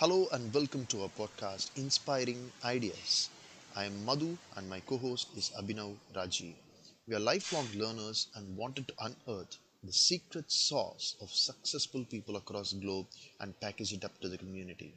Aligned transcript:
Hello 0.00 0.28
and 0.32 0.54
welcome 0.54 0.86
to 0.86 1.02
our 1.02 1.10
podcast, 1.10 1.76
Inspiring 1.76 2.50
Ideas. 2.64 3.28
I 3.76 3.84
am 3.84 4.02
Madhu 4.06 4.38
and 4.56 4.66
my 4.66 4.80
co 4.80 4.96
host 4.96 5.28
is 5.36 5.50
Abhinav 5.60 5.94
Raji. 6.16 6.56
We 7.06 7.14
are 7.16 7.20
lifelong 7.20 7.68
learners 7.74 8.28
and 8.34 8.56
wanted 8.56 8.88
to 8.88 8.94
unearth 8.98 9.58
the 9.84 9.92
secret 9.92 10.50
sauce 10.50 11.16
of 11.20 11.28
successful 11.30 12.06
people 12.06 12.36
across 12.36 12.70
the 12.70 12.80
globe 12.80 13.08
and 13.40 13.60
package 13.60 13.92
it 13.92 14.02
up 14.02 14.18
to 14.22 14.30
the 14.30 14.38
community. 14.38 14.94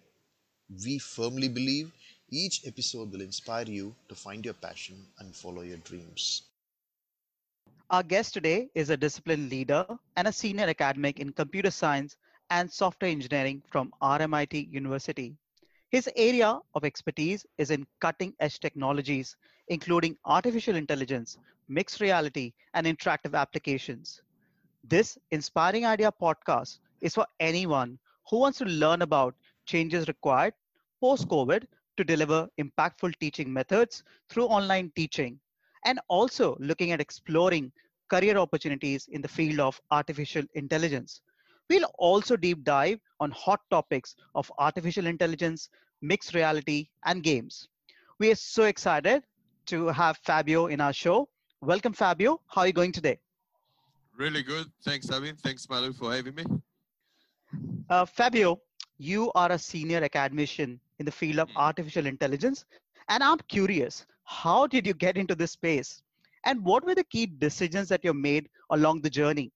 We 0.85 0.99
firmly 0.99 1.49
believe 1.49 1.91
each 2.31 2.65
episode 2.65 3.11
will 3.11 3.21
inspire 3.21 3.65
you 3.65 3.93
to 4.07 4.15
find 4.15 4.45
your 4.45 4.53
passion 4.53 5.05
and 5.19 5.35
follow 5.35 5.63
your 5.63 5.79
dreams. 5.79 6.43
Our 7.89 8.03
guest 8.03 8.33
today 8.33 8.69
is 8.73 8.89
a 8.89 8.95
discipline 8.95 9.49
leader 9.49 9.85
and 10.15 10.29
a 10.29 10.31
senior 10.31 10.67
academic 10.67 11.19
in 11.19 11.33
computer 11.33 11.71
science 11.71 12.15
and 12.53 12.71
software 12.71 13.09
engineering 13.09 13.63
from 13.71 13.91
RMIT 14.01 14.71
University. 14.71 15.35
His 15.89 16.07
area 16.15 16.59
of 16.75 16.85
expertise 16.85 17.45
is 17.57 17.71
in 17.71 17.87
cutting 17.99 18.33
edge 18.39 18.59
technologies, 18.59 19.35
including 19.69 20.17
artificial 20.25 20.75
intelligence, 20.75 21.39
mixed 21.67 21.99
reality, 21.99 22.53
and 22.75 22.85
interactive 22.85 23.33
applications. 23.33 24.21
This 24.83 25.17
Inspiring 25.31 25.87
Idea 25.87 26.11
podcast 26.11 26.77
is 27.01 27.15
for 27.15 27.25
anyone 27.39 27.97
who 28.29 28.37
wants 28.37 28.59
to 28.59 28.65
learn 28.65 29.01
about 29.01 29.33
changes 29.65 30.07
required 30.07 30.53
post 31.01 31.27
COVID 31.27 31.65
to 31.97 32.03
deliver 32.03 32.47
impactful 32.61 33.17
teaching 33.19 33.51
methods 33.51 34.03
through 34.29 34.45
online 34.45 34.91
teaching, 34.95 35.39
and 35.85 35.99
also 36.07 36.55
looking 36.59 36.91
at 36.91 37.01
exploring 37.01 37.71
career 38.09 38.37
opportunities 38.37 39.07
in 39.11 39.23
the 39.23 39.27
field 39.27 39.59
of 39.59 39.81
artificial 39.89 40.43
intelligence. 40.53 41.21
We'll 41.73 41.89
also 41.97 42.35
deep 42.37 42.63
dive 42.63 42.99
on 43.19 43.31
hot 43.31 43.59
topics 43.71 44.15
of 44.35 44.51
artificial 44.59 45.07
intelligence, 45.07 45.69
mixed 46.03 46.35
reality, 46.35 46.89
and 47.03 47.23
games. 47.23 47.67
We 48.19 48.29
are 48.29 48.35
so 48.35 48.65
excited 48.65 49.23
to 49.67 49.87
have 49.87 50.17
Fabio 50.17 50.67
in 50.67 50.79
our 50.79 50.93
show. 50.93 51.29
Welcome, 51.61 51.93
Fabio. 51.93 52.39
How 52.45 52.61
are 52.61 52.67
you 52.67 52.73
going 52.73 52.91
today? 52.91 53.17
Really 54.15 54.43
good. 54.43 54.67
Thanks, 54.85 55.07
Abin. 55.07 55.39
Thanks, 55.39 55.67
Malu, 55.67 55.93
for 55.93 56.13
having 56.13 56.35
me. 56.35 56.45
Uh, 57.89 58.05
Fabio, 58.05 58.61
you 58.99 59.31
are 59.33 59.51
a 59.51 59.57
senior 59.57 60.03
academician 60.03 60.79
in 60.99 61.07
the 61.07 61.11
field 61.11 61.39
of 61.39 61.49
Mm. 61.49 61.55
artificial 61.55 62.05
intelligence. 62.05 62.65
And 63.09 63.23
I'm 63.23 63.39
curious, 63.47 64.05
how 64.25 64.67
did 64.67 64.85
you 64.85 64.93
get 64.93 65.17
into 65.17 65.33
this 65.33 65.53
space? 65.53 66.03
And 66.43 66.63
what 66.63 66.85
were 66.85 66.93
the 66.93 67.03
key 67.05 67.25
decisions 67.25 67.89
that 67.89 68.03
you 68.03 68.13
made 68.13 68.47
along 68.69 69.01
the 69.01 69.09
journey? 69.09 69.51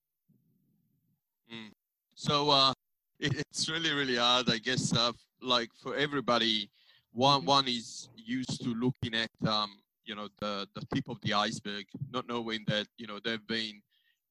So 2.18 2.50
uh, 2.50 2.72
it, 3.20 3.32
it's 3.50 3.68
really, 3.70 3.92
really 3.92 4.16
hard. 4.16 4.50
I 4.50 4.58
guess, 4.58 4.92
uh, 4.94 5.12
like 5.40 5.70
for 5.80 5.94
everybody, 5.94 6.68
one 7.12 7.42
Mhm. 7.42 7.46
one 7.46 7.68
is 7.68 8.08
used 8.16 8.60
to 8.64 8.74
looking 8.74 9.14
at, 9.14 9.30
um, 9.46 9.70
you 10.04 10.14
know, 10.16 10.28
the 10.40 10.66
the 10.74 10.82
tip 10.92 11.08
of 11.08 11.20
the 11.22 11.32
iceberg, 11.34 11.86
not 12.10 12.26
knowing 12.26 12.64
that 12.66 12.88
you 12.98 13.06
know 13.06 13.20
there've 13.22 13.46
been 13.46 13.80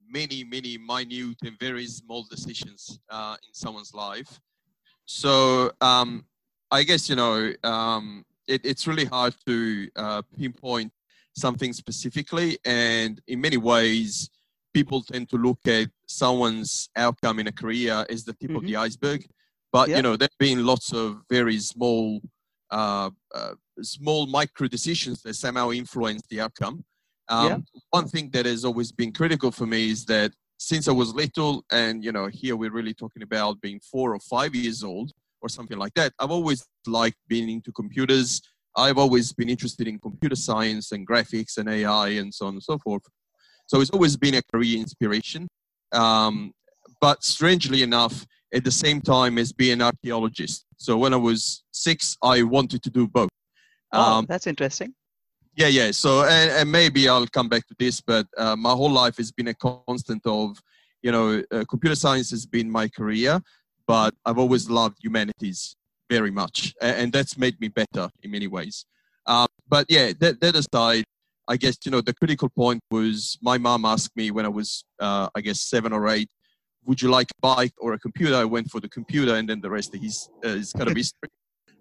many, 0.06 0.44
many 0.44 0.78
minute 0.78 1.38
and 1.44 1.58
very 1.60 1.88
small 1.88 2.24
decisions 2.30 3.00
uh, 3.10 3.38
in 3.48 3.54
someone's 3.54 3.94
life. 3.94 4.40
So 5.06 5.72
um, 5.82 6.26
I 6.72 6.84
guess 6.84 7.10
you 7.10 7.16
know 7.16 7.54
um, 7.64 8.26
it, 8.48 8.66
it's 8.66 8.86
really 8.88 9.06
hard 9.06 9.34
to 9.46 9.90
uh, 9.96 10.22
pinpoint 10.38 10.92
something 11.34 11.72
specifically, 11.74 12.58
and 12.66 13.22
in 13.28 13.40
many 13.40 13.58
ways, 13.58 14.30
people 14.74 15.02
tend 15.02 15.30
to 15.30 15.38
look 15.38 15.60
at 15.68 15.90
someone's 16.08 16.90
outcome 16.96 17.40
in 17.40 17.48
a 17.48 17.52
career 17.52 18.06
as 18.10 18.24
the 18.24 18.34
tip 18.34 18.56
of 18.56 18.64
the 18.64 18.76
iceberg. 18.76 19.26
But 19.72 19.90
Yeah. 19.90 19.98
you 19.98 20.02
know, 20.04 20.16
there've 20.16 20.38
been 20.40 20.66
lots 20.66 20.94
of 20.94 21.22
very 21.30 21.60
small, 21.60 22.22
uh, 22.72 23.10
uh, 23.34 23.56
small 23.82 24.28
micro 24.28 24.68
decisions 24.68 25.22
that 25.24 25.36
somehow 25.36 25.72
influence 25.72 26.22
the 26.30 26.42
outcome. 26.42 26.86
Um, 27.30 27.46
Yeah. 27.46 27.58
One 27.92 28.08
thing 28.08 28.30
that 28.32 28.46
has 28.46 28.64
always 28.64 28.92
been 28.92 29.12
critical 29.12 29.52
for 29.52 29.66
me 29.66 29.90
is 29.90 30.06
that 30.06 30.32
since 30.60 30.88
I 30.88 30.92
was 30.92 31.14
little, 31.14 31.64
and 31.72 32.04
you 32.04 32.12
know, 32.12 32.28
here 32.28 32.56
we're 32.56 32.72
really 32.72 32.94
talking 32.94 33.22
about 33.24 33.62
being 33.62 33.80
four 33.80 34.14
or 34.16 34.20
five 34.20 34.56
years 34.56 34.84
old 34.84 35.12
or 35.42 35.50
something 35.50 35.78
like 35.78 35.94
that. 35.94 36.14
I've 36.20 36.32
always 36.32 36.66
liked 36.88 37.18
being 37.28 37.50
into 37.50 37.72
computers. 37.72 38.42
I've 38.76 38.98
always 38.98 39.34
been 39.34 39.50
interested 39.50 39.88
in 39.88 40.00
computer 40.00 40.36
science 40.36 40.92
and 40.92 41.08
graphics 41.08 41.58
and 41.58 41.70
AI 41.70 42.10
and 42.10 42.34
so 42.34 42.48
on 42.48 42.54
and 42.54 42.64
so 42.64 42.78
forth. 42.80 43.04
So 43.68 43.82
it's 43.82 43.92
always 43.92 44.18
been 44.18 44.36
a 44.36 44.42
career 44.52 44.78
inspiration. 44.80 45.48
Um, 45.92 46.52
but 47.00 47.24
strangely 47.24 47.84
enough, 47.84 48.26
at 48.54 48.64
the 48.64 48.72
same 48.72 49.02
time 49.02 49.38
as 49.38 49.52
being 49.54 49.74
an 49.74 49.82
archaeologist. 49.82 50.66
So 50.78 50.98
when 50.98 51.14
I 51.14 51.18
was 51.18 51.64
six, 51.72 52.18
I 52.24 52.44
wanted 52.44 52.82
to 52.84 52.90
do 52.90 53.08
both. 53.08 53.30
Oh, 53.94 54.20
Um, 54.20 54.26
that's 54.28 54.48
interesting. 54.48 54.94
yeah, 55.56 55.68
yeah. 55.68 55.92
So, 55.92 56.24
and, 56.24 56.52
and 56.52 56.72
maybe 56.72 57.08
I'll 57.10 57.28
come 57.28 57.50
back 57.50 57.68
to 57.68 57.76
this, 57.78 58.02
but 58.02 58.26
uh, 58.38 58.56
my 58.56 58.72
whole 58.72 58.92
life 58.92 59.18
has 59.18 59.32
been 59.32 59.50
a 59.50 59.54
constant 59.54 60.22
of, 60.26 60.58
you 61.02 61.12
know, 61.12 61.44
uh, 61.52 61.64
computer 61.70 61.96
science 61.96 62.30
has 62.32 62.46
been 62.46 62.70
my 62.72 62.88
career, 62.88 63.40
but 63.86 64.14
I've 64.26 64.38
always 64.38 64.70
loved 64.70 64.98
humanities 65.02 65.76
very 66.10 66.32
much, 66.32 66.74
a- 66.82 66.86
and 67.00 67.12
that's 67.12 67.38
made 67.38 67.60
me 67.60 67.68
better 67.68 68.10
in 68.24 68.32
many 68.32 68.48
ways. 68.48 68.86
Um, 69.26 69.48
but 69.68 69.86
yeah, 69.90 70.14
that, 70.20 70.40
that 70.42 70.56
aside, 70.56 71.04
I 71.48 71.58
guess 71.58 71.78
you 71.86 71.92
know 71.92 72.02
the 72.02 72.14
critical 72.14 72.50
point 72.50 72.82
was 72.92 73.38
my 73.42 73.58
mom 73.58 73.86
asked 73.86 74.16
me 74.16 74.32
when 74.32 74.46
I 74.46 74.50
was, 74.50 74.84
uh, 75.00 75.30
I 75.36 75.42
guess, 75.42 75.62
seven 75.62 75.94
or 75.94 76.08
eight, 76.10 76.30
would 76.86 77.02
you 77.02 77.10
like 77.10 77.28
a 77.32 77.42
bike 77.42 77.74
or 77.78 77.94
a 77.94 78.00
computer? 78.00 78.36
I 78.36 78.46
went 78.46 78.70
for 78.72 78.80
the 78.82 78.90
computer, 78.90 79.36
and 79.36 79.48
then 79.48 79.62
the 79.62 79.70
rest 79.70 79.96
is 79.96 80.30
uh, 80.46 80.50
is 80.50 80.74
kind 80.74 80.90
of 80.90 80.96
history. 80.96 81.30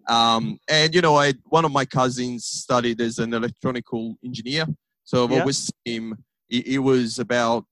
Um, 0.08 0.58
and 0.68 0.94
you 0.94 1.00
know, 1.00 1.16
I 1.16 1.34
one 1.46 1.64
of 1.64 1.72
my 1.72 1.84
cousins 1.84 2.46
studied 2.46 3.00
as 3.00 3.18
an 3.18 3.34
electronical 3.34 4.14
engineer, 4.24 4.64
so 5.02 5.24
I've 5.24 5.32
Yeah. 5.32 5.40
always 5.40 5.58
seen 5.84 5.94
him. 6.12 6.24
He, 6.48 6.62
he 6.62 6.78
was 6.78 7.18
about 7.18 7.64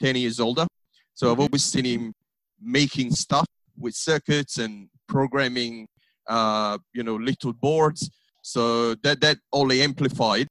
ten 0.00 0.14
years 0.14 0.38
older, 0.38 0.66
so 1.14 1.32
I've 1.32 1.38
Mhm. 1.38 1.46
always 1.46 1.64
seen 1.64 1.84
him 1.84 2.12
making 2.62 3.10
stuff 3.10 3.46
with 3.76 3.94
circuits 3.96 4.58
and 4.58 4.88
programming, 5.08 5.88
uh, 6.28 6.78
you 6.92 7.02
know, 7.02 7.16
little 7.16 7.52
boards. 7.52 8.08
So 8.42 8.94
that 9.02 9.20
that 9.22 9.38
only 9.52 9.82
amplified. 9.82 10.46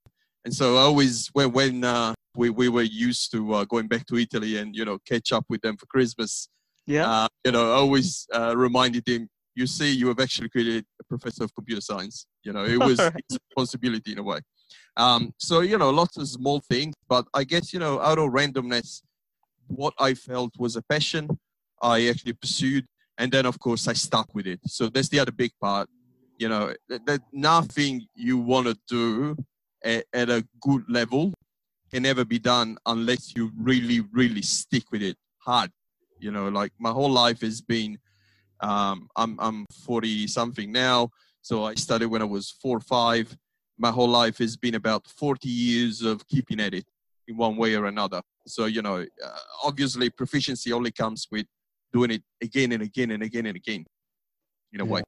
And 0.50 0.56
so 0.56 0.78
I 0.78 0.82
always 0.82 1.30
when 1.34 1.52
when 1.52 1.84
uh, 1.84 2.16
we 2.36 2.50
we 2.50 2.70
were 2.70 2.82
used 2.82 3.32
to 3.34 3.54
uh, 3.54 3.66
going 3.66 3.86
back 3.86 4.08
to 4.08 4.16
Italy 4.16 4.58
and 4.58 4.76
you 4.76 4.84
know 4.84 4.98
catch 5.08 5.32
up 5.32 5.46
with 5.48 5.62
them 5.62 5.78
for 5.78 5.86
Christmas, 5.86 6.50
Yeah. 6.88 7.06
uh, 7.08 7.28
you 7.46 7.52
know, 7.52 7.72
I 7.72 7.76
always 7.76 8.26
uh, 8.34 8.58
reminded 8.58 9.08
him, 9.08 9.30
you 9.54 9.68
see, 9.68 9.92
you 9.94 10.08
have 10.08 10.20
actually 10.20 10.50
created 10.50 10.86
a 11.00 11.04
professor 11.04 11.44
of 11.44 11.54
computer 11.54 11.82
science. 11.82 12.26
You 12.42 12.54
know, 12.54 12.66
it 12.66 12.78
was 12.90 13.00
Alright. 13.00 13.24
his 13.30 13.38
responsibility 13.48 14.14
in 14.14 14.18
a 14.18 14.24
way. 14.24 14.40
Um, 14.98 15.36
so, 15.38 15.60
you 15.60 15.78
know, 15.78 15.92
lots 15.92 16.18
of 16.18 16.28
small 16.28 16.62
things, 16.62 16.96
but 17.08 17.28
I 17.36 17.44
guess, 17.44 17.72
you 17.72 17.80
know, 17.80 18.02
out 18.02 18.18
of 18.18 18.32
randomness, 18.32 19.04
what 19.68 19.94
I 20.00 20.16
felt 20.16 20.54
was 20.58 20.76
a 20.76 20.82
passion, 20.82 21.30
I 21.80 22.08
actually 22.08 22.34
pursued. 22.34 22.88
And 23.20 23.32
then, 23.32 23.46
of 23.46 23.60
course, 23.60 23.88
I 23.88 23.94
stuck 23.94 24.34
with 24.34 24.48
it. 24.48 24.62
So 24.66 24.90
that's 24.90 25.10
the 25.10 25.20
other 25.20 25.32
big 25.32 25.52
part. 25.62 25.88
You 26.40 26.50
know, 26.50 26.74
that, 26.88 27.06
that 27.06 27.22
nothing 27.32 28.08
you 28.16 28.40
want 28.40 28.66
to 28.66 28.76
do 28.88 29.38
at, 29.84 30.06
at 30.14 30.30
a 30.30 30.46
good 30.62 30.84
level 30.90 31.34
can 31.92 32.04
never 32.04 32.24
be 32.24 32.40
done 32.40 32.78
unless 32.86 33.36
you 33.36 33.52
really, 33.58 34.02
really 34.12 34.42
stick 34.42 34.84
with 34.92 35.02
it 35.02 35.18
hard 35.40 35.72
you 36.20 36.32
know 36.32 36.50
like 36.50 36.72
my 36.80 36.92
whole 36.92 37.10
life 37.10 37.42
has 37.42 37.62
been 37.62 37.98
um, 38.60 39.08
i'm 39.16 39.38
i'm 39.40 39.66
40 39.86 40.28
something 40.28 40.72
now 40.72 41.10
so 41.42 41.64
i 41.64 41.74
started 41.76 42.10
when 42.10 42.22
i 42.22 42.26
was 42.26 42.52
four 42.62 42.78
or 42.78 42.82
five 42.82 43.36
my 43.78 43.90
whole 43.90 44.10
life 44.10 44.38
has 44.40 44.58
been 44.58 44.76
about 44.76 45.08
40 45.08 45.48
years 45.48 46.02
of 46.02 46.28
keeping 46.28 46.60
at 46.60 46.74
it 46.74 46.86
in 47.28 47.38
one 47.38 47.56
way 47.56 47.76
or 47.76 47.86
another 47.86 48.22
so 48.46 48.66
you 48.66 48.82
know 48.82 48.98
uh, 48.98 49.38
obviously 49.64 50.10
proficiency 50.10 50.74
only 50.74 50.92
comes 50.92 51.28
with 51.32 51.46
doing 51.94 52.12
it 52.12 52.24
again 52.42 52.74
and 52.74 52.84
again 52.84 53.12
and 53.12 53.24
again 53.24 53.46
and 53.46 53.56
again 53.56 53.86
in 54.74 54.82
a 54.82 54.86
Yeah. 54.86 54.92
way 54.92 55.02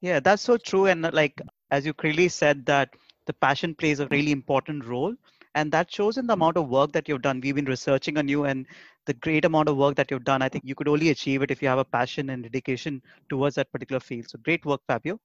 Yeah, 0.00 0.20
that's 0.20 0.42
so 0.42 0.56
true. 0.56 0.86
And 0.86 1.02
like 1.12 1.40
as 1.70 1.84
you 1.84 1.92
clearly 1.92 2.28
said, 2.28 2.64
that 2.66 2.94
the 3.28 3.34
passion 3.34 3.74
plays 3.74 4.00
a 4.00 4.08
really 4.08 4.32
important 4.32 4.84
role, 4.84 5.14
and 5.54 5.70
that 5.70 5.92
shows 5.92 6.16
in 6.16 6.26
the 6.26 6.32
amount 6.32 6.56
of 6.56 6.68
work 6.68 6.92
that 6.92 7.08
you've 7.08 7.22
done. 7.22 7.40
We've 7.40 7.54
been 7.54 7.72
researching 7.76 8.16
on 8.18 8.26
you, 8.26 8.44
and 8.44 8.66
the 9.04 9.14
great 9.14 9.44
amount 9.44 9.68
of 9.68 9.76
work 9.76 9.96
that 9.96 10.10
you've 10.10 10.24
done. 10.24 10.42
I 10.42 10.48
think 10.48 10.64
you 10.64 10.74
could 10.74 10.88
only 10.88 11.10
achieve 11.10 11.42
it 11.42 11.50
if 11.50 11.62
you 11.62 11.68
have 11.68 11.78
a 11.78 11.84
passion 11.84 12.30
and 12.30 12.42
dedication 12.42 13.02
towards 13.28 13.54
that 13.56 13.70
particular 13.70 14.00
field. 14.00 14.30
So 14.30 14.38
great 14.48 14.64
work, 14.64 14.80
Fabio. 14.86 15.20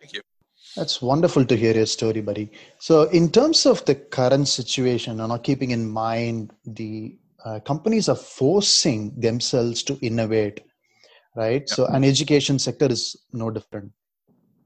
thank 0.00 0.14
you 0.14 0.22
That's 0.76 1.02
wonderful 1.02 1.44
to 1.46 1.56
hear 1.56 1.74
your 1.74 1.86
story, 1.86 2.20
buddy. 2.20 2.46
So, 2.78 3.02
in 3.20 3.30
terms 3.30 3.66
of 3.66 3.84
the 3.84 3.96
current 3.96 4.48
situation, 4.48 5.20
and 5.20 5.28
not 5.34 5.44
keeping 5.50 5.72
in 5.72 5.90
mind 5.90 6.52
the 6.64 7.18
uh, 7.44 7.58
companies 7.72 8.08
are 8.08 8.22
forcing 8.38 9.12
themselves 9.26 9.82
to 9.88 9.98
innovate, 10.00 10.60
right? 11.36 11.64
Yeah. 11.68 11.74
So, 11.74 11.86
an 11.86 12.04
education 12.04 12.58
sector 12.58 12.86
is 12.86 13.16
no 13.32 13.50
different. 13.50 13.92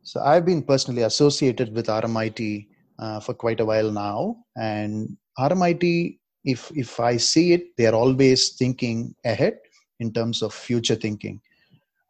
So, 0.09 0.21
I've 0.23 0.47
been 0.47 0.63
personally 0.63 1.03
associated 1.03 1.75
with 1.75 1.89
RMIT 1.89 2.67
uh, 2.99 3.21
for 3.21 3.35
quite 3.35 3.61
a 3.61 3.67
while 3.67 3.91
now, 3.93 4.37
and 4.57 5.19
RMIT, 5.39 6.19
if 6.45 6.71
if 6.75 6.99
I 6.99 7.19
see 7.19 7.53
it, 7.53 7.77
they 7.77 7.87
are 7.87 7.95
always 7.95 8.41
thinking 8.61 9.15
ahead 9.27 9.59
in 10.01 10.13
terms 10.15 10.41
of 10.43 10.55
future 10.55 10.95
thinking, 10.95 11.43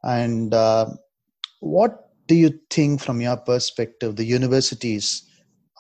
and 0.05 0.55
uh, 0.55 0.87
What 1.61 2.11
do 2.29 2.37
you 2.37 2.51
think, 2.71 3.01
from 3.01 3.21
your 3.21 3.37
perspective, 3.37 4.17
the 4.17 4.25
universities 4.25 5.25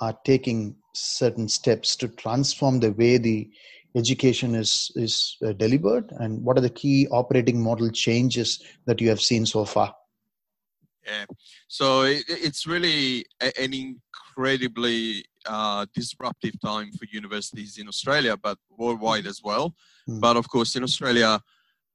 are 0.00 0.17
taking 0.25 0.76
certain 0.94 1.49
steps 1.49 1.97
to 1.97 2.09
transform 2.09 2.81
the 2.81 2.93
way 2.93 3.19
the 3.19 3.49
education 3.94 4.56
is 4.56 4.91
is 4.97 5.37
uh, 5.47 5.53
delivered, 5.53 6.12
and 6.19 6.43
what 6.44 6.59
are 6.59 6.67
the 6.69 6.79
key 6.82 7.06
operating 7.11 7.62
model 7.62 7.91
changes 7.91 8.61
that 8.87 9.00
you 9.00 9.09
have 9.09 9.21
seen 9.21 9.47
so 9.47 9.64
far? 9.64 9.94
Yeah, 11.09 11.25
so 11.69 12.03
it, 12.03 12.25
it's 12.29 12.67
really 12.67 13.25
an 13.41 13.73
incredibly 13.73 15.25
uh, 15.47 15.87
disruptive 15.95 16.61
time 16.61 16.93
for 16.93 17.07
universities 17.11 17.79
in 17.79 17.89
Australia, 17.89 18.37
but 18.37 18.59
worldwide 18.77 19.27
as 19.27 19.41
well. 19.43 19.75
Mm. 20.09 20.21
But 20.21 20.37
of 20.37 20.49
course, 20.49 20.77
in 20.77 20.83
Australia, 20.83 21.41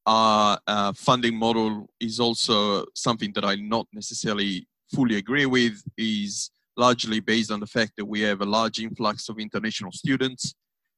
our 0.06 0.60
uh, 0.66 0.94
funding 0.94 1.36
model 1.36 1.88
is 2.00 2.20
also 2.20 2.86
something 2.96 3.32
that 3.36 3.46
I 3.46 3.56
not 3.56 3.88
necessarily 3.94 4.68
fully 4.94 5.18
agree 5.18 5.46
with. 5.46 5.82
Is 5.98 6.50
largely 6.76 7.20
based 7.20 7.52
on 7.52 7.60
the 7.60 7.68
fact 7.68 7.94
that 7.98 8.06
we 8.06 8.22
have 8.22 8.42
a 8.42 8.46
large 8.46 8.80
influx 8.80 9.30
of 9.30 9.38
international 9.38 9.92
students. 9.92 10.56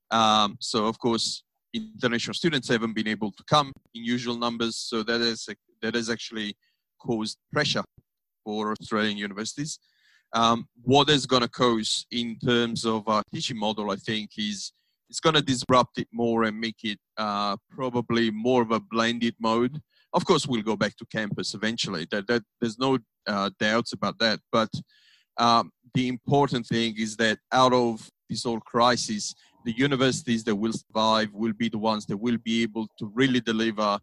Um, 0.10 0.58
so 0.62 0.86
of 0.86 0.98
course, 1.00 1.44
international 1.74 2.34
students 2.34 2.70
haven't 2.70 2.94
been 2.94 3.10
able 3.10 3.32
to 3.32 3.44
come 3.50 3.74
in 3.94 4.06
usual 4.06 4.38
numbers. 4.38 4.78
So 4.78 5.04
that 5.04 5.22
is 5.22 5.50
that 5.82 5.96
has 5.96 6.10
actually 6.10 6.56
caused 7.00 7.38
pressure 7.52 7.84
for 8.46 8.72
Australian 8.80 9.18
universities. 9.18 9.80
Um, 10.34 10.68
what 10.84 11.10
is 11.10 11.26
going 11.26 11.42
to 11.42 11.50
cause 11.50 12.06
in 12.12 12.38
terms 12.40 12.86
of 12.86 13.08
our 13.08 13.24
teaching 13.34 13.58
model, 13.58 13.92
I 13.92 13.96
think, 13.96 14.32
is 14.38 14.72
it's 15.10 15.20
going 15.20 15.36
to 15.36 15.42
disrupt 15.42 15.98
it 15.98 16.08
more 16.12 16.44
and 16.44 16.60
make 16.60 16.84
it 16.84 17.00
uh, 17.18 17.58
probably 17.70 18.32
more 18.32 18.62
of 18.62 18.72
a 18.72 18.80
blended 18.80 19.36
mode. 19.40 19.80
Of 20.14 20.26
course, 20.26 20.48
we'll 20.48 20.62
go 20.62 20.76
back 20.76 20.96
to 20.98 21.06
campus 21.06 21.54
eventually. 21.54 22.08
That, 22.12 22.28
that 22.28 22.44
there's 22.60 22.80
no 22.80 22.98
uh, 23.28 23.50
doubts 23.60 23.94
about 23.94 24.18
that. 24.20 24.40
But 24.52 24.70
um, 25.38 25.72
the 25.94 26.08
important 26.08 26.66
thing 26.66 26.96
is 26.98 27.16
that 27.18 27.38
out 27.52 27.74
of 27.74 28.10
this 28.30 28.44
whole 28.44 28.62
crisis, 28.62 29.36
the 29.66 29.76
universities 29.78 30.44
that 30.46 30.56
will 30.56 30.74
survive 30.74 31.30
will 31.34 31.54
be 31.54 31.70
the 31.70 31.78
ones 31.78 32.06
that 32.08 32.18
will 32.18 32.38
be 32.44 32.64
able 32.64 32.88
to 33.00 33.12
really 33.14 33.42
deliver 33.42 34.00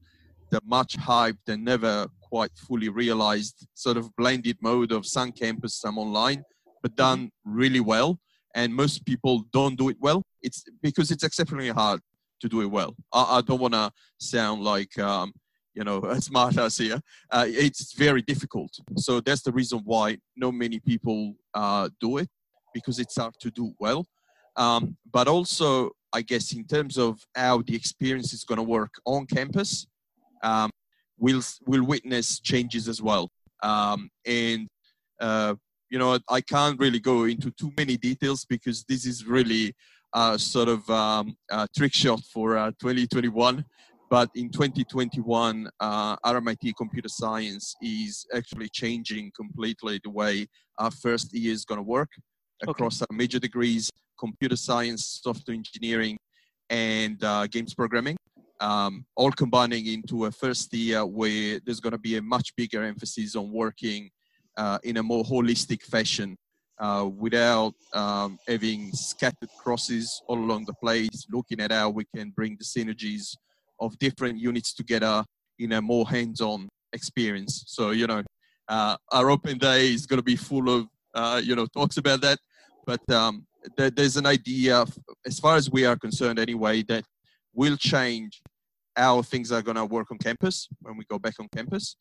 the 0.51 0.61
much 0.65 0.97
hyped 0.97 1.49
and 1.49 1.65
never 1.65 2.09
quite 2.33 2.51
fully 2.57 2.89
realized 2.89 3.57
sort 3.75 3.99
of 3.99 4.05
blended 4.17 4.57
mode 4.63 4.91
of 4.91 5.05
some 5.05 5.31
campus, 5.31 5.75
some 5.85 5.99
online, 5.99 6.43
but 6.83 6.97
done 6.97 7.31
really 7.45 7.81
well. 7.95 8.19
And 8.55 8.75
most 8.75 9.05
people 9.05 9.45
don't 9.53 9.77
do 9.83 9.91
it 9.91 9.99
well. 10.01 10.23
It's 10.41 10.65
because 10.83 11.11
it's 11.11 11.25
exceptionally 11.25 11.69
hard 11.69 12.01
to 12.41 12.49
do 12.49 12.63
it 12.63 12.71
well. 12.79 12.93
I, 13.13 13.23
I 13.37 13.41
don't 13.43 13.61
want 13.61 13.75
to 13.75 13.93
sound 14.19 14.63
like 14.63 14.99
um, 14.99 15.33
you 15.75 15.85
know 15.85 15.99
a 16.17 16.21
smart 16.23 16.57
ass 16.57 16.79
here. 16.79 17.01
Uh, 17.31 17.47
it's 17.49 17.93
very 18.07 18.23
difficult. 18.23 18.73
So 18.97 19.21
that's 19.21 19.43
the 19.43 19.53
reason 19.61 19.79
why 19.85 20.17
not 20.35 20.55
many 20.55 20.79
people 20.81 21.35
uh, 21.53 21.91
do 22.01 22.17
it 22.17 22.29
because 22.73 22.99
it's 22.99 23.17
hard 23.17 23.35
to 23.41 23.51
do 23.51 23.75
well. 23.79 24.07
Um, 24.57 24.97
but 25.17 25.29
also, 25.29 25.91
I 26.19 26.23
guess 26.23 26.53
in 26.53 26.65
terms 26.65 26.97
of 26.97 27.21
how 27.35 27.55
the 27.67 27.77
experience 27.77 28.33
is 28.33 28.45
going 28.45 28.63
to 28.63 28.69
work 28.79 28.95
on 29.05 29.27
campus, 29.27 29.87
um, 30.43 30.71
will 31.23 31.41
will 31.67 31.85
witness 31.85 32.41
changes 32.41 32.89
as 32.89 33.01
well. 33.01 33.31
Um, 33.63 34.11
and 34.27 34.69
uh, 35.21 35.55
you 35.89 35.99
know, 35.99 36.19
I 36.29 36.41
can't 36.41 36.79
really 36.79 36.99
go 36.99 37.25
into 37.25 37.51
too 37.53 37.73
many 37.79 37.97
details 37.97 38.45
because 38.45 38.85
this 38.89 39.07
is 39.07 39.25
really 39.25 39.73
a 40.15 40.39
sort 40.39 40.69
of 40.69 40.89
um, 40.91 41.37
a 41.51 41.67
trick 41.77 41.95
shot 41.95 42.21
for 42.33 42.59
uh, 42.59 42.73
2021. 42.81 43.65
But 44.11 44.29
in 44.35 44.51
2021, 44.51 45.71
uh, 45.81 46.17
RMIT 46.17 46.73
Computer 46.77 47.09
Science 47.09 47.75
is 47.81 48.27
actually 48.35 48.69
changing 48.69 49.33
completely 49.35 50.01
the 50.05 50.11
way 50.11 50.49
our 50.79 50.91
first 50.91 51.33
year 51.33 51.53
is 51.53 51.65
going 51.65 51.79
to 51.79 51.83
work 51.83 52.11
across 52.67 53.01
okay. 53.01 53.07
our 53.09 53.17
major 53.17 53.39
degrees: 53.39 53.91
computer 54.19 54.57
science, 54.57 55.21
software 55.23 55.55
engineering, 55.55 56.19
and 56.69 57.23
uh, 57.23 57.47
games 57.47 57.75
programming 57.75 58.17
um, 58.63 59.05
all 59.17 59.33
combining 59.33 59.87
into 59.87 60.27
a 60.27 60.31
first 60.31 60.73
year 60.73 61.05
where 61.05 61.61
there's 61.65 61.81
going 61.81 61.93
to 61.93 61.99
be 61.99 62.17
a 62.17 62.23
much 62.23 62.55
bigger 62.57 62.85
emphasis 62.85 63.35
on 63.35 63.51
working 63.51 64.09
uh, 64.57 64.79
in 64.85 64.99
a 64.99 65.03
more 65.03 65.25
holistic 65.25 65.83
fashion 65.83 66.37
uh, 66.79 67.09
without 67.17 67.75
um, 67.93 68.39
having 68.47 68.93
scattered 68.93 69.49
crosses 69.59 70.23
all 70.29 70.39
along 70.39 70.65
the 70.65 70.75
place, 70.75 71.27
looking 71.31 71.61
at 71.61 71.73
how 71.73 71.91
we 71.91 72.05
can 72.15 72.31
bring 72.31 72.57
the 72.57 72.65
synergies 72.65 73.37
of 73.81 73.99
different 73.99 74.39
units 74.39 74.73
together 74.73 75.25
in 75.59 75.73
a 75.73 75.83
more 75.83 76.09
hands-on 76.09 76.69
experience. 76.93 77.65
So, 77.67 77.91
you 77.91 78.07
know, 78.07 78.23
uh, 78.69 78.97
our 79.11 79.31
open 79.31 79.59
day 79.59 79.93
is 79.93 80.07
going 80.07 80.19
to 80.19 80.25
be 80.25 80.37
full 80.37 80.69
of, 80.71 80.87
uh, 81.15 81.41
you 81.43 81.57
know, 81.57 81.67
talks 81.67 81.97
about 81.97 82.21
that. 82.21 82.39
But 82.87 83.09
um, 83.11 83.45
there's 83.77 84.17
an 84.17 84.27
idea, 84.27 84.85
as 85.27 85.41
far 85.41 85.57
as 85.57 85.69
we 85.71 85.85
are 85.85 85.97
concerned 85.97 86.39
anyway, 86.39 86.83
that 86.85 87.05
will 87.55 87.77
change 87.77 88.41
how 88.97 89.23
things 89.23 89.53
are 89.53 89.63
going 89.63 89.77
to 89.77 89.85
work 89.85 90.11
on 90.11 90.19
campus 90.19 90.69
when 90.81 90.97
we 90.97 91.05
go 91.05 91.19
back 91.19 91.35
on 91.41 91.49
campus, 91.55 91.97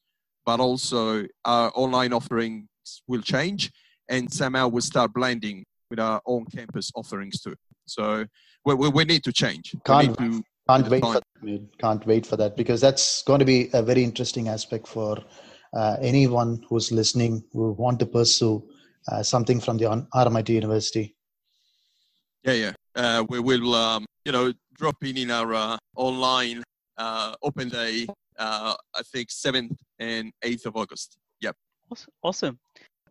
but 0.45 0.59
also 0.59 1.25
our 1.45 1.71
online 1.75 2.13
offerings 2.13 2.67
will 3.07 3.21
change 3.21 3.71
and 4.09 4.31
somehow 4.31 4.67
we'll 4.67 4.81
start 4.81 5.13
blending 5.13 5.63
with 5.89 5.99
our 5.99 6.21
on 6.25 6.45
campus 6.45 6.91
offerings 6.95 7.41
too. 7.41 7.55
So 7.85 8.25
we, 8.65 8.73
we, 8.75 8.89
we 8.89 9.05
need 9.05 9.23
to 9.23 9.31
change. 9.31 9.75
Can't, 9.85 10.17
to, 10.17 10.43
can't 10.69 10.89
wait 10.89 11.03
for 11.03 11.13
that. 11.13 11.67
Can't 11.79 12.05
wait 12.05 12.25
for 12.25 12.37
that 12.37 12.55
because 12.55 12.81
that's 12.81 13.23
going 13.23 13.39
to 13.39 13.45
be 13.45 13.69
a 13.73 13.81
very 13.81 14.03
interesting 14.03 14.47
aspect 14.47 14.87
for 14.87 15.17
uh, 15.73 15.97
anyone 16.01 16.63
who's 16.67 16.91
listening 16.91 17.43
who 17.53 17.71
want 17.73 17.99
to 17.99 18.05
pursue 18.05 18.63
uh, 19.11 19.23
something 19.23 19.59
from 19.59 19.77
the 19.77 19.85
RMIT 20.13 20.49
University. 20.49 21.15
Yeah, 22.43 22.53
yeah. 22.53 22.71
Uh, 22.95 23.23
we 23.29 23.39
will, 23.39 23.73
um, 23.73 24.05
you 24.25 24.31
know, 24.31 24.53
drop 24.73 24.97
in 25.03 25.17
in 25.17 25.31
our 25.31 25.53
uh, 25.53 25.77
online 25.95 26.63
uh, 27.01 27.33
open 27.41 27.69
day, 27.69 28.07
uh, 28.37 28.75
I 28.95 29.01
think 29.11 29.29
7th 29.29 29.75
and 29.99 30.31
8th 30.43 30.65
of 30.67 30.77
August. 30.77 31.17
Yep. 31.41 31.55
Awesome. 32.21 32.59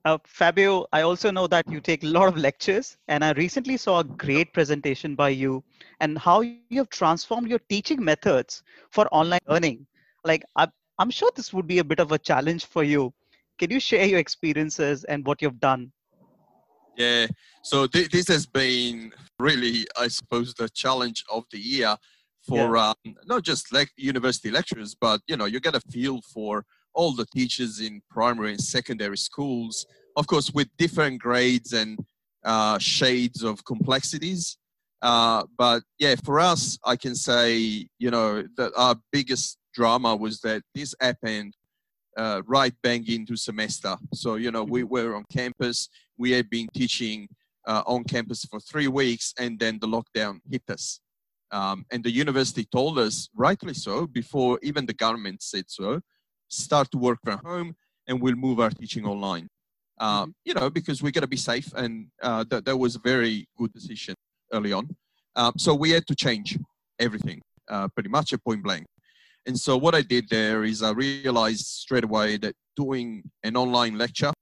Uh, 0.05 0.17
Fabio, 0.25 0.87
I 0.93 1.03
also 1.03 1.31
know 1.31 1.47
that 1.49 1.71
you 1.71 1.81
take 1.81 2.05
a 2.05 2.07
lot 2.07 2.29
of 2.29 2.37
lectures, 2.37 2.97
and 3.09 3.23
I 3.23 3.33
recently 3.33 3.77
saw 3.77 4.01
a 4.01 4.05
great 4.05 4.55
presentation 4.55 5.15
by 5.15 5.31
you 5.31 5.63
and 6.01 6.17
how 6.17 6.41
you 6.41 6.79
have 6.83 6.89
transformed 6.89 7.49
your 7.49 7.59
teaching 7.69 8.03
methods 8.03 8.63
for 8.91 9.07
online 9.13 9.45
learning. 9.47 9.87
Like, 10.25 10.43
I'm 10.57 11.11
sure 11.11 11.31
this 11.35 11.53
would 11.53 11.67
be 11.67 11.81
a 11.81 11.85
bit 11.85 12.01
of 12.01 12.13
a 12.13 12.19
challenge 12.19 12.65
for 12.65 12.83
you. 12.83 13.13
Can 13.59 13.71
you 13.71 13.81
share 13.81 14.07
your 14.07 14.21
experiences 14.21 15.05
and 15.05 15.27
what 15.27 15.43
you've 15.43 15.61
done? 15.61 15.93
Yeah, 16.97 17.27
so 17.63 17.87
th- 17.87 18.11
this 18.11 18.29
has 18.29 18.47
been 18.47 19.13
really, 19.39 19.87
I 19.99 20.09
suppose, 20.09 20.55
the 20.55 20.69
challenge 20.69 21.25
of 21.31 21.45
the 21.51 21.59
year 21.59 21.97
for 22.47 22.77
yeah. 22.77 22.93
um, 23.05 23.15
not 23.27 23.43
just 23.43 23.73
like 23.73 23.91
university 23.97 24.51
lecturers, 24.51 24.95
but 24.95 25.21
you 25.27 25.37
know, 25.37 25.45
you 25.45 25.61
get 25.61 25.75
a 25.75 25.81
feel 25.81 26.21
for 26.35 26.65
all 26.95 27.13
the 27.13 27.27
teachers 27.27 27.81
in 27.81 28.03
primary 28.11 28.51
and 28.51 28.61
secondary 28.61 29.19
schools, 29.19 29.87
of 30.17 30.27
course, 30.27 30.51
with 30.53 30.69
different 30.79 31.21
grades 31.21 31.73
and 31.73 31.99
uh, 32.45 32.79
shades 32.79 33.43
of 33.43 33.65
complexities. 33.65 34.57
Uh, 35.03 35.45
but 35.57 35.83
yeah, 35.99 36.15
for 36.25 36.41
us, 36.41 36.79
I 36.85 36.97
can 36.97 37.15
say, 37.15 37.89
you 37.99 38.11
know, 38.11 38.45
that 38.57 38.73
our 38.77 38.97
biggest 39.13 39.59
drama 39.73 40.17
was 40.17 40.41
that 40.41 40.63
this 40.75 40.95
happened 41.01 41.55
uh, 42.17 42.43
right 42.47 42.75
bang 42.83 43.07
into 43.09 43.37
semester. 43.37 43.97
So, 44.13 44.35
you 44.35 44.51
know, 44.51 44.65
we 44.65 44.83
mm-hmm. 44.83 44.93
were 44.93 45.17
on 45.17 45.25
campus, 45.33 45.89
we 46.19 46.33
had 46.33 46.51
been 46.51 46.69
teaching 46.75 47.29
uh, 47.67 47.83
on 47.87 48.05
campus 48.05 48.45
for 48.45 48.61
three 48.61 48.89
weeks, 48.89 49.33
and 49.39 49.59
then 49.59 49.79
the 49.81 49.87
lockdown 49.87 50.41
hit 50.51 50.63
us. 50.69 51.01
Um, 51.53 51.85
and 51.91 52.05
the 52.05 52.11
university 52.11 52.65
told 52.65 52.99
us, 52.99 53.29
rightly 53.35 53.75
so, 53.75 54.07
before 54.07 54.59
even 54.63 54.87
the 54.87 54.95
government 54.95 55.43
said 55.43 55.65
so, 55.69 56.01
start 56.49 56.91
to 56.93 56.99
work 56.99 57.19
from 57.25 57.39
home 57.45 57.75
and 58.07 58.21
we'll 58.21 58.37
move 58.37 58.61
our 58.61 58.71
teaching 58.71 59.05
online. 59.05 59.49
Um, 59.99 60.11
mm-hmm. 60.11 60.31
You 60.45 60.55
know, 60.55 60.71
because 60.71 61.03
we 61.03 61.11
got 61.11 61.21
to 61.21 61.27
be 61.27 61.37
safe, 61.37 61.73
and 61.75 62.07
uh, 62.23 62.45
that, 62.51 62.65
that 62.65 62.77
was 62.77 62.97
a 62.97 63.01
very 63.01 63.49
good 63.57 63.73
decision 63.73 64.15
early 64.53 64.73
on. 64.73 64.89
Um, 65.37 65.53
so 65.57 65.75
we 65.75 65.91
had 65.91 66.07
to 66.07 66.15
change 66.15 66.59
everything, 66.99 67.41
uh, 67.69 67.89
pretty 67.89 68.09
much 68.09 68.33
at 68.33 68.45
point 68.45 68.63
blank. 68.63 68.87
And 69.47 69.59
so 69.59 69.77
what 69.77 69.95
I 69.95 70.03
did 70.03 70.29
there 70.29 70.65
is 70.65 70.83
I 70.83 70.91
realized 70.91 71.67
straight 71.67 72.05
away 72.05 72.37
that 72.39 72.55
doing 72.77 73.23
an 73.43 73.57
online 73.57 73.97
lecture 73.97 74.33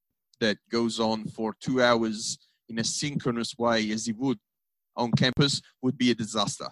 that 0.40 0.58
goes 0.70 0.98
on 1.00 1.26
for 1.26 1.54
two 1.60 1.82
hours 1.82 2.38
in 2.68 2.78
a 2.78 2.84
synchronous 2.84 3.54
way 3.56 3.90
as 3.90 4.08
it 4.08 4.16
would 4.16 4.38
on 4.96 5.12
campus 5.12 5.60
would 5.82 5.96
be 5.96 6.10
a 6.10 6.14
disaster 6.14 6.68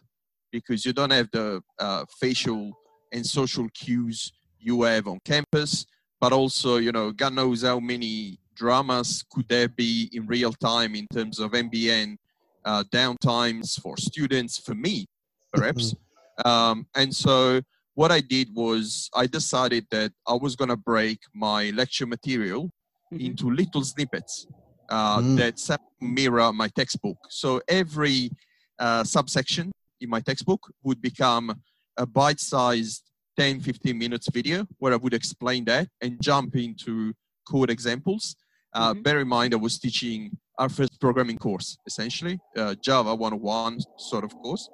because 0.53 0.85
you 0.85 0.93
don't 0.93 1.11
have 1.11 1.29
the 1.33 1.63
uh, 1.79 2.05
facial 2.21 2.73
and 3.13 3.25
social 3.25 3.69
cues 3.75 4.33
you 4.59 4.83
have 4.83 5.07
on 5.07 5.21
campus. 5.25 5.87
But 6.21 6.33
also, 6.33 6.77
you 6.79 6.93
know, 6.93 7.13
God 7.13 7.35
knows 7.35 7.63
how 7.63 7.79
many 7.79 8.39
dramas 8.55 9.25
could 9.31 9.49
there 9.49 9.69
be 9.69 10.09
in 10.13 10.27
real 10.27 10.53
time 10.53 10.95
in 10.95 11.07
terms 11.13 11.39
of 11.39 11.53
NBN 11.53 12.17
uh, 12.65 12.83
downtimes 12.91 13.81
for 13.81 13.97
students, 13.97 14.59
for 14.59 14.75
me, 14.75 15.07
perhaps. 15.53 15.93
Mm-hmm. 15.93 16.49
Um, 16.49 16.87
and 16.95 17.15
so 17.15 17.61
what 17.95 18.11
I 18.11 18.21
did 18.21 18.49
was 18.55 19.09
I 19.15 19.27
decided 19.27 19.87
that 19.91 20.13
I 20.27 20.35
was 20.35 20.57
going 20.57 20.69
to 20.71 20.77
break 20.77 21.21
my 21.35 21.71
lecture 21.71 22.07
material 22.07 22.71
Mhm. 23.13 23.21
into 23.21 23.51
little 23.51 23.85
snippets 23.85 24.47
uh, 24.89 25.21
Mm. 25.21 25.37
that 25.37 25.81
mirror 26.01 26.53
my 26.53 26.69
textbook. 26.69 27.19
So 27.31 27.61
every 27.69 28.31
uh, 28.79 29.05
subsection 29.05 29.71
in 30.01 30.11
my 30.11 30.21
textbook 30.21 30.73
would 30.83 31.01
become 31.01 31.55
a 31.97 32.07
bite-sized 32.07 33.03
10, 33.39 33.61
15 33.61 33.99
minutes 33.99 34.29
video 34.31 34.67
where 34.79 34.93
I 34.93 34.97
would 34.97 35.15
explain 35.15 35.65
that 35.67 35.89
and 36.01 36.21
jump 36.21 36.57
into 36.57 37.13
code 37.49 37.71
examples. 37.71 38.37
Uh, 38.73 38.93
Mhm. 38.95 39.03
Bear 39.03 39.21
in 39.21 39.29
mind, 39.29 39.55
I 39.55 39.57
was 39.57 39.79
teaching 39.79 40.39
our 40.59 40.69
first 40.69 40.99
programming 41.01 41.39
course, 41.39 41.77
essentially, 41.87 42.39
uh, 42.57 42.75
Java 42.75 43.15
101 43.15 43.81
sort 43.99 44.25
of 44.25 44.33
course. 44.43 44.69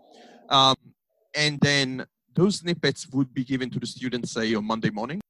Um, 0.48 0.76
and 1.34 1.58
then 1.60 2.06
those 2.34 2.58
snippets 2.58 3.08
would 3.12 3.32
be 3.34 3.44
given 3.44 3.68
to 3.70 3.78
the 3.78 3.86
students, 3.86 4.32
say, 4.32 4.54
on 4.54 4.64
Monday 4.64 4.90
morning. 4.90 5.20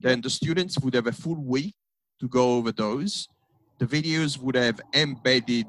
Then 0.00 0.20
the 0.20 0.30
students 0.30 0.78
would 0.80 0.94
have 0.94 1.06
a 1.06 1.12
full 1.12 1.40
week 1.40 1.74
to 2.20 2.28
go 2.28 2.56
over 2.56 2.72
those. 2.72 3.28
The 3.78 3.86
videos 3.86 4.38
would 4.38 4.54
have 4.56 4.80
embedded 4.92 5.66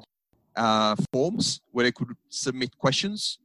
uh, 0.56 0.96
forms 1.12 1.60
where 1.72 1.84
they 1.84 1.92
could 1.92 2.16
submit 2.30 2.76
questions. 2.78 3.38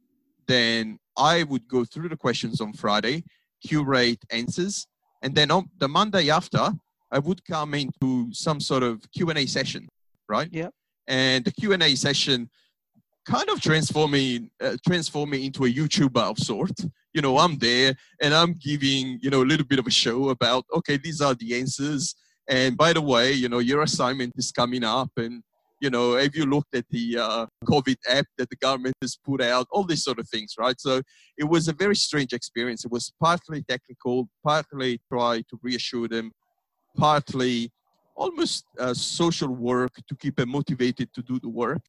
Then 0.52 0.98
I 1.16 1.44
would 1.44 1.66
go 1.66 1.82
through 1.82 2.10
the 2.10 2.16
questions 2.26 2.60
on 2.60 2.74
Friday, 2.74 3.24
curate 3.66 4.22
answers, 4.30 4.86
and 5.22 5.34
then 5.34 5.50
on 5.50 5.70
the 5.78 5.88
Monday 5.88 6.28
after, 6.28 6.64
I 7.10 7.18
would 7.20 7.42
come 7.46 7.72
into 7.72 8.28
some 8.34 8.60
sort 8.60 8.82
of 8.82 9.00
Q 9.14 9.30
and 9.30 9.38
A 9.38 9.46
session, 9.46 9.88
right? 10.28 10.50
Yeah. 10.52 10.68
And 11.08 11.42
the 11.46 11.52
Q 11.52 11.72
and 11.72 11.82
A 11.82 11.94
session 11.94 12.50
kind 13.24 13.48
of 13.48 13.62
transform 13.62 14.10
me, 14.10 14.50
uh, 14.60 14.76
transform 14.86 15.30
me 15.30 15.46
into 15.46 15.64
a 15.64 15.72
YouTuber 15.72 16.24
of 16.30 16.38
sort. 16.38 16.78
You 17.14 17.22
know, 17.22 17.38
I'm 17.38 17.56
there 17.56 17.94
and 18.20 18.34
I'm 18.34 18.52
giving 18.52 19.20
you 19.22 19.30
know 19.30 19.42
a 19.42 19.48
little 19.52 19.66
bit 19.66 19.78
of 19.78 19.86
a 19.86 19.96
show 20.04 20.28
about 20.28 20.66
okay, 20.74 20.98
these 20.98 21.22
are 21.22 21.34
the 21.34 21.58
answers. 21.58 22.14
And 22.46 22.76
by 22.76 22.92
the 22.92 23.00
way, 23.00 23.32
you 23.32 23.48
know, 23.48 23.60
your 23.60 23.80
assignment 23.80 24.34
is 24.36 24.52
coming 24.52 24.84
up, 24.84 25.12
and 25.16 25.42
you 25.82 25.90
know, 25.90 26.14
have 26.14 26.36
you 26.36 26.46
looked 26.46 26.76
at 26.76 26.88
the 26.90 27.18
uh, 27.18 27.46
COVID 27.64 27.96
app 28.08 28.26
that 28.38 28.48
the 28.48 28.56
government 28.56 28.94
has 29.02 29.16
put 29.16 29.42
out? 29.42 29.66
All 29.72 29.82
these 29.82 30.04
sort 30.04 30.20
of 30.20 30.28
things, 30.28 30.54
right? 30.56 30.80
So 30.80 31.02
it 31.36 31.44
was 31.44 31.66
a 31.66 31.72
very 31.72 31.96
strange 31.96 32.32
experience. 32.32 32.84
It 32.84 32.92
was 32.92 33.12
partly 33.20 33.62
technical, 33.62 34.28
partly 34.44 35.00
try 35.12 35.42
to 35.50 35.58
reassure 35.60 36.06
them, 36.06 36.30
partly 36.96 37.72
almost 38.14 38.64
uh, 38.78 38.94
social 38.94 39.48
work 39.48 39.90
to 40.08 40.14
keep 40.14 40.36
them 40.36 40.50
motivated 40.50 41.12
to 41.14 41.22
do 41.22 41.40
the 41.40 41.48
work. 41.48 41.82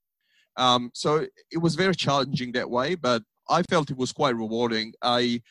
Um, 0.57 0.89
so 0.95 1.27
it 1.51 1.59
was 1.59 1.75
very 1.75 1.95
challenging 1.95 2.51
that 2.53 2.69
way, 2.69 2.95
but 2.95 3.21
I 3.47 3.61
felt 3.61 3.91
it 3.91 3.97
was 3.97 4.11
quite 4.11 4.35
rewarding. 4.35 4.93
I 5.03 5.41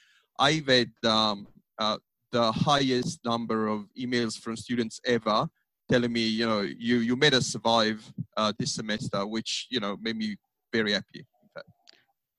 I've 0.40 0.66
had 0.66 0.90
um, 1.04 1.46
uh, 1.78 1.98
the 2.32 2.50
highest 2.50 3.20
number 3.24 3.68
of 3.68 3.86
emails 3.96 4.36
from 4.36 4.56
students 4.56 5.00
ever 5.04 5.48
telling 5.92 6.12
me, 6.12 6.22
you 6.22 6.46
know, 6.46 6.60
you 6.60 6.96
you 7.08 7.16
made 7.16 7.34
us 7.34 7.46
survive 7.46 7.98
uh, 8.36 8.52
this 8.58 8.74
semester, 8.74 9.26
which 9.26 9.66
you 9.70 9.80
know 9.80 9.96
made 10.00 10.16
me 10.16 10.36
very 10.72 10.92
happy. 10.92 11.26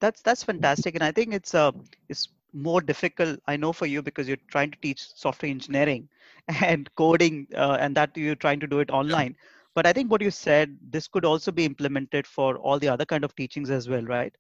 That's 0.02 0.22
that's 0.22 0.44
fantastic, 0.44 0.96
and 0.96 1.04
I 1.04 1.12
think 1.12 1.34
it's 1.34 1.54
uh 1.54 1.72
it's 2.10 2.30
more 2.54 2.82
difficult. 2.82 3.40
I 3.48 3.56
know 3.58 3.72
for 3.72 3.86
you 3.86 4.02
because 4.02 4.28
you're 4.28 4.46
trying 4.56 4.72
to 4.72 4.80
teach 4.82 5.02
software 5.24 5.52
engineering 5.52 6.10
and 6.72 6.90
coding, 6.96 7.48
uh, 7.56 7.78
and 7.80 7.96
that 7.96 8.18
you're 8.18 8.42
trying 8.48 8.60
to 8.62 8.68
do 8.68 8.80
it 8.80 8.90
online. 8.90 9.36
But 9.76 9.88
I 9.88 9.94
think 9.94 10.12
what 10.12 10.22
you 10.22 10.32
said, 10.32 10.78
this 10.96 11.08
could 11.08 11.26
also 11.26 11.52
be 11.52 11.66
implemented 11.66 12.28
for 12.28 12.58
all 12.58 12.80
the 12.80 12.90
other 12.90 13.06
kind 13.06 13.24
of 13.24 13.36
teachings 13.36 13.72
as 13.72 13.88
well, 13.90 14.04
right? 14.04 14.36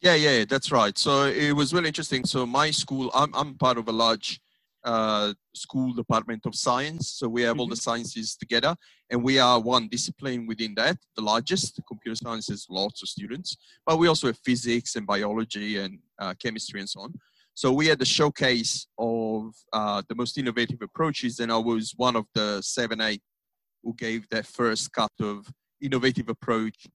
Yeah, 0.00 0.14
yeah, 0.14 0.44
that's 0.44 0.70
right. 0.70 0.96
So 0.98 1.24
it 1.24 1.52
was 1.52 1.72
really 1.74 1.88
interesting. 1.88 2.24
So 2.24 2.46
my 2.46 2.70
school, 2.70 3.10
I'm, 3.14 3.34
I'm 3.34 3.54
part 3.54 3.78
of 3.78 3.88
a 3.88 3.92
large 3.92 4.40
uh, 4.84 5.32
school 5.54 5.92
department 5.94 6.44
of 6.46 6.54
science. 6.54 7.12
So 7.12 7.28
we 7.28 7.42
have 7.42 7.58
all 7.58 7.68
the 7.68 7.76
sciences 7.76 8.36
together, 8.36 8.74
and 9.10 9.22
we 9.22 9.38
are 9.38 9.60
one 9.60 9.88
discipline 9.88 10.46
within 10.46 10.74
that, 10.76 10.96
the 11.16 11.22
largest. 11.22 11.80
Computer 11.86 12.16
science 12.16 12.48
has 12.48 12.66
lots 12.68 13.02
of 13.02 13.08
students, 13.08 13.56
but 13.86 13.98
we 13.98 14.08
also 14.08 14.28
have 14.28 14.38
physics 14.44 14.96
and 14.96 15.06
biology 15.06 15.78
and 15.78 15.98
uh, 16.18 16.34
chemistry 16.42 16.80
and 16.80 16.88
so 16.88 17.00
on. 17.00 17.14
So 17.54 17.70
we 17.72 17.86
had 17.86 17.98
the 17.98 18.06
showcase 18.06 18.86
of 18.98 19.52
uh, 19.72 20.02
the 20.08 20.14
most 20.14 20.38
innovative 20.38 20.80
approaches, 20.82 21.38
and 21.38 21.52
I 21.52 21.58
was 21.58 21.92
one 21.96 22.16
of 22.16 22.26
the 22.34 22.62
seven, 22.62 23.00
eight 23.00 23.22
who 23.82 23.94
gave 23.94 24.28
their 24.28 24.42
first 24.42 24.92
cut 24.92 25.12
of 25.20 25.46
innovative 25.80 26.28
approach 26.28 26.86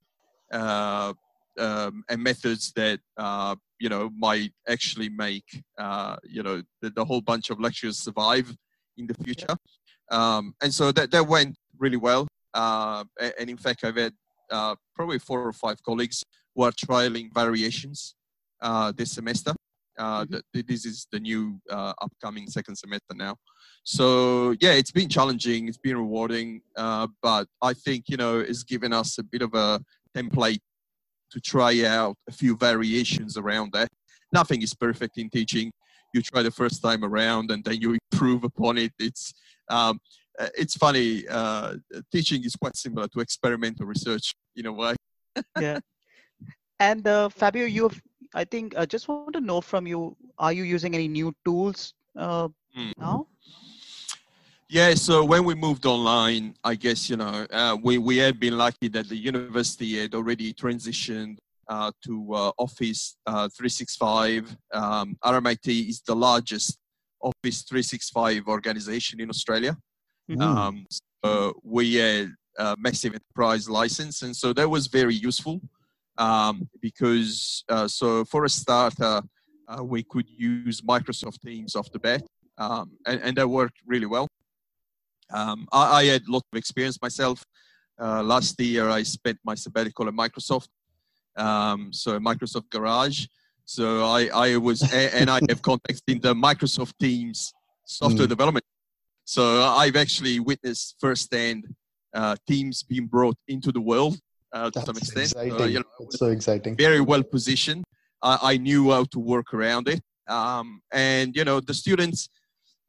uh, 0.51 1.13
um, 1.59 2.03
and 2.09 2.21
methods 2.21 2.71
that 2.75 2.99
uh, 3.17 3.55
you 3.79 3.89
know 3.89 4.09
might 4.17 4.51
actually 4.67 5.09
make 5.09 5.63
uh, 5.77 6.17
you 6.23 6.43
know 6.43 6.61
the, 6.81 6.89
the, 6.91 7.05
whole 7.05 7.21
bunch 7.21 7.49
of 7.49 7.59
lectures 7.59 7.97
survive 7.97 8.55
in 8.97 9.07
the 9.07 9.13
future. 9.23 9.55
Um, 10.11 10.53
and 10.61 10.73
so 10.73 10.91
that 10.91 11.11
that 11.11 11.27
went 11.27 11.55
really 11.77 11.97
well. 11.97 12.27
Uh, 12.53 13.03
and 13.39 13.49
in 13.49 13.57
fact, 13.57 13.83
I've 13.83 13.97
had 13.97 14.13
uh, 14.51 14.75
probably 14.95 15.19
four 15.19 15.47
or 15.47 15.53
five 15.53 15.81
colleagues 15.83 16.23
who 16.55 16.63
are 16.63 16.71
trialing 16.71 17.33
variations 17.33 18.15
uh, 18.61 18.91
this 18.91 19.11
semester. 19.11 19.53
Uh, 19.97 20.25
Mhm. 20.25 20.41
th- 20.53 20.65
this 20.67 20.85
is 20.85 21.07
the 21.11 21.19
new 21.19 21.59
uh, 21.69 21.93
upcoming 22.01 22.47
second 22.47 22.75
semester 22.75 23.15
now. 23.15 23.35
So 23.83 24.55
yeah, 24.59 24.73
it's 24.73 24.91
been 24.91 25.09
challenging. 25.09 25.67
It's 25.67 25.77
been 25.77 25.97
rewarding, 25.97 26.61
uh, 26.75 27.07
but 27.21 27.47
I 27.61 27.73
think 27.73 28.05
you 28.07 28.17
know 28.17 28.39
it's 28.39 28.63
given 28.63 28.93
us 28.93 29.17
a 29.17 29.23
bit 29.23 29.41
of 29.41 29.53
a 29.53 29.81
template 30.15 30.61
to 31.31 31.39
try 31.39 31.85
out 31.85 32.15
a 32.27 32.31
few 32.31 32.55
variations 32.55 33.37
around 33.37 33.71
that. 33.73 33.89
Nothing 34.33 34.61
is 34.61 34.73
perfect 34.73 35.17
in 35.17 35.29
teaching. 35.29 35.71
You 36.13 36.21
try 36.21 36.41
the 36.41 36.51
first 36.51 36.81
time 36.81 37.03
around, 37.03 37.51
and 37.51 37.63
then 37.63 37.81
you 37.81 37.97
improve 38.11 38.43
upon 38.43 38.77
it. 38.77 38.91
It's 38.99 39.33
um, 39.69 39.99
uh, 40.39 40.47
it's 40.57 40.75
funny. 40.75 41.27
Uh, 41.27 41.75
teaching 42.11 42.43
is 42.43 42.55
quite 42.55 42.75
similar 42.75 43.07
to 43.09 43.19
experimental 43.19 43.85
research 43.85 44.33
in 44.55 44.65
a 44.67 44.71
way. 44.73 44.95
yeah. 45.59 45.79
And 46.79 47.07
uh, 47.07 47.29
Fabio, 47.29 47.65
you 47.65 47.83
have, 47.83 47.99
I 48.33 48.43
think, 48.43 48.77
I 48.77 48.85
just 48.85 49.07
want 49.07 49.33
to 49.33 49.41
know 49.41 49.61
from 49.61 49.87
you, 49.87 50.15
are 50.37 50.53
you 50.53 50.63
using 50.63 50.93
any 50.93 51.07
new 51.07 51.33
tools 51.43 51.93
uh, 52.15 52.49
Hmm. 52.75 52.91
now? 52.97 53.27
Yeah, 54.69 54.95
so 54.95 55.23
when 55.23 55.45
we 55.45 55.55
moved 55.55 55.85
online, 55.85 56.53
I 56.61 56.75
guess, 56.75 57.09
you 57.09 57.15
know, 57.15 57.47
uh, 57.51 57.77
we, 57.81 57.97
we 57.99 58.17
had 58.17 58.37
been 58.37 58.57
lucky 58.57 58.89
that 58.89 59.07
the 59.07 59.15
university 59.15 59.97
had 59.97 60.13
already 60.13 60.53
transitioned 60.53 61.37
uh, 61.69 61.91
to 62.03 62.33
uh, 62.33 62.51
Office 62.57 63.15
uh, 63.25 63.47
365. 63.55 64.57
Um, 64.73 65.15
RMIT 65.23 65.89
is 65.89 66.01
the 66.01 66.15
largest 66.15 66.77
Office 67.21 67.63
365 67.63 68.47
organization 68.47 69.21
in 69.21 69.29
Australia. 69.29 69.77
Mhm. 70.29 70.41
Um, 70.41 70.85
so 70.91 71.53
we 71.63 71.95
had 71.95 72.33
a 72.57 72.75
massive 72.77 73.13
enterprise 73.13 73.69
license, 73.69 74.21
and 74.21 74.35
so 74.35 74.51
that 74.51 74.69
was 74.69 74.87
very 74.87 75.15
useful 75.15 75.61
um, 76.17 76.67
because, 76.81 77.63
uh, 77.69 77.87
so 77.87 78.25
for 78.25 78.43
a 78.43 78.49
starter, 78.49 79.21
uh, 79.69 79.81
we 79.83 80.03
could 80.03 80.29
use 80.29 80.81
Microsoft 80.81 81.39
Teams 81.41 81.73
off 81.73 81.89
the 81.91 81.99
bat, 81.99 82.23
um, 82.57 82.91
and, 83.05 83.21
and 83.21 83.37
that 83.37 83.47
worked 83.47 83.77
really 83.85 84.05
well. 84.05 84.27
Um, 85.31 85.67
I, 85.71 86.01
I 86.01 86.03
had 86.05 86.23
a 86.27 86.31
lot 86.31 86.43
of 86.51 86.57
experience 86.57 87.01
myself. 87.01 87.43
Uh, 87.99 88.23
last 88.23 88.59
year, 88.59 88.89
I 88.89 89.03
spent 89.03 89.39
my 89.43 89.55
sabbatical 89.55 90.07
at 90.07 90.13
Microsoft, 90.13 90.67
um, 91.35 91.91
so 91.91 92.19
Microsoft 92.19 92.69
Garage. 92.69 93.25
So 93.65 94.05
I, 94.05 94.27
I 94.33 94.57
was, 94.57 94.81
and 94.93 95.29
I 95.29 95.39
have 95.49 95.61
contacts 95.61 96.01
in 96.07 96.19
the 96.21 96.33
Microsoft 96.33 96.93
Teams 96.99 97.53
software 97.83 98.27
Mm. 98.27 98.29
development. 98.29 98.65
So 99.25 99.63
I've 99.63 99.97
actually 99.97 100.39
witnessed 100.39 100.95
firsthand 101.01 101.65
uh, 102.13 102.35
Teams 102.47 102.83
being 102.83 103.07
brought 103.07 103.35
into 103.47 103.71
the 103.73 103.81
world 103.81 104.17
uh, 104.53 104.71
to 104.71 104.81
some 104.81 104.95
extent. 104.97 105.31
Exciting. 105.31 105.73
you 105.73 105.79
know, 105.79 105.85
That's 105.99 106.19
so 106.19 106.27
exciting. 106.27 106.77
very 106.77 107.01
well 107.01 107.23
positioned. 107.23 107.83
I, 108.21 108.37
I 108.53 108.57
knew 108.57 108.91
how 108.91 109.03
to 109.05 109.19
work 109.19 109.53
around 109.53 109.89
it. 109.89 109.99
Um, 110.29 110.81
and, 110.91 111.35
you 111.35 111.43
know, 111.43 111.59
the 111.59 111.73
students, 111.73 112.29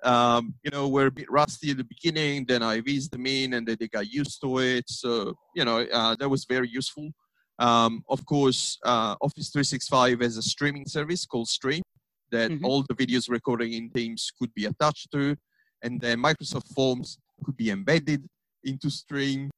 um, 0.05 0.55
you 0.63 0.71
know, 0.71 0.89
were 0.89 1.07
a 1.07 1.11
bit 1.11 1.31
rusty 1.31 1.71
at 1.71 1.77
the 1.77 1.85
beginning. 1.85 2.45
Then 2.47 2.63
I 2.63 2.79
eased 2.87 3.13
them 3.13 3.27
in 3.27 3.55
and 3.55 3.67
then 3.67 3.77
they 3.81 3.89
got 3.89 4.09
used 4.09 4.41
to 4.43 4.59
it. 4.59 4.85
So, 4.89 5.35
you 5.55 5.65
know, 5.65 5.81
uh, 5.93 6.15
that 6.17 6.29
was 6.29 6.45
very 6.45 6.69
useful. 6.69 7.11
Um, 7.59 8.05
of 8.09 8.25
course, 8.25 8.79
uh, 8.85 9.17
Office 9.21 9.51
365 9.51 10.21
has 10.21 10.37
a 10.37 10.43
streaming 10.43 10.87
service 10.87 11.27
called 11.27 11.49
Stream 11.49 11.83
that 12.31 12.51
Mhm. 12.51 12.65
all 12.65 12.83
the 12.83 12.95
videos 12.95 13.29
recording 13.29 13.73
in 13.73 13.91
Teams 13.91 14.31
could 14.39 14.53
be 14.55 14.67
attached 14.67 15.11
to. 15.13 15.37
And 15.83 16.01
then 16.01 16.19
Microsoft 16.19 16.73
Forms 16.75 17.19
could 17.45 17.57
be 17.57 17.71
embedded 17.71 18.29
into 18.65 18.91
Stream. 18.91 19.51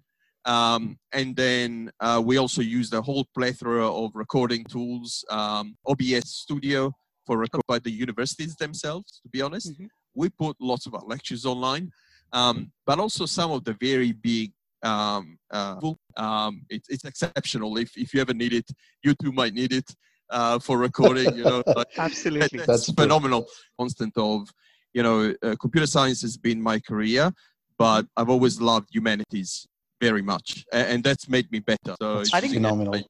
Um, 0.47 0.97
and 1.13 1.37
then 1.37 1.91
uh, 2.01 2.23
we 2.25 2.39
also 2.39 2.63
use 2.63 2.91
a 2.95 3.03
whole 3.03 3.27
plethora 3.35 3.87
of 3.87 4.13
recording 4.15 4.65
tools, 4.65 5.23
um, 5.29 5.77
OBS 5.87 6.31
Studio 6.31 6.93
for 7.27 7.37
record 7.37 7.61
by 7.69 7.79
the 7.79 7.91
universities 7.91 8.57
themselves, 8.57 9.21
to 9.23 9.29
be 9.29 9.43
honest. 9.43 9.79
Mhm. 9.79 9.89
We 10.21 10.29
put 10.45 10.55
lots 10.73 10.85
of 10.89 10.93
our 10.99 11.07
lectures 11.15 11.43
online, 11.53 11.85
um, 12.41 12.57
but 12.89 12.97
also 13.05 13.25
some 13.39 13.51
of 13.57 13.61
the 13.69 13.75
very 13.89 14.13
big, 14.31 14.49
um, 14.93 15.25
uh, 15.59 15.81
um, 16.27 16.53
it, 16.75 16.83
it's 16.95 17.05
exceptional. 17.11 17.71
If, 17.85 17.91
if 17.97 18.09
you 18.15 18.21
ever 18.25 18.35
need 18.43 18.53
it, 18.61 18.69
you 19.05 19.13
too 19.23 19.33
might 19.41 19.55
need 19.61 19.73
it. 19.81 19.89
uh, 20.39 20.59
for 20.67 20.79
recording. 20.89 21.31
You 21.39 21.45
know, 21.51 21.63
like, 21.81 21.89
Absolutely. 21.99 22.59
that's, 22.59 22.67
That's 22.71 22.87
true. 22.87 23.03
phenomenal. 23.05 23.43
Constant 23.81 24.15
of, 24.17 24.49
you 24.97 25.03
know, 25.07 25.19
uh, 25.43 25.57
computer 25.65 25.89
science 25.97 26.21
has 26.27 26.37
been 26.47 26.59
my 26.71 26.79
career, 26.91 27.25
but 27.85 28.03
I've 28.17 28.31
always 28.35 28.61
loved 28.71 28.89
humanities 28.97 29.67
very 30.01 30.23
much, 30.33 30.49
and, 30.73 30.87
and 30.93 30.99
that's 31.07 31.27
made 31.37 31.51
me 31.55 31.59
better. 31.73 31.93
So 32.03 32.09
That's 32.19 32.33
I 32.37 32.41
think- 32.41 32.53
using 32.53 32.65
it, 32.65 32.69
phenomenal. 32.69 32.93
like, 32.93 33.07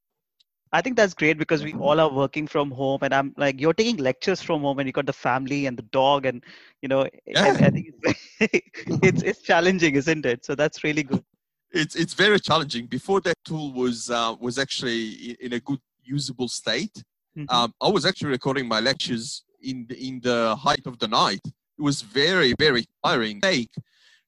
I 0.73 0.81
think 0.81 0.97
that's 0.97 1.15
great 1.15 1.37
because 1.37 1.65
we 1.65 1.75
all 1.75 1.99
are 1.99 2.11
working 2.11 2.47
from 2.47 2.71
home, 2.71 3.01
and 3.03 3.13
I'm 3.13 3.35
like, 3.37 3.61
you're 3.61 3.75
taking 3.75 3.97
lectures 3.97 4.41
from 4.41 4.61
home, 4.63 4.79
and 4.79 4.87
you 4.87 4.93
got 4.93 5.07
the 5.07 5.13
family 5.13 5.67
and 5.67 5.77
the 5.77 5.83
dog, 5.83 6.27
and 6.27 6.45
you 6.83 6.89
know, 6.89 7.09
Yeah. 7.27 7.43
I, 7.43 7.49
I 7.67 7.71
think 7.71 7.93
it's, 7.93 8.21
it's 9.03 9.23
it's 9.23 9.43
challenging, 9.43 9.97
isn't 9.97 10.25
it? 10.27 10.45
So 10.45 10.55
that's 10.55 10.85
really 10.85 11.03
good. 11.03 11.25
it's 11.73 11.95
it's 11.97 12.15
very 12.15 12.39
challenging. 12.41 12.87
Before 12.87 13.21
that 13.23 13.37
tool 13.45 13.73
was 13.73 14.11
uh, 14.11 14.35
was 14.41 14.59
actually 14.59 15.37
in 15.41 15.53
a 15.55 15.61
good 15.61 15.81
usable 16.03 16.49
state. 16.49 17.03
Mhm. 17.37 17.47
Um, 17.55 17.75
I 17.81 17.89
was 17.89 18.05
actually 18.07 18.31
recording 18.31 18.67
my 18.69 18.81
lectures 18.81 19.45
in 19.63 19.87
the, 19.89 19.97
in 20.09 20.21
the 20.21 20.57
height 20.57 20.87
of 20.87 20.99
the 20.99 21.09
night. 21.09 21.41
It 21.79 21.83
was 21.83 22.03
very 22.03 22.55
very 22.59 22.85
tiring. 23.05 23.41
Take, 23.41 23.73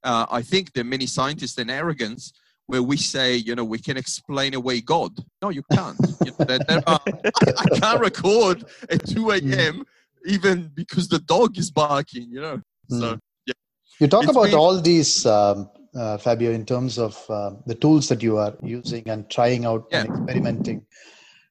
uh, 0.04 0.26
I 0.38 0.42
think 0.42 0.72
there 0.72 0.82
are 0.82 0.92
many 0.96 1.06
scientists 1.06 1.58
and 1.58 1.70
arrogance 1.70 2.32
where 2.66 2.82
we 2.82 2.96
say, 2.96 3.36
you 3.36 3.54
know, 3.54 3.64
we 3.64 3.78
can 3.78 3.96
explain 3.96 4.54
away 4.54 4.80
God. 4.80 5.12
No, 5.42 5.48
you 5.50 5.62
can't. 5.72 5.98
You 6.24 6.32
know, 6.38 6.44
there, 6.46 6.58
there 6.68 6.82
are, 6.86 7.00
I, 7.06 7.52
I 7.58 7.78
can't 7.80 8.00
record 8.00 8.64
at 8.90 9.06
2 9.06 9.30
a.m. 9.32 9.84
even 10.26 10.70
because 10.74 11.08
the 11.08 11.18
dog 11.18 11.58
is 11.58 11.70
barking. 11.70 12.30
You 12.30 12.40
know, 12.40 12.60
so 12.88 13.18
yeah. 13.46 13.54
You 13.98 14.06
talk 14.08 14.22
It's 14.24 14.32
about 14.32 14.46
been- 14.46 14.54
all 14.54 14.80
these, 14.80 15.26
um, 15.26 15.68
uh, 15.94 16.16
Fabio, 16.18 16.52
in 16.52 16.64
terms 16.64 16.98
of 16.98 17.22
uh, 17.28 17.50
the 17.66 17.74
tools 17.74 18.08
that 18.08 18.22
you 18.22 18.38
are 18.38 18.54
using 18.62 19.08
and 19.08 19.28
trying 19.28 19.64
out 19.66 19.86
and 19.92 20.08
experimenting. 20.08 20.86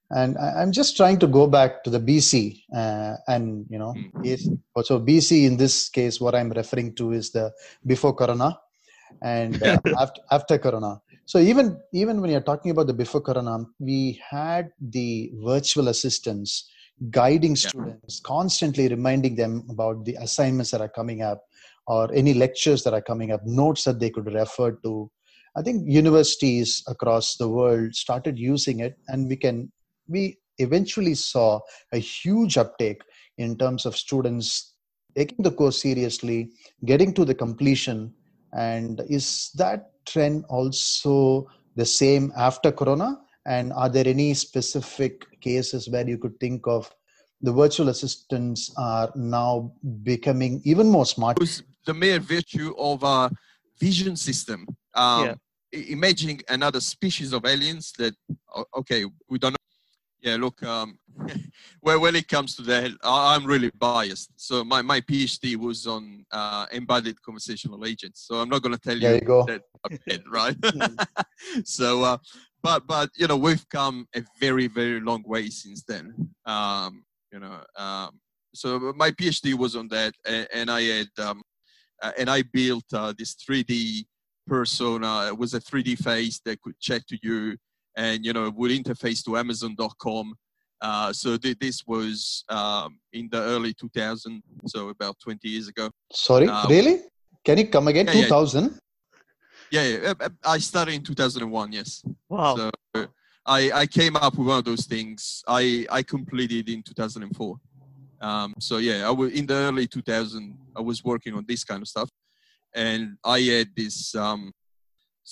And 0.10 0.38
I- 0.38 0.62
I'm 0.62 0.72
just 0.72 0.98
trying 0.98 1.20
to 1.20 1.28
go 1.28 1.46
back 1.48 1.84
to 1.84 1.90
the 1.90 2.00
BC, 2.00 2.64
uh, 2.76 3.16
and 3.28 3.66
you 3.70 3.78
know, 3.78 3.94
Mm. 3.96 4.60
so 4.84 5.00
BC 5.00 5.46
in 5.46 5.58
this 5.58 5.90
case, 5.90 6.20
what 6.20 6.34
I'm 6.36 6.50
referring 6.50 6.96
to 6.96 7.12
is 7.12 7.32
the 7.32 7.52
before 7.86 8.14
Corona, 8.16 8.58
and 9.22 9.62
uh, 9.64 9.80
after 9.98 10.22
after 10.32 10.58
Corona. 10.58 11.02
So 11.26 11.40
even 11.40 11.80
even 11.94 12.22
when 12.22 12.32
you're 12.32 12.42
talking 12.42 12.72
about 12.72 12.88
the 12.88 12.94
before 12.94 13.22
Corona, 13.22 13.66
we 13.80 14.20
had 14.30 14.70
the 14.80 15.32
virtual 15.44 15.88
assistants 15.88 16.70
guiding 17.10 17.52
Yeah. 17.52 17.70
students, 17.70 18.20
constantly 18.20 18.88
reminding 18.88 19.36
them 19.36 19.66
about 19.70 20.06
the 20.06 20.16
assignments 20.16 20.72
that 20.72 20.82
are 20.82 20.90
coming 20.90 21.22
up 21.22 21.42
or 21.88 22.14
any 22.14 22.34
lectures 22.34 22.84
that 22.84 22.94
are 22.94 23.02
coming 23.02 23.32
up, 23.32 23.42
notes 23.46 23.84
that 23.86 24.00
they 24.00 24.10
could 24.10 24.28
refer 24.32 24.72
to. 24.84 25.10
I 25.56 25.62
think 25.62 25.84
universities 25.88 26.84
across 26.88 27.36
the 27.38 27.50
world 27.50 27.96
started 27.96 28.38
using 28.38 28.80
it, 28.82 28.96
and 29.08 29.28
we 29.28 29.36
can 29.36 29.72
we 30.08 30.38
eventually 30.60 31.16
saw 31.16 31.60
a 31.92 31.98
huge 31.98 32.58
uptake 32.58 33.02
in 33.38 33.58
terms 33.58 33.86
of 33.86 33.96
students 33.98 34.76
taking 35.16 35.44
the 35.44 35.52
course 35.52 35.82
seriously, 35.82 36.52
getting 36.86 37.14
to 37.14 37.26
the 37.26 37.36
completion. 37.36 38.14
And 38.54 39.02
is 39.10 39.52
that 39.56 39.92
trend 40.06 40.46
also 40.50 41.48
the 41.76 41.86
same 41.86 42.32
after 42.36 42.72
Corona? 42.72 43.20
And 43.46 43.74
are 43.74 43.90
there 43.90 44.08
any 44.08 44.34
specific 44.34 45.40
cases 45.42 45.90
where 45.90 46.08
you 46.08 46.18
could 46.18 46.40
think 46.40 46.68
of 46.68 46.94
the 47.42 47.52
virtual 47.52 47.90
assistants 47.90 48.72
are 48.78 49.12
now 49.16 49.74
becoming 50.04 50.62
even 50.64 50.90
more 50.90 51.06
smart? 51.06 51.38
the 51.86 51.94
mere 51.94 52.20
virtue 52.20 52.74
of 52.78 53.04
a 53.04 53.32
vision 53.80 54.16
system. 54.16 54.68
Um, 54.94 55.26
Yeah. 55.26 55.36
Imagining 55.74 56.42
another 56.50 56.82
species 56.82 57.32
of 57.32 57.46
aliens 57.46 57.94
that, 57.98 58.14
okay, 58.76 59.06
we 59.30 59.40
don't 59.40 59.54
know. 59.54 59.61
Yeah, 60.22 60.36
look, 60.36 60.62
um, 60.64 61.00
well, 61.82 62.00
when 62.00 62.16
it 62.16 62.28
comes 62.28 62.56
to 62.56 62.62
that, 62.64 62.92
I- 63.04 63.36
I'm 63.36 63.46
really 63.46 63.72
biased. 63.72 64.30
So 64.36 64.64
my, 64.64 64.82
my 64.82 65.02
PhD 65.02 65.56
was 65.56 65.88
on 65.88 66.26
uh, 66.32 66.68
embodied 66.72 67.22
conversational 67.24 67.86
agents. 67.86 68.26
So 68.28 68.36
I'm 68.36 68.50
not 68.50 68.62
going 68.62 68.76
to 68.76 68.80
tell 68.82 68.98
There 68.98 69.14
you 69.14 69.16
you 69.16 69.22
go. 69.22 69.46
that 69.46 69.62
I'm 69.84 70.24
right? 70.32 70.56
so, 71.66 72.04
uh, 72.04 72.18
but 72.62 72.86
but 72.86 73.10
you 73.18 73.28
know, 73.28 73.38
we've 73.38 73.68
come 73.70 74.08
a 74.16 74.24
very 74.40 74.68
very 74.68 75.00
long 75.00 75.24
way 75.26 75.48
since 75.50 75.84
then. 75.84 76.30
Um, 76.46 77.04
you 77.32 77.40
know, 77.40 77.60
um, 77.76 78.20
so 78.54 78.94
my 78.96 79.10
PhD 79.10 79.56
was 79.56 79.76
on 79.76 79.88
that, 79.88 80.14
and, 80.28 80.48
and 80.54 80.70
I 80.70 80.82
had 80.84 81.08
um, 81.18 81.42
uh, 82.02 82.12
and 82.18 82.30
I 82.30 82.44
built 82.44 82.86
uh, 82.94 83.14
this 83.18 83.36
3D 83.36 84.06
persona. 84.48 85.28
It 85.28 85.38
was 85.38 85.54
a 85.54 85.60
3D 85.60 85.98
face 86.04 86.42
that 86.46 86.62
could 86.62 86.80
chat 86.80 87.08
to 87.08 87.18
you, 87.24 87.58
and 87.96 88.26
you 88.26 88.34
know, 88.34 88.50
would 88.56 88.72
interface 88.72 89.24
to 89.26 89.38
Amazon.com. 89.38 90.34
Uh, 90.82 91.14
so 91.14 91.38
th- 91.38 91.60
this 91.60 91.84
was 91.86 92.44
um, 92.50 92.98
in 93.14 93.30
the 93.32 93.38
early 93.40 93.74
2000s, 93.74 94.42
so 94.68 94.90
about 94.90 95.16
20 95.20 95.48
years 95.48 95.68
ago. 95.68 95.90
Sorry, 96.12 96.48
Uh, 96.48 96.68
really? 96.68 97.02
Can 97.44 97.58
you 97.60 97.68
come 97.68 97.88
again? 97.88 98.08
yeah, 98.08 98.14
yeah. 98.14 98.22
2000? 98.24 98.80
Yeah, 99.72 99.84
yeah, 99.84 99.98
uh, 100.10 100.16
uh, 100.20 100.30
I 100.44 100.58
started 100.58 100.96
in 100.96 101.04
2001. 101.04 101.72
Yes. 101.72 102.04
Wow. 102.30 102.56
So 102.58 102.72
uh, 102.96 103.06
I, 103.46 103.72
I 103.72 103.86
came 103.88 104.16
up 104.16 104.38
with 104.38 104.48
one 104.48 104.58
of 104.60 104.66
those 104.66 104.86
things. 104.86 105.44
I, 105.48 105.86
I 105.90 106.04
completed 106.04 106.68
in 106.68 106.82
2004. 106.84 107.56
Um, 108.22 108.54
so 108.60 108.78
yeah, 108.78 109.08
I 109.08 109.12
was 109.12 109.32
in 109.32 109.46
the 109.46 109.54
early 109.54 109.88
2000. 109.88 110.58
I 110.76 110.82
was 110.82 111.04
working 111.04 111.34
on 111.36 111.46
this 111.48 111.64
kind 111.64 111.82
of 111.82 111.88
stuff, 111.88 112.10
and 112.76 113.18
I 113.24 113.40
had 113.40 113.70
this 113.76 114.14
um, 114.16 114.52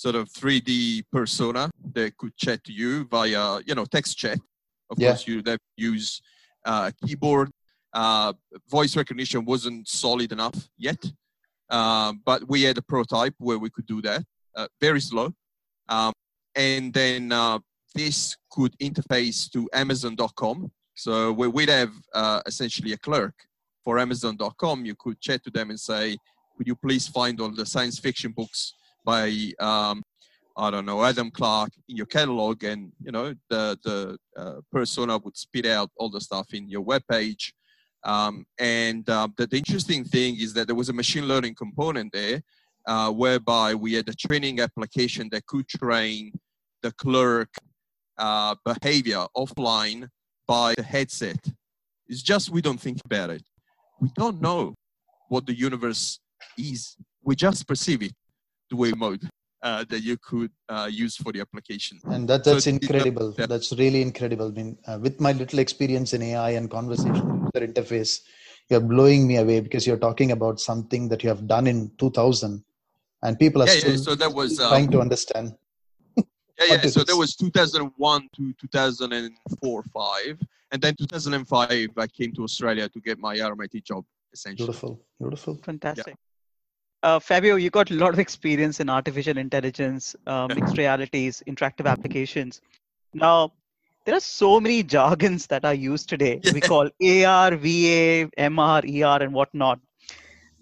sort 0.00 0.14
of 0.14 0.30
3D 0.32 1.04
persona 1.12 1.70
that 1.92 2.16
could 2.16 2.34
chat 2.44 2.64
to 2.64 2.72
you 2.72 3.04
via 3.04 3.60
you 3.66 3.74
know 3.74 3.84
text 3.84 4.16
chat. 4.22 4.38
Of 4.90 4.96
Yeah. 4.98 5.08
course, 5.10 5.26
you'd 5.28 5.48
use 5.76 6.22
uh, 6.64 6.90
keyboard. 7.04 7.48
Uh, 7.92 8.32
voice 8.76 8.96
recognition 8.96 9.44
wasn't 9.44 9.86
solid 9.88 10.32
enough 10.32 10.58
yet, 10.78 11.00
uh, 11.76 12.12
but 12.24 12.40
we 12.52 12.58
had 12.68 12.78
a 12.78 12.82
prototype 12.92 13.34
where 13.38 13.58
we 13.64 13.68
could 13.74 13.86
do 13.94 14.00
that. 14.08 14.22
Uh, 14.56 14.68
very 14.80 15.00
slow. 15.10 15.26
Um, 15.88 16.12
and 16.54 16.84
then 16.94 17.30
uh, 17.32 17.58
this 17.94 18.36
could 18.54 18.72
interface 18.78 19.50
to 19.54 19.68
Amazon.com. 19.82 20.56
So 20.94 21.32
we- 21.38 21.48
we'd 21.56 21.68
have 21.80 21.92
uh, 22.14 22.40
essentially 22.46 22.92
a 22.92 23.00
clerk 23.08 23.34
for 23.84 23.98
Amazon.com. 23.98 24.76
You 24.90 24.94
could 25.02 25.20
chat 25.20 25.40
to 25.44 25.50
them 25.56 25.68
and 25.72 25.78
say, 25.90 26.04
"Could 26.56 26.66
you 26.70 26.76
please 26.86 27.04
find 27.18 27.34
all 27.40 27.52
the 27.60 27.66
science 27.74 27.98
fiction 28.06 28.30
books 28.40 28.60
by 29.04 29.52
um, 29.58 30.02
I 30.56 30.70
don't 30.70 30.86
know 30.86 31.04
Adam 31.04 31.30
Clark 31.30 31.70
in 31.88 31.96
your 31.96 32.06
catalog?" 32.06 32.64
And 32.64 32.92
you 33.00 33.12
know 33.12 33.34
the 33.48 33.78
the 33.84 34.18
uh, 34.36 34.60
persona 34.70 35.18
would 35.18 35.36
spit 35.36 35.66
out 35.66 35.90
all 35.96 36.10
the 36.10 36.20
stuff 36.20 36.52
in 36.52 36.68
your 36.68 36.82
web 36.82 37.02
page. 37.10 37.54
Um, 38.02 38.46
and 38.58 39.08
uh, 39.10 39.28
the, 39.36 39.46
the 39.46 39.58
interesting 39.58 40.04
thing 40.04 40.40
is 40.40 40.54
that 40.54 40.66
there 40.66 40.76
was 40.76 40.88
a 40.88 40.92
machine 40.92 41.28
learning 41.28 41.54
component 41.54 42.12
there 42.12 42.42
uh, 42.86 43.10
whereby 43.10 43.74
we 43.74 43.92
had 43.92 44.08
a 44.08 44.14
training 44.14 44.60
application 44.60 45.28
that 45.32 45.44
could 45.46 45.68
train 45.68 46.32
the 46.82 46.92
clerk 46.92 47.50
uh, 48.18 48.54
behavior 48.64 49.26
offline 49.36 50.08
by 50.46 50.74
the 50.76 50.82
headset. 50.82 51.42
It's 52.08 52.22
just 52.22 52.50
we 52.50 52.62
don't 52.62 52.80
think 52.80 52.98
about 53.04 53.30
it. 53.30 53.42
We 54.00 54.10
don't 54.16 54.40
know 54.40 54.74
what 55.28 55.46
the 55.46 55.54
universe 55.54 56.20
is. 56.58 56.96
We 57.22 57.36
just 57.36 57.68
perceive 57.68 58.02
it 58.02 58.12
the 58.70 58.76
way 58.76 58.92
mode 58.92 59.28
uh, 59.62 59.84
that 59.90 60.00
you 60.02 60.16
could 60.16 60.50
uh, 60.68 60.88
use 60.90 61.16
for 61.16 61.32
the 61.32 61.40
application. 61.40 61.98
And 62.04 62.26
that, 62.28 62.44
that's 62.44 62.66
it- 62.66 62.74
it- 62.76 62.82
incredible. 62.82 63.34
yeah. 63.36 63.46
That's 63.46 63.72
really 63.72 64.00
incredible. 64.00 64.46
I 64.48 64.50
mean, 64.52 64.78
uh, 64.86 64.98
with 65.00 65.20
my 65.20 65.32
little 65.32 65.58
experience 65.58 66.14
in 66.14 66.22
AI 66.22 66.50
and 66.50 66.70
conversational 66.70 67.50
user 67.54 67.66
interface, 67.66 68.20
you're 68.70 68.80
blowing 68.80 69.26
me 69.26 69.36
away 69.36 69.60
because 69.60 69.86
you're 69.86 69.98
talking 69.98 70.30
about 70.32 70.60
something 70.60 71.08
that 71.08 71.22
you 71.22 71.28
have 71.28 71.46
done 71.46 71.66
in 71.66 71.90
2000 71.98 72.64
and 73.22 73.38
people 73.38 73.62
are 73.62 73.66
Yeah, 73.66 73.72
still 73.74 73.90
yeah. 73.90 73.96
So 73.96 74.14
that 74.14 74.32
was 74.32 74.56
trying 74.56 74.86
um, 74.86 74.92
to 74.92 75.00
understand. 75.00 75.54
Yeah, 76.58 76.66
yeah. 76.74 76.80
So 76.82 77.00
is- 77.00 77.06
there 77.06 77.16
was 77.16 77.34
2001 77.36 78.28
to 78.36 78.52
2004, 78.60 79.82
five, 79.94 80.38
and 80.70 80.80
then 80.82 80.94
2005 80.94 81.88
I 81.96 82.06
came 82.06 82.32
to 82.34 82.42
Australia 82.44 82.86
to 82.88 83.00
get 83.00 83.18
my 83.18 83.36
RMIT 83.36 83.82
job. 83.84 84.04
Essentially, 84.32 84.66
Beautiful, 84.66 85.00
beautiful. 85.18 85.58
Fantastic. 85.64 86.14
Uh, 87.02 87.18
Fabio, 87.18 87.56
you 87.56 87.70
got 87.70 87.90
a 87.90 87.94
lot 87.94 88.12
of 88.12 88.18
experience 88.18 88.78
in 88.80 88.90
artificial 88.90 89.38
intelligence, 89.38 90.14
uh, 90.26 90.48
mixed 90.48 90.76
realities, 90.76 91.42
interactive 91.46 91.88
applications. 91.90 92.60
Now, 93.14 93.52
there 94.04 94.14
are 94.14 94.20
so 94.20 94.60
many 94.60 94.82
jargons 94.94 95.46
that 95.46 95.64
are 95.64 95.74
used 95.74 96.08
today. 96.08 96.40
We 96.52 96.60
call 96.60 96.90
AR, 97.02 97.56
VA, 97.56 98.28
MR, 98.36 98.82
ER, 98.84 99.22
and 99.22 99.32
whatnot. 99.32 99.80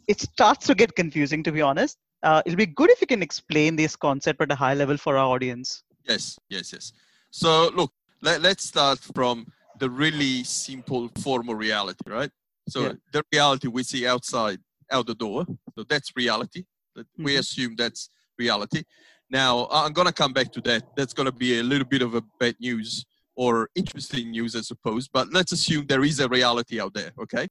It 0.07 0.20
starts 0.20 0.66
to 0.66 0.74
get 0.74 0.94
confusing, 0.94 1.42
to 1.42 1.53
be 1.53 1.61
honest. 1.61 1.98
Uh, 2.22 2.42
it'll 2.46 2.57
be 2.57 2.66
good 2.66 2.90
if 2.90 3.01
you 3.01 3.07
can 3.07 3.22
explain 3.22 3.77
this 3.77 3.96
concept 3.96 4.40
at 4.40 4.51
a 4.51 4.55
high 4.55 4.74
level 4.74 4.96
for 4.96 5.16
our 5.16 5.27
audience. 5.27 5.83
Yes, 6.09 6.38
yes, 6.48 6.72
yes. 6.72 6.92
So 7.31 7.68
look, 7.74 7.92
let, 8.22 8.40
let's 8.40 8.64
start 8.64 8.98
from 8.98 9.46
the 9.79 9.90
really 9.90 10.44
simple 10.44 11.11
form 11.18 11.48
of 11.48 11.59
reality, 11.59 11.98
right? 12.07 12.31
So 12.68 12.83
Yeah. 12.83 12.92
the 13.12 13.22
reality 13.33 13.68
we 13.68 13.83
see 13.83 14.07
outside, 14.07 14.61
out 14.92 15.07
the 15.07 15.14
door. 15.14 15.46
So 15.77 15.85
that's 15.88 16.12
reality. 16.16 16.64
That 16.94 17.07
We 17.18 17.37
assume 17.37 17.74
that's 17.77 18.11
reality. 18.38 18.83
Now 19.31 19.68
I'm 19.70 19.92
gonna 19.92 20.12
come 20.12 20.33
back 20.33 20.53
to 20.53 20.61
that. 20.62 20.83
That's 20.96 21.12
gonna 21.12 21.33
be 21.33 21.59
a 21.59 21.62
little 21.62 21.87
bit 21.87 22.03
of 22.03 22.14
a 22.14 22.22
bad 22.40 22.57
news 22.61 23.05
or 23.37 23.68
interesting 23.74 24.31
news, 24.31 24.57
I 24.57 24.62
suppose. 24.62 25.09
But 25.09 25.33
let's 25.33 25.53
assume 25.53 25.87
there 25.87 26.05
is 26.05 26.18
a 26.20 26.29
reality 26.29 26.81
out 26.81 26.94
there. 26.94 27.12
Okay. 27.22 27.46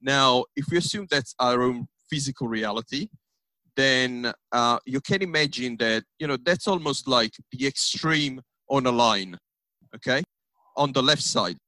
Now, 0.00 0.44
if 0.56 0.66
we 0.70 0.78
assume 0.78 1.06
that's 1.08 1.34
our 1.38 1.62
own 1.62 1.86
physical 2.10 2.48
reality, 2.48 3.08
then 3.76 4.32
uh, 4.50 4.78
you 4.84 5.00
can 5.00 5.22
imagine 5.22 5.76
that 5.78 6.04
you 6.18 6.26
know 6.26 6.36
that's 6.36 6.66
almost 6.66 7.08
like 7.08 7.32
the 7.52 7.66
extreme 7.66 8.40
on 8.68 8.86
a 8.86 8.90
line. 8.90 9.38
Okay, 9.94 10.22
on 10.76 10.92
the 10.92 11.02
left 11.02 11.22
side. 11.22 11.58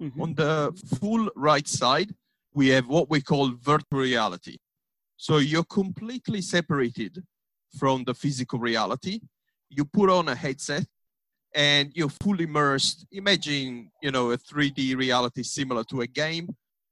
Mhm. 0.00 0.20
On 0.20 0.34
the 0.34 0.72
full 1.00 1.30
right 1.36 1.66
side, 1.66 2.14
we 2.56 2.68
have 2.68 2.88
what 2.88 3.10
we 3.10 3.20
call 3.20 3.52
virtual 3.60 4.00
reality. 4.00 4.56
So 5.18 5.36
you're 5.36 5.70
completely 5.80 6.40
separated 6.40 7.22
from 7.78 8.04
the 8.04 8.14
physical 8.14 8.58
reality. 8.58 9.20
You 9.68 9.84
put 9.84 10.08
on 10.08 10.28
a 10.30 10.34
headset 10.34 10.86
and 11.54 11.92
you're 11.94 12.16
fully 12.22 12.44
immersed. 12.44 13.06
Imagine, 13.12 13.90
you 14.02 14.10
know, 14.10 14.30
a 14.30 14.38
3D 14.38 14.96
reality 14.96 15.42
similar 15.42 15.84
to 15.84 16.00
a 16.00 16.06
game, 16.06 16.48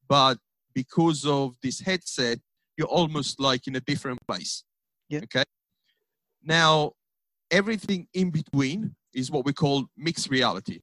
but 0.06 0.36
because 0.74 1.24
of 1.24 1.54
this 1.62 1.80
headset, 1.80 2.40
you're 2.76 2.86
almost 2.88 3.40
like 3.40 3.66
in 3.66 3.76
a 3.76 3.80
different 3.80 4.18
place. 4.28 4.64
Yeah. 5.08 5.20
Okay. 5.24 5.44
Now, 6.42 6.92
everything 7.50 8.06
in 8.12 8.30
between 8.30 8.94
is 9.14 9.30
what 9.30 9.46
we 9.46 9.54
call 9.54 9.86
mixed 9.96 10.28
reality. 10.28 10.80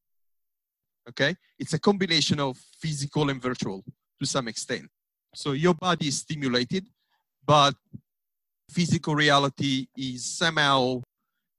Okay. 1.08 1.36
It's 1.60 1.74
a 1.74 1.80
combination 1.80 2.40
of 2.40 2.58
physical 2.80 3.30
and 3.30 3.40
virtual 3.40 3.84
to 4.22 4.28
some 4.28 4.48
extent. 4.48 4.88
So 5.34 5.54
your 5.54 5.74
body 5.74 6.08
is 6.08 6.20
stimulated, 6.20 6.86
but 7.46 7.74
physical 8.70 9.16
reality 9.16 9.88
is 9.98 10.26
somehow 10.26 11.02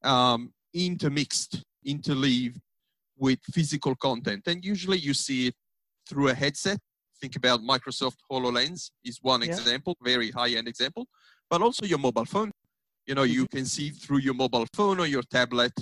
um, 0.04 0.52
intermixed, 0.72 1.62
interleaved 1.84 2.60
with 3.18 3.40
physical 3.52 3.94
content. 3.96 4.42
And 4.46 4.64
usually 4.64 4.98
you 4.98 5.14
see 5.14 5.48
it 5.48 5.54
through 6.08 6.28
a 6.28 6.34
headset. 6.34 6.78
Think 7.20 7.36
about 7.36 7.60
Microsoft 7.60 8.18
HoloLens 8.30 8.90
is 9.04 9.18
one 9.22 9.42
Yeah. 9.42 9.48
example, 9.48 9.96
very 10.02 10.30
high-end 10.30 10.68
example, 10.68 11.06
but 11.50 11.62
also 11.62 11.84
your 11.84 11.98
mobile 11.98 12.24
phone. 12.24 12.50
You 13.06 13.14
know, 13.16 13.24
you 13.24 13.46
can 13.48 13.66
see 13.66 13.90
through 13.90 14.20
your 14.26 14.34
mobile 14.34 14.66
phone 14.76 15.00
or 15.00 15.06
your 15.06 15.22
tablet, 15.22 15.72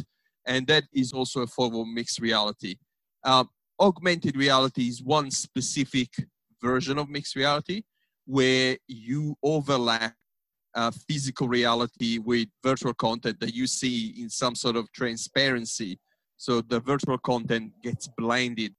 and 0.47 0.67
that 0.69 0.85
is 0.93 1.13
also 1.13 1.43
a 1.43 1.47
form 1.47 1.75
of 1.75 1.87
mixed 1.87 2.19
reality. 2.21 2.77
Um, 3.25 3.49
augmented 3.79 4.37
reality 4.37 4.89
is 4.89 5.03
one 5.03 5.31
specific 5.31 6.09
version 6.63 6.99
of 6.99 7.09
mixed 7.09 7.37
reality 7.37 7.83
where 8.27 8.77
you 8.87 9.37
overlap 9.43 10.15
uh, 10.75 10.91
physical 11.09 11.49
reality 11.49 12.19
with 12.19 12.49
virtual 12.63 12.95
content 12.95 13.41
that 13.41 13.55
you 13.55 13.67
see 13.67 14.15
in 14.19 14.29
some 14.29 14.55
sort 14.55 14.77
of 14.77 14.91
transparency. 14.93 15.99
So 16.37 16.61
the 16.61 16.81
virtual 16.81 17.19
content 17.19 17.73
gets 17.83 18.09
blended 18.09 18.75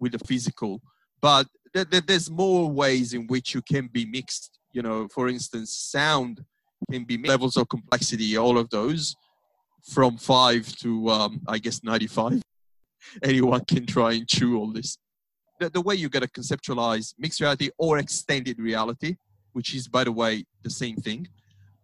with 0.00 0.12
the 0.12 0.18
physical. 0.18 0.82
But 1.20 1.46
th- 1.74 1.88
th- 1.90 2.06
there's 2.06 2.30
more 2.30 2.68
ways 2.70 3.14
in 3.14 3.26
which 3.28 3.54
you 3.54 3.62
can 3.62 3.86
be 3.86 4.06
mixed. 4.06 4.58
You 4.72 4.82
know, 4.82 5.08
for 5.08 5.28
instance, 5.28 5.72
sound 5.72 6.44
can 6.90 7.04
be 7.04 7.16
mixed. 7.16 7.28
levels 7.28 7.56
of 7.56 7.68
complexity, 7.68 8.36
all 8.36 8.58
of 8.58 8.70
those 8.70 9.14
from 9.82 10.16
five 10.18 10.74
to, 10.76 11.08
um, 11.10 11.40
I 11.46 11.58
guess, 11.58 11.82
95. 11.82 12.42
Anyone 13.22 13.64
can 13.64 13.86
try 13.86 14.12
and 14.12 14.28
chew 14.28 14.58
all 14.58 14.72
this. 14.72 14.96
The, 15.60 15.70
the 15.70 15.80
way 15.80 15.94
you 15.94 16.08
got 16.08 16.22
to 16.22 16.28
conceptualize 16.28 17.14
mixed 17.18 17.40
reality 17.40 17.70
or 17.78 17.98
extended 17.98 18.58
reality, 18.58 19.16
which 19.52 19.74
is, 19.74 19.86
by 19.86 20.04
the 20.04 20.12
way, 20.12 20.44
the 20.62 20.70
same 20.70 20.96
thing, 20.96 21.28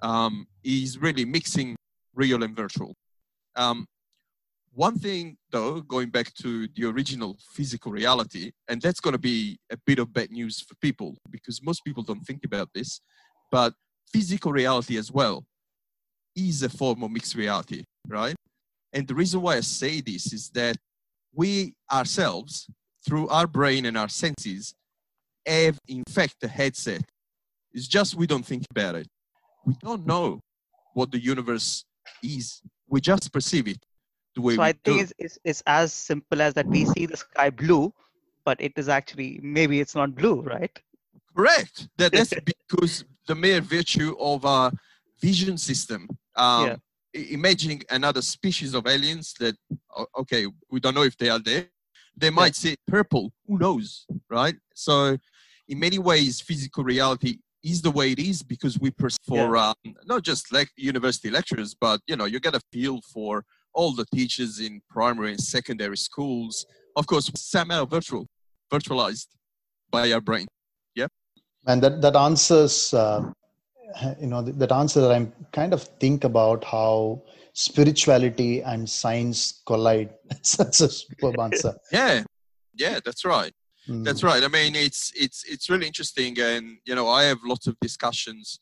um, 0.00 0.46
is 0.64 0.98
really 0.98 1.24
mixing 1.24 1.76
real 2.14 2.42
and 2.42 2.56
virtual. 2.56 2.94
Um, 3.54 3.86
one 4.72 4.98
thing, 4.98 5.36
though, 5.50 5.80
going 5.80 6.10
back 6.10 6.34
to 6.42 6.68
the 6.74 6.84
original 6.84 7.38
physical 7.52 7.92
reality, 7.92 8.52
and 8.68 8.80
that's 8.80 9.00
going 9.00 9.12
to 9.12 9.18
be 9.18 9.58
a 9.70 9.76
bit 9.86 9.98
of 9.98 10.12
bad 10.12 10.30
news 10.30 10.60
for 10.60 10.74
people 10.76 11.16
because 11.30 11.62
most 11.62 11.84
people 11.84 12.02
don't 12.02 12.26
think 12.26 12.44
about 12.44 12.68
this, 12.74 13.00
but 13.50 13.72
physical 14.12 14.52
reality 14.52 14.98
as 14.98 15.10
well 15.10 15.44
is 16.34 16.62
a 16.62 16.68
form 16.68 17.02
of 17.02 17.10
mixed 17.10 17.34
reality, 17.34 17.84
right? 18.08 18.36
And 18.92 19.08
the 19.08 19.14
reason 19.14 19.40
why 19.40 19.56
I 19.56 19.60
say 19.60 20.00
this 20.00 20.32
is 20.32 20.50
that 20.50 20.76
we 21.34 21.74
ourselves, 21.90 22.66
through 23.06 23.28
our 23.28 23.46
brain 23.46 23.86
and 23.86 23.96
our 23.96 24.08
senses, 24.08 24.74
have 25.46 25.78
in 25.86 26.02
fact 26.08 26.36
a 26.42 26.48
headset. 26.48 27.02
It's 27.72 27.86
just 27.86 28.14
we 28.14 28.26
don't 28.26 28.44
think 28.44 28.64
about 28.70 28.96
it. 28.96 29.06
We 29.64 29.74
don't 29.80 30.06
know 30.06 30.40
what 30.94 31.10
the 31.10 31.20
universe 31.20 31.84
is. 32.22 32.62
We 32.88 33.00
just 33.00 33.32
perceive 33.32 33.68
it 33.68 33.78
the 34.34 34.40
way 34.40 34.56
So 34.56 34.62
I 34.62 34.72
think 34.72 35.02
it's, 35.02 35.12
it's, 35.18 35.38
it's 35.44 35.62
as 35.66 35.92
simple 35.92 36.40
as 36.40 36.54
that 36.54 36.66
we 36.66 36.84
see 36.84 37.06
the 37.06 37.16
sky 37.16 37.50
blue, 37.50 37.92
but 38.44 38.60
it 38.60 38.72
is 38.76 38.88
actually, 38.88 39.40
maybe 39.42 39.80
it's 39.80 39.94
not 39.94 40.14
blue, 40.14 40.40
right? 40.42 40.76
Correct. 41.36 41.88
That, 41.98 42.12
that's 42.12 42.32
because 42.68 43.04
the 43.26 43.34
mere 43.34 43.60
virtue 43.60 44.16
of 44.18 44.44
our 44.44 44.72
vision 45.20 45.58
system. 45.58 46.08
Um, 46.34 46.66
Yeah. 46.66 46.76
Imagining 47.14 47.82
another 47.88 48.20
species 48.20 48.74
of 48.74 48.86
aliens 48.86 49.34
that, 49.40 49.56
okay, 50.18 50.46
we 50.70 50.80
don't 50.80 50.94
know 50.94 51.02
if 51.02 51.16
they 51.16 51.30
are 51.30 51.38
there. 51.38 51.66
They 52.16 52.30
might 52.30 52.54
say 52.54 52.76
purple. 52.86 53.32
Who 53.46 53.58
knows, 53.58 54.06
right? 54.30 54.56
So, 54.74 55.16
in 55.68 55.78
many 55.78 55.98
ways, 55.98 56.40
physical 56.40 56.84
reality 56.84 57.38
is 57.62 57.82
the 57.82 57.90
way 57.90 58.12
it 58.12 58.18
is 58.18 58.42
because 58.42 58.78
we 58.78 58.90
perceive 58.90 59.18
for 59.26 59.56
um, 59.56 59.74
not 60.04 60.22
just 60.22 60.52
like 60.52 60.68
university 60.76 61.30
lecturers, 61.30 61.74
but 61.74 62.00
you 62.06 62.16
know, 62.16 62.24
you 62.24 62.40
get 62.40 62.54
a 62.54 62.60
feel 62.72 63.00
for 63.12 63.44
all 63.74 63.92
the 63.92 64.06
teachers 64.14 64.60
in 64.60 64.80
primary 64.88 65.30
and 65.30 65.40
secondary 65.40 65.96
schools. 65.96 66.64
Of 66.94 67.06
course, 67.06 67.30
somehow 67.34 67.84
virtual, 67.84 68.26
virtualized 68.72 69.26
by 69.90 70.12
our 70.12 70.20
brain. 70.20 70.46
Yeah. 70.94 71.08
And 71.66 71.82
that 71.82 72.00
that 72.00 72.16
answers 72.16 72.94
uh, 72.94 73.32
you 74.20 74.26
know 74.26 74.42
that 74.42 74.72
answer 74.72 75.00
that 75.00 75.12
i'm 75.12 75.32
kind 75.52 75.72
of 75.72 75.82
think 76.00 76.24
about 76.24 76.64
how 76.64 77.22
spirituality 77.58 78.60
and 78.60 78.88
science 78.88 79.62
collide 79.66 80.10
that's 80.28 80.80
a 80.80 80.90
superb 80.90 81.38
answer 81.40 81.74
Yeah, 81.90 82.22
yeah, 82.76 83.00
that's 83.04 83.24
right. 83.24 83.52
Mm. 83.88 84.04
That's 84.04 84.22
right. 84.22 84.42
I 84.42 84.48
mean, 84.48 84.74
it's 84.74 85.12
it's 85.16 85.44
it's 85.44 85.70
really 85.70 85.86
interesting, 85.86 86.38
and 86.40 86.78
you 86.84 86.94
know, 86.94 87.08
I 87.08 87.24
have 87.24 87.38
lots 87.44 87.66
of 87.66 87.76
discussions 87.80 88.60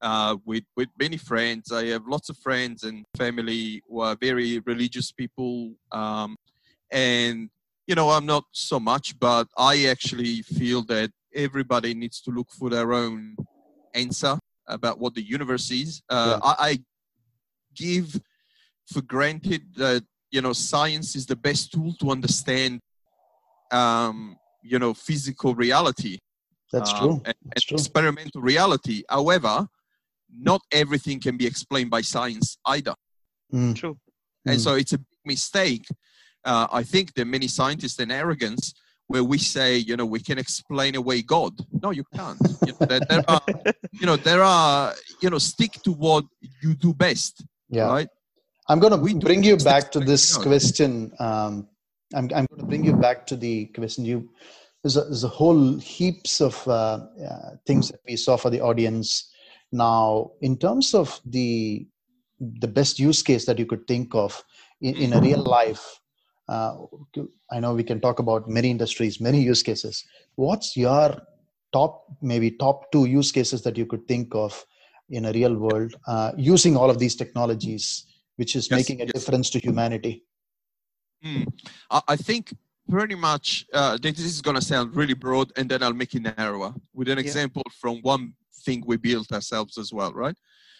uh, 0.00 0.36
with 0.44 0.64
with 0.76 0.88
many 0.98 1.16
friends. 1.16 1.70
I 1.70 1.86
have 1.86 2.02
lots 2.06 2.28
of 2.30 2.36
friends 2.38 2.82
and 2.82 3.04
family 3.16 3.82
who 3.88 4.00
are 4.00 4.16
very 4.20 4.60
religious 4.60 5.12
people, 5.12 5.74
um, 5.92 6.36
and 6.90 7.50
you 7.86 7.94
know, 7.94 8.10
I'm 8.10 8.26
not 8.26 8.44
so 8.52 8.80
much, 8.80 9.18
but 9.18 9.46
I 9.56 9.86
actually 9.86 10.42
feel 10.42 10.82
that 10.84 11.10
everybody 11.34 11.94
needs 11.94 12.20
to 12.22 12.30
look 12.30 12.50
for 12.50 12.70
their 12.70 12.92
own 12.92 13.36
answer 13.94 14.38
about 14.66 14.98
what 14.98 15.14
the 15.14 15.22
universe 15.22 15.70
is. 15.70 16.02
Uh, 16.08 16.40
I, 16.42 16.54
I 16.58 16.78
give 17.74 18.20
for 18.90 19.02
granted 19.02 19.62
that 19.76 20.04
you 20.30 20.40
know 20.40 20.52
science 20.52 21.14
is 21.16 21.26
the 21.26 21.36
best 21.36 21.72
tool 21.72 21.94
to 22.00 22.10
understand 22.10 22.80
um, 23.70 24.36
you 24.62 24.78
know 24.78 24.94
physical 24.94 25.54
reality. 25.54 26.18
That's 26.72 26.92
um, 26.94 26.98
true. 26.98 27.12
and, 27.24 27.24
that's 27.24 27.36
and 27.54 27.62
true. 27.64 27.76
experimental 27.76 28.40
reality. 28.40 29.02
However 29.08 29.66
not 30.34 30.62
everything 30.72 31.20
can 31.20 31.36
be 31.36 31.46
explained 31.46 31.90
by 31.90 32.00
science 32.00 32.56
either. 32.66 32.94
Mm, 33.52 33.76
True. 33.76 33.98
and 34.46 34.58
mm. 34.58 34.60
so 34.60 34.74
it's 34.74 34.92
a 34.92 34.98
big 34.98 35.06
mistake. 35.26 35.86
Uh, 36.44 36.66
i 36.72 36.82
think 36.82 37.14
that 37.14 37.24
many 37.24 37.46
scientists 37.46 38.00
and 38.00 38.10
arrogance 38.10 38.74
where 39.06 39.22
we 39.22 39.38
say 39.38 39.76
you 39.76 39.96
know 39.96 40.04
we 40.04 40.18
can 40.18 40.38
explain 40.38 40.96
away 40.96 41.22
god. 41.22 41.52
No 41.82 41.90
you 41.90 42.04
can't. 42.14 42.40
You 42.66 42.72
know, 42.72 42.86
there, 42.86 43.00
there 43.08 43.24
are 43.28 43.42
you 44.00 44.06
know 44.06 44.16
there 44.16 44.42
are 44.42 44.94
you 45.20 45.30
know 45.30 45.38
stick 45.38 45.72
to 45.84 45.92
what 45.92 46.24
you 46.62 46.74
do 46.74 46.94
best 46.94 47.44
yeah. 47.68 47.86
right 47.86 48.08
i'm 48.72 48.80
going 48.80 48.92
to 48.92 49.18
bring 49.20 49.42
you 49.42 49.56
back 49.58 49.92
to 49.92 50.00
this 50.00 50.36
question 50.36 51.12
um, 51.18 51.68
I'm, 52.14 52.24
I'm 52.34 52.46
going 52.50 52.60
to 52.60 52.66
bring 52.66 52.84
you 52.84 52.94
back 52.94 53.26
to 53.28 53.36
the 53.36 53.66
question. 53.66 54.04
You 54.04 54.28
there's 54.82 54.96
a, 54.96 55.02
there's 55.02 55.24
a 55.24 55.28
whole 55.28 55.78
heaps 55.78 56.40
of 56.40 56.66
uh, 56.66 57.06
uh, 57.28 57.50
things 57.66 57.88
that 57.90 58.00
we 58.06 58.16
saw 58.16 58.36
for 58.36 58.50
the 58.50 58.60
audience. 58.60 59.30
Now 59.70 60.32
in 60.40 60.58
terms 60.58 60.94
of 60.94 61.20
the 61.24 61.86
the 62.40 62.68
best 62.68 62.98
use 62.98 63.22
case 63.22 63.46
that 63.46 63.58
you 63.58 63.66
could 63.66 63.86
think 63.86 64.14
of 64.14 64.42
in, 64.80 64.96
in 64.96 65.12
a 65.12 65.20
real 65.20 65.44
life 65.44 66.00
uh, 66.48 66.74
i 67.52 67.60
know 67.60 67.72
we 67.72 67.84
can 67.84 68.00
talk 68.00 68.18
about 68.18 68.48
many 68.48 68.68
industries 68.68 69.20
many 69.20 69.40
use 69.40 69.62
cases. 69.62 70.04
What's 70.34 70.76
your 70.76 71.22
top 71.72 72.04
maybe 72.20 72.50
top 72.50 72.90
two 72.90 73.04
use 73.04 73.30
cases 73.30 73.62
that 73.62 73.78
you 73.78 73.86
could 73.86 74.08
think 74.08 74.34
of 74.34 74.64
in 75.08 75.26
a 75.26 75.32
real 75.32 75.54
world 75.54 75.94
uh, 76.08 76.32
using 76.36 76.76
all 76.76 76.90
of 76.90 76.98
these 76.98 77.14
technologies 77.14 78.06
which 78.36 78.56
is 78.56 78.70
Yes, 78.70 78.80
making 78.80 79.00
a 79.02 79.04
yes. 79.04 79.12
difference 79.12 79.50
to 79.50 79.58
humanity 79.58 80.24
Hmm. 81.22 81.44
I, 81.90 82.00
I 82.08 82.16
think 82.16 82.52
pretty 82.88 83.14
much 83.14 83.66
uh, 83.72 83.96
this 84.00 84.18
is 84.18 84.42
going 84.42 84.56
to 84.56 84.62
sound 84.62 84.94
really 84.94 85.14
broad, 85.14 85.52
and 85.56 85.68
then 85.70 85.82
I'll 85.82 85.92
make 85.94 86.14
it 86.14 86.22
narrower 86.36 86.74
with 86.92 87.08
an 87.08 87.18
Yeah. 87.18 87.24
example 87.24 87.62
from 87.80 87.98
one 88.02 88.34
thing 88.64 88.82
we 88.86 88.96
built 88.96 89.32
ourselves 89.32 89.78
as 89.78 89.92
well, 89.92 90.12
right? 90.12 90.36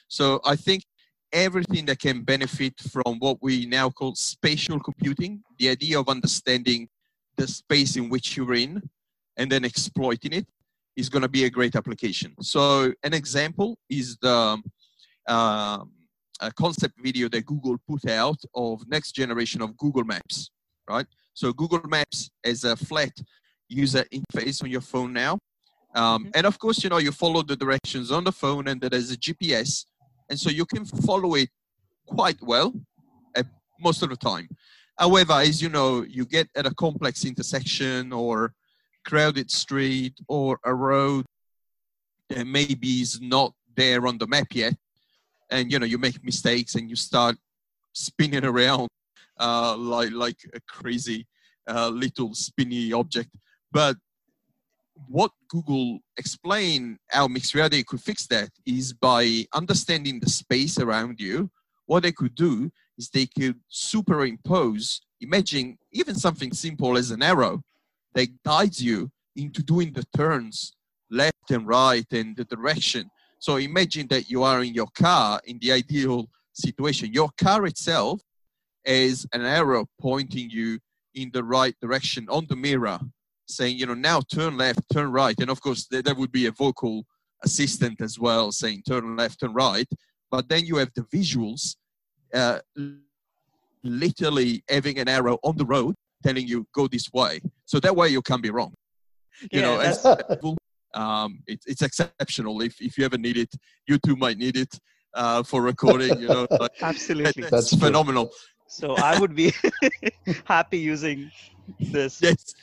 So 0.08 0.40
I 0.44 0.56
think 0.56 0.84
everything 1.32 1.86
that 1.86 2.00
can 2.00 2.22
benefit 2.22 2.74
from 2.90 3.18
what 3.18 3.38
we 3.40 3.66
now 3.66 3.88
call 3.88 4.14
spatial 4.14 4.78
computing, 4.80 5.42
the 5.58 5.68
idea 5.70 5.98
of 5.98 6.08
understanding 6.08 6.88
the 7.36 7.46
space 7.46 7.96
in 7.96 8.10
which 8.10 8.36
you're 8.36 8.54
in 8.54 8.82
and 9.38 9.50
then 9.50 9.64
exploiting 9.64 10.32
it 10.34 10.46
is 10.96 11.08
going 11.08 11.22
to 11.22 11.28
be 11.28 11.44
a 11.44 11.50
great 11.50 11.74
application. 11.74 12.34
So 12.42 12.92
an 13.02 13.14
example 13.14 13.78
is 13.88 14.18
the 14.18 14.60
um, 15.28 15.90
a 16.42 16.52
concept 16.52 16.94
video 17.00 17.28
that 17.30 17.46
Google 17.46 17.76
put 17.88 18.08
out 18.08 18.40
of 18.54 18.86
next 18.88 19.12
generation 19.12 19.62
of 19.62 19.76
Google 19.76 20.04
Maps, 20.04 20.50
right? 20.88 21.06
So 21.34 21.52
Google 21.52 21.88
Maps 21.88 22.30
is 22.44 22.64
a 22.64 22.76
flat 22.76 23.12
user 23.68 24.04
interface 24.12 24.62
on 24.62 24.70
your 24.70 24.80
phone 24.80 25.12
now. 25.12 25.38
Um, 25.94 26.30
and 26.34 26.46
of 26.46 26.58
course, 26.58 26.82
you 26.82 26.90
know, 26.90 26.98
you 26.98 27.12
follow 27.12 27.42
the 27.42 27.56
directions 27.56 28.10
on 28.10 28.24
the 28.24 28.32
phone 28.32 28.68
and 28.68 28.80
there's 28.80 29.12
a 29.12 29.16
GPS. 29.16 29.86
And 30.28 30.38
so 30.38 30.50
you 30.50 30.66
can 30.66 30.84
follow 30.84 31.34
it 31.34 31.48
quite 32.06 32.40
well 32.42 32.72
most 33.82 34.02
of 34.02 34.10
the 34.10 34.16
time. 34.16 34.48
However, 34.98 35.34
as 35.34 35.60
you 35.60 35.68
know, 35.68 36.02
you 36.02 36.24
get 36.24 36.48
at 36.54 36.66
a 36.66 36.74
complex 36.74 37.24
intersection 37.24 38.12
or 38.12 38.54
crowded 39.04 39.50
street 39.50 40.14
or 40.28 40.58
a 40.64 40.74
road 40.74 41.24
that 42.28 42.46
maybe 42.46 43.00
is 43.00 43.20
not 43.20 43.52
there 43.74 44.06
on 44.06 44.18
the 44.18 44.26
map 44.26 44.46
yet. 44.52 44.74
And, 45.52 45.70
you 45.70 45.78
know, 45.78 45.86
you 45.86 45.98
make 45.98 46.24
mistakes 46.24 46.74
and 46.74 46.88
you 46.90 46.96
start 46.96 47.36
spinning 47.92 48.44
around 48.44 48.88
uh, 49.38 49.76
like, 49.76 50.12
like 50.12 50.38
a 50.54 50.60
crazy 50.60 51.26
uh, 51.68 51.88
little 51.88 52.34
spinny 52.34 52.92
object. 52.92 53.30
But 53.70 53.96
what 55.08 55.30
Google 55.48 56.00
explained 56.16 56.98
how 57.08 57.28
mixed 57.28 57.54
reality 57.54 57.82
could 57.82 58.00
fix 58.00 58.26
that 58.28 58.50
is 58.66 58.92
by 58.92 59.46
understanding 59.52 60.20
the 60.20 60.30
space 60.30 60.78
around 60.78 61.20
you. 61.20 61.50
What 61.86 62.02
they 62.04 62.12
could 62.12 62.34
do 62.34 62.70
is 62.96 63.10
they 63.10 63.26
could 63.26 63.60
superimpose, 63.68 65.00
imagine 65.20 65.78
even 65.92 66.14
something 66.14 66.52
simple 66.52 66.96
as 66.96 67.10
an 67.10 67.22
arrow 67.22 67.62
that 68.14 68.28
guides 68.44 68.82
you 68.82 69.10
into 69.36 69.62
doing 69.62 69.92
the 69.92 70.04
turns 70.16 70.74
left 71.10 71.50
and 71.50 71.66
right 71.66 72.06
and 72.12 72.36
the 72.36 72.44
direction. 72.44 73.10
So 73.42 73.56
imagine 73.56 74.06
that 74.06 74.30
you 74.30 74.44
are 74.44 74.62
in 74.62 74.72
your 74.72 74.86
car 74.94 75.40
in 75.46 75.58
the 75.60 75.72
ideal 75.72 76.28
situation. 76.52 77.12
Your 77.12 77.28
car 77.36 77.66
itself 77.66 78.20
is 78.84 79.26
an 79.32 79.44
arrow 79.44 79.86
pointing 80.00 80.48
you 80.48 80.78
in 81.16 81.28
the 81.32 81.42
right 81.42 81.74
direction 81.82 82.28
on 82.30 82.46
the 82.48 82.54
mirror 82.54 83.00
saying, 83.48 83.78
you 83.78 83.84
know, 83.84 83.94
now 83.94 84.20
turn 84.20 84.56
left, 84.56 84.78
turn 84.92 85.10
right. 85.10 85.34
And 85.40 85.50
of 85.50 85.60
course, 85.60 85.88
there, 85.90 86.02
there 86.02 86.14
would 86.14 86.30
be 86.30 86.46
a 86.46 86.52
vocal 86.52 87.04
assistant 87.42 88.00
as 88.00 88.16
well 88.16 88.52
saying 88.52 88.84
turn 88.86 89.16
left, 89.16 89.40
turn 89.40 89.52
right. 89.52 89.88
But 90.30 90.48
then 90.48 90.64
you 90.64 90.76
have 90.76 90.92
the 90.94 91.02
visuals 91.02 91.74
uh, 92.32 92.60
literally 93.82 94.62
having 94.68 95.00
an 95.00 95.08
arrow 95.08 95.40
on 95.42 95.56
the 95.56 95.66
road 95.66 95.96
telling 96.22 96.46
you 96.46 96.64
go 96.72 96.86
this 96.86 97.12
way. 97.12 97.40
So 97.64 97.80
that 97.80 97.96
way 97.96 98.10
you 98.10 98.22
can't 98.22 98.40
be 98.40 98.50
wrong. 98.50 98.72
You 99.50 99.62
Yeah, 99.62 99.62
know, 99.62 99.78
as, 99.80 100.06
um, 100.94 101.40
it, 101.46 101.60
it's 101.66 101.82
exceptional. 101.82 102.60
If, 102.62 102.80
if 102.80 102.98
you 102.98 103.04
ever 103.04 103.18
need 103.18 103.36
it, 103.36 103.54
you 103.86 103.98
too 103.98 104.16
might 104.16 104.38
need 104.38 104.56
it 104.56 104.78
uh, 105.14 105.42
for 105.42 105.62
recording. 105.62 106.20
You 106.20 106.28
know, 106.28 106.46
like, 106.58 106.70
Absolutely. 106.82 107.42
that's, 107.42 107.50
That's 107.50 107.70
true. 107.70 107.88
phenomenal. 107.88 108.30
So 108.66 108.94
I 108.94 109.18
would 109.18 109.34
be 109.34 109.52
happy 110.44 110.78
using 110.78 111.30
this. 111.92 112.20
yes, 112.22 112.54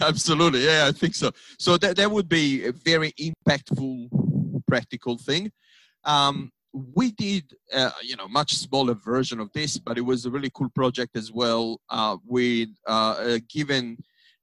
absolutely. 0.00 0.64
Yeah, 0.64 0.86
I 0.88 0.92
think 0.92 1.14
so. 1.14 1.30
So 1.58 1.76
that 1.78 1.96
that 1.96 2.10
would 2.10 2.28
be 2.28 2.64
a 2.64 2.72
very 2.72 3.12
impactful, 3.12 4.08
practical 4.66 5.18
thing. 5.18 5.52
Um, 6.04 6.50
we 6.72 7.12
did, 7.12 7.52
uh, 7.72 7.90
you 8.02 8.16
know, 8.16 8.28
much 8.28 8.54
smaller 8.54 8.94
version 8.94 9.40
of 9.40 9.52
this, 9.52 9.78
but 9.78 9.98
it 9.98 10.02
was 10.02 10.26
a 10.26 10.30
really 10.30 10.50
cool 10.54 10.68
project 10.70 11.16
as 11.16 11.32
well 11.32 11.80
uh, 11.90 12.16
with 12.24 12.68
uh, 12.86 13.16
a 13.18 13.40
given 13.40 13.98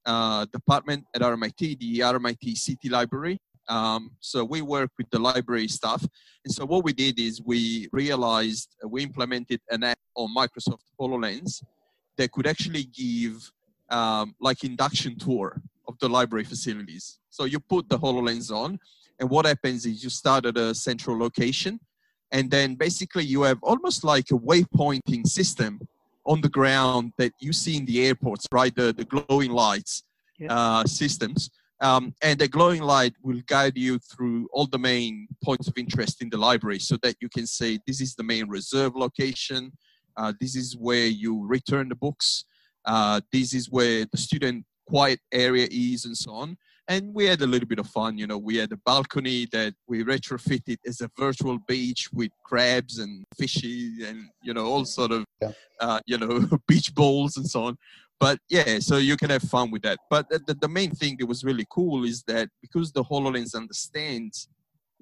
uh, 0.05 0.45
department 0.51 1.05
at 1.13 1.21
RMIT, 1.21 1.79
the 1.79 1.99
RMIT 1.99 2.57
City 2.57 2.89
Library. 2.89 3.39
Um, 3.67 4.11
so 4.19 4.43
we 4.43 4.61
work 4.61 4.91
with 4.97 5.09
the 5.09 5.19
library 5.19 5.67
staff. 5.67 6.05
And 6.43 6.53
so 6.53 6.65
what 6.65 6.83
we 6.83 6.93
did 6.93 7.19
is 7.19 7.41
we 7.43 7.89
realized 7.91 8.75
uh, 8.83 8.87
we 8.87 9.03
implemented 9.03 9.59
an 9.69 9.83
app 9.83 9.99
on 10.15 10.33
Microsoft 10.35 10.85
HoloLens 10.99 11.63
that 12.17 12.31
could 12.31 12.47
actually 12.47 12.83
give 12.83 13.51
um, 13.89 14.35
like 14.39 14.63
induction 14.63 15.17
tour 15.17 15.61
of 15.87 15.97
the 15.99 16.09
library 16.09 16.43
facilities. 16.43 17.19
So 17.29 17.45
you 17.45 17.59
put 17.59 17.89
the 17.89 17.97
HoloLens 17.97 18.51
on 18.51 18.79
and 19.19 19.29
what 19.29 19.45
happens 19.45 19.85
is 19.85 20.03
you 20.03 20.09
start 20.09 20.45
at 20.45 20.57
a 20.57 20.75
central 20.75 21.17
location 21.17 21.79
and 22.31 22.49
then 22.49 22.75
basically 22.75 23.23
you 23.23 23.43
have 23.43 23.59
almost 23.61 24.03
like 24.03 24.25
a 24.31 24.35
waypointing 24.35 25.25
system 25.27 25.79
on 26.25 26.41
the 26.41 26.49
ground 26.49 27.13
that 27.17 27.31
you 27.39 27.53
see 27.53 27.77
in 27.77 27.85
the 27.85 28.05
airports, 28.05 28.47
right? 28.51 28.75
The, 28.75 28.93
the 28.93 29.05
glowing 29.05 29.51
lights 29.51 30.03
Yeah. 30.39 30.53
uh, 30.53 30.83
systems. 30.85 31.49
Um, 31.81 32.13
and 32.21 32.39
the 32.39 32.47
glowing 32.47 32.81
light 32.81 33.13
will 33.21 33.41
guide 33.47 33.77
you 33.77 33.99
through 33.99 34.47
all 34.51 34.67
the 34.67 34.79
main 34.79 35.27
points 35.43 35.67
of 35.67 35.77
interest 35.77 36.21
in 36.21 36.29
the 36.29 36.37
library 36.37 36.79
so 36.79 36.97
that 37.03 37.15
you 37.21 37.29
can 37.29 37.45
say, 37.45 37.79
this 37.85 37.99
is 38.01 38.15
the 38.15 38.23
main 38.23 38.47
reserve 38.47 38.95
location, 38.95 39.71
uh, 40.17 40.33
this 40.39 40.55
is 40.55 40.75
where 40.77 41.07
you 41.07 41.45
return 41.45 41.89
the 41.89 41.95
books, 41.95 42.45
uh, 42.85 43.19
this 43.31 43.53
is 43.53 43.69
where 43.69 44.05
the 44.11 44.17
student 44.17 44.65
quiet 44.87 45.19
area 45.31 45.67
is, 45.69 46.05
and 46.05 46.17
so 46.17 46.31
on. 46.31 46.57
And 46.87 47.13
we 47.13 47.25
had 47.25 47.41
a 47.41 47.47
little 47.47 47.67
bit 47.67 47.79
of 47.79 47.87
fun, 47.87 48.17
you 48.17 48.27
know. 48.27 48.37
We 48.37 48.57
had 48.57 48.71
a 48.71 48.77
balcony 48.77 49.47
that 49.51 49.73
we 49.87 50.03
retrofitted 50.03 50.77
as 50.85 51.01
a 51.01 51.09
virtual 51.17 51.57
beach 51.67 52.09
with 52.13 52.31
crabs 52.43 52.99
and 52.99 53.25
fishy 53.37 54.05
and 54.05 54.29
you 54.43 54.53
know 54.53 54.65
all 54.65 54.85
sort 54.85 55.11
of 55.11 55.25
Yeah. 55.41 55.51
uh, 55.79 55.99
you 56.05 56.17
know 56.17 56.47
beach 56.67 56.93
balls 56.93 57.37
and 57.37 57.47
so 57.47 57.63
on. 57.63 57.77
But 58.19 58.39
yeah, 58.49 58.79
so 58.79 58.97
you 58.97 59.17
can 59.17 59.29
have 59.29 59.43
fun 59.43 59.71
with 59.71 59.81
that. 59.81 59.99
But 60.09 60.29
the, 60.29 60.55
the, 60.61 60.69
main 60.69 60.91
thing 60.91 61.17
that 61.19 61.25
was 61.25 61.43
really 61.43 61.65
cool 61.69 62.05
is 62.05 62.23
that 62.27 62.47
because 62.61 62.91
the 62.93 63.03
HoloLens 63.03 63.55
understands 63.55 64.47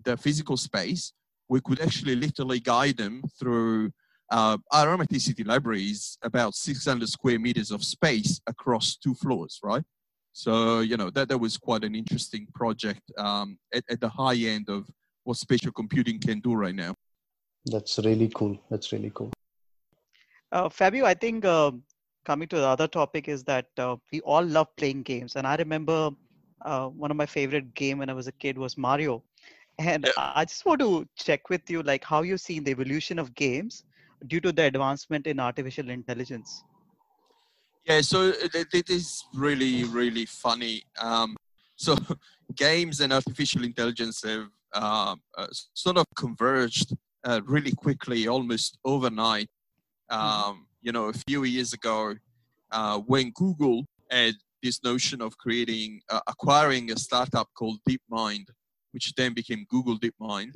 the 0.03 0.17
physical 0.17 0.57
space, 0.57 1.13
we 1.47 1.61
could 1.61 1.79
actually 1.79 2.15
literally 2.15 2.59
guide 2.59 2.97
them 2.97 3.21
through 3.39 3.91
uh, 4.31 4.57
our 4.71 4.97
RMIT 4.97 5.21
City 5.21 5.43
Library 5.43 5.83
is 5.83 6.17
about 6.23 6.55
600 6.55 7.07
square 7.07 7.37
meters 7.37 7.69
of 7.69 7.83
space 7.83 8.41
across 8.47 8.95
two 8.95 9.13
floors, 9.13 9.59
right? 9.63 9.83
So, 10.33 10.79
you 10.79 10.97
know, 10.97 11.11
that, 11.11 11.29
that 11.29 11.37
was 11.37 11.57
quite 11.57 11.83
an 11.83 11.93
interesting 11.93 12.47
project 12.55 13.01
um, 13.17 13.57
at, 13.73 13.83
at 13.89 14.01
the 14.01 14.09
high 14.09 14.35
end 14.35 14.67
of 14.67 14.89
what 15.23 15.37
spatial 15.37 15.71
computing 15.71 16.19
can 16.19 16.39
do 16.39 16.55
right 16.55 16.73
now. 16.73 16.95
That's 17.67 17.99
really 17.99 18.29
cool. 18.33 18.59
That's 18.69 18.91
really 18.91 19.11
cool. 19.13 19.31
Uh, 20.51 20.69
Fabio, 20.69 21.05
I 21.05 21.13
think 21.13 21.45
uh, 21.45 21.71
coming 22.25 22.47
to 22.49 22.57
the 22.57 22.65
other 22.65 22.87
topic 22.87 23.27
is 23.27 23.43
that 23.43 23.67
uh, 23.77 23.95
we 24.11 24.21
all 24.21 24.43
love 24.43 24.75
playing 24.75 25.03
games, 25.03 25.35
and 25.35 25.47
I 25.47 25.55
remember 25.55 26.09
uh, 26.63 26.87
one 26.87 27.11
of 27.11 27.17
my 27.17 27.25
favorite 27.25 27.73
game 27.75 27.99
when 27.99 28.09
I 28.09 28.13
was 28.13 28.27
a 28.27 28.31
kid 28.31 28.57
was 28.57 28.77
Mario, 28.77 29.23
and 29.79 30.05
Yeah. 30.05 30.11
I 30.17 30.41
I 30.41 30.45
just 30.45 30.65
want 30.65 30.81
to 30.81 31.07
check 31.15 31.49
with 31.49 31.69
you 31.69 31.83
like 31.83 32.03
how 32.03 32.21
you've 32.23 32.41
seen 32.41 32.63
the 32.63 32.71
evolution 32.71 33.19
of 33.19 33.33
games 33.35 33.83
due 34.27 34.39
to 34.41 34.51
the 34.51 34.63
advancement 34.63 35.27
in 35.27 35.39
artificial 35.39 35.89
intelligence. 35.89 36.63
Yeah, 37.85 37.99
so 38.01 38.29
it, 38.29 38.55
it 38.73 38.89
is 38.89 39.23
really, 39.33 39.83
really 39.83 40.25
funny. 40.25 40.83
Um, 41.01 41.35
so 41.75 41.97
games 42.55 43.01
and 43.01 43.11
artificial 43.11 43.63
intelligence 43.63 44.23
have 44.23 44.47
uh, 44.73 45.15
uh, 45.37 45.47
sort 45.73 45.97
of 45.97 46.05
converged 46.15 46.95
uh, 47.25 47.41
really 47.45 47.73
quickly, 47.73 48.27
almost 48.27 48.77
overnight. 48.85 49.49
Um, 50.09 50.67
you 50.81 50.91
know, 50.91 51.05
a 51.05 51.13
few 51.13 51.43
years 51.43 51.73
ago, 51.73 52.15
uh, 52.71 52.99
when 52.99 53.31
Google 53.31 53.85
had 54.09 54.35
this 54.61 54.83
notion 54.83 55.21
of 55.21 55.37
creating, 55.37 56.01
uh, 56.09 56.21
acquiring 56.27 56.91
a 56.91 56.97
startup 56.97 57.49
called 57.57 57.79
DeepMind, 57.87 58.45
which 58.91 59.13
then 59.15 59.33
became 59.33 59.65
Google 59.69 59.99
DeepMind. 59.99 60.51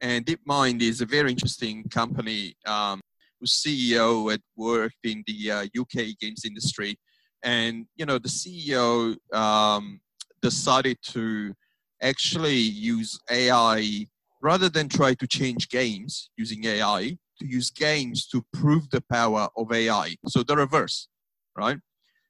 And 0.00 0.26
DeepMind 0.26 0.82
is 0.82 1.00
a 1.00 1.06
very 1.06 1.30
interesting 1.30 1.84
company 1.88 2.54
um, 2.66 3.00
whose 3.40 3.52
CEO 3.52 4.30
had 4.30 4.40
worked 4.56 5.04
in 5.04 5.22
the 5.26 5.50
uh, 5.50 5.62
UK 5.78 6.16
games 6.20 6.44
industry. 6.44 6.98
And, 7.42 7.86
you 7.96 8.06
know, 8.06 8.18
the 8.18 8.28
CEO 8.28 9.16
um, 9.34 10.00
decided 10.42 10.98
to 11.12 11.54
actually 12.02 12.56
use 12.56 13.18
AI 13.30 14.06
rather 14.42 14.68
than 14.68 14.88
try 14.88 15.14
to 15.14 15.26
change 15.26 15.68
games 15.68 16.30
using 16.36 16.64
AI, 16.64 17.16
to 17.38 17.46
use 17.46 17.70
games 17.70 18.26
to 18.28 18.44
prove 18.52 18.88
the 18.90 19.02
power 19.10 19.48
of 19.56 19.72
AI. 19.72 20.16
So 20.26 20.42
the 20.42 20.56
reverse, 20.56 21.08
right? 21.56 21.78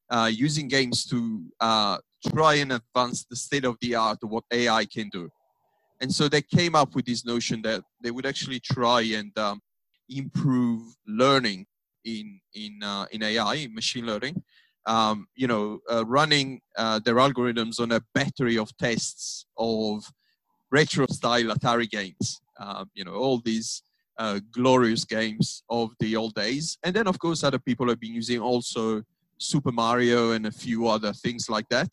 Uh, 0.09 0.31
using 0.33 0.69
games 0.69 1.05
to 1.07 1.45
uh, 1.61 1.99
try 2.33 2.55
and 2.55 2.73
advance 2.73 3.27
the 3.29 3.37
state 3.37 3.64
of 3.64 3.77
the 3.81 3.95
art 3.95 4.19
of 4.23 4.31
what 4.31 4.45
AI 4.53 4.85
can 4.87 5.09
do. 5.11 5.29
And 6.01 6.12
so 6.12 6.29
they 6.29 6.42
came 6.42 6.75
up 6.75 6.95
with 6.95 7.07
this 7.07 7.25
notion 7.25 7.62
that 7.62 7.83
they 8.03 8.11
would 8.11 8.27
actually 8.27 8.61
try 8.61 9.01
and 9.03 9.37
um, 9.38 9.61
improve 10.09 10.83
learning 11.07 11.66
in 12.05 12.40
in 12.55 12.83
uh, 12.83 13.07
in 13.11 13.23
AI, 13.23 13.55
in 13.55 13.75
machine 13.75 14.07
learning. 14.07 14.42
Um, 14.87 15.27
you 15.35 15.49
know, 15.49 15.81
uh, 15.90 16.07
running 16.07 16.61
uh, 16.79 17.01
their 17.01 17.16
algorithms 17.16 17.81
on 17.81 17.90
a 17.90 18.01
battery 18.14 18.57
of 18.57 18.77
tests 18.77 19.47
of 19.59 20.05
retro 20.71 21.07
style 21.07 21.47
Atari 21.47 21.90
games. 21.90 22.40
Um, 22.59 22.90
you 22.95 23.05
know, 23.05 23.14
all 23.14 23.38
these 23.38 23.83
uh, 24.19 24.40
glorious 24.53 25.05
games 25.05 25.62
of 25.69 25.90
the 26.01 26.16
old 26.16 26.35
days. 26.35 26.79
And 26.83 26.95
then, 26.95 27.07
of 27.07 27.19
course, 27.19 27.45
other 27.45 27.59
people 27.59 27.88
have 27.88 28.01
been 28.01 28.14
using 28.14 28.40
also 28.40 29.03
Super 29.38 29.73
Mario 29.73 30.33
and 30.33 30.47
a 30.47 30.53
few 30.53 30.88
other 30.88 31.12
things 31.12 31.51
like 31.51 31.69
that. 31.69 31.88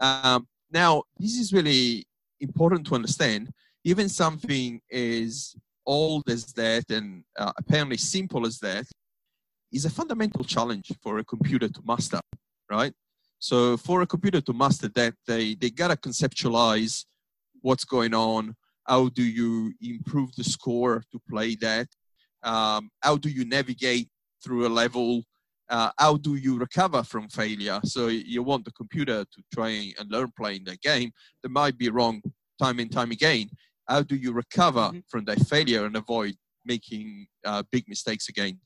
Um, 0.00 0.48
now, 0.72 1.04
this 1.18 1.38
is 1.38 1.52
really 1.52 2.06
important 2.40 2.86
to 2.88 2.94
understand. 2.94 3.50
Even 3.84 4.08
something 4.08 4.80
as 4.90 5.54
old 5.86 6.28
as 6.28 6.46
that 6.52 6.90
and 6.90 7.24
uh, 7.38 7.52
apparently 7.58 7.96
simple 7.96 8.46
as 8.46 8.58
that 8.60 8.86
is 9.72 9.84
a 9.84 9.90
fundamental 9.90 10.44
challenge 10.44 10.92
for 11.02 11.18
a 11.18 11.24
computer 11.24 11.68
to 11.68 11.80
master, 11.84 12.20
right? 12.70 12.92
So 13.38 13.76
for 13.76 14.02
a 14.02 14.06
computer 14.06 14.40
to 14.40 14.52
master 14.52 14.88
that, 14.88 15.14
they, 15.26 15.54
they 15.54 15.70
gotta 15.70 15.96
conceptualize 15.96 17.04
what's 17.60 17.84
going 17.84 18.14
on, 18.14 18.54
how 18.86 19.08
do 19.08 19.22
you 19.22 19.72
improve 19.80 20.34
the 20.36 20.44
score 20.44 21.02
to 21.12 21.20
play 21.28 21.54
that, 21.56 21.88
um, 22.42 22.90
how 23.00 23.16
do 23.16 23.28
you 23.28 23.44
navigate 23.44 24.08
through 24.44 24.66
a 24.66 24.68
level, 24.68 25.24
uh, 25.70 25.90
how 25.98 26.16
do 26.16 26.36
you 26.36 26.58
recover 26.58 27.02
from 27.02 27.28
failure? 27.28 27.80
So 27.84 28.08
you 28.08 28.42
want 28.42 28.64
the 28.64 28.72
computer 28.72 29.24
to 29.24 29.42
try 29.52 29.92
and 29.98 30.10
learn 30.10 30.32
playing 30.36 30.64
that 30.64 30.80
game 30.82 31.12
that 31.42 31.48
might 31.48 31.78
be 31.78 31.88
wrong 31.88 32.20
time 32.60 32.78
and 32.78 32.92
time 32.92 33.10
again. 33.10 33.48
How 33.88 34.02
do 34.02 34.16
you 34.16 34.32
recover 34.32 34.80
mm-hmm. 34.80 35.00
from 35.08 35.24
that 35.26 35.40
failure 35.46 35.84
and 35.86 35.96
avoid 35.96 36.34
making 36.64 37.26
uh, 37.44 37.62
big 37.70 37.84
mistakes 37.88 38.28
again? 38.28 38.58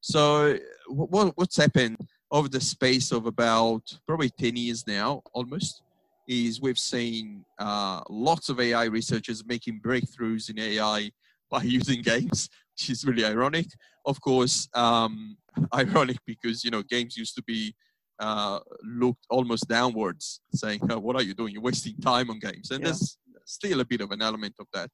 So 0.00 0.58
what, 0.88 1.32
what's 1.36 1.56
happened 1.56 1.96
over 2.30 2.48
the 2.48 2.60
space 2.60 3.12
of 3.12 3.26
about 3.26 3.82
probably 4.06 4.28
10 4.28 4.56
years 4.56 4.86
now, 4.86 5.22
almost, 5.32 5.82
is 6.28 6.60
we've 6.60 6.78
seen 6.78 7.44
uh, 7.58 8.00
lots 8.08 8.48
of 8.48 8.60
AI 8.60 8.84
researchers 8.84 9.44
making 9.46 9.80
breakthroughs 9.80 10.50
in 10.50 10.58
AI 10.58 11.10
by 11.50 11.62
using 11.62 12.02
games, 12.02 12.48
which 12.74 12.90
is 12.90 13.04
really 13.04 13.24
ironic. 13.24 13.66
Of 14.06 14.20
course, 14.20 14.68
um, 14.74 15.36
ironic 15.74 16.18
because 16.26 16.64
you 16.64 16.70
know 16.70 16.82
games 16.82 17.16
used 17.16 17.34
to 17.36 17.42
be 17.42 17.74
uh, 18.18 18.58
looked 18.82 19.24
almost 19.30 19.68
downwards, 19.68 20.40
saying, 20.54 20.80
oh, 20.90 20.98
"What 20.98 21.16
are 21.16 21.22
you 21.22 21.34
doing? 21.34 21.52
You're 21.52 21.62
wasting 21.62 21.96
time 21.98 22.30
on 22.30 22.38
games." 22.38 22.70
And 22.70 22.80
yeah. 22.80 22.86
there's 22.86 23.18
still 23.44 23.80
a 23.80 23.84
bit 23.84 24.00
of 24.00 24.10
an 24.10 24.22
element 24.22 24.54
of 24.58 24.66
that, 24.72 24.90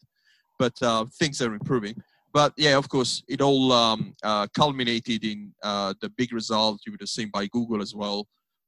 but 0.59 0.81
uh, 0.83 1.05
things 1.19 1.41
are 1.43 1.55
improving 1.55 1.95
but 2.33 2.53
yeah, 2.57 2.77
of 2.77 2.89
course, 2.89 3.23
it 3.29 3.41
all 3.41 3.73
um, 3.73 4.15
uh, 4.23 4.47
culminated 4.55 5.25
in 5.25 5.53
uh, 5.63 5.95
the 6.01 6.11
big 6.11 6.33
result 6.33 6.81
you 6.87 6.93
would 6.93 7.01
have 7.01 7.09
seen 7.09 7.31
by 7.33 7.47
Google 7.47 7.83
as 7.83 7.95
well 7.95 8.27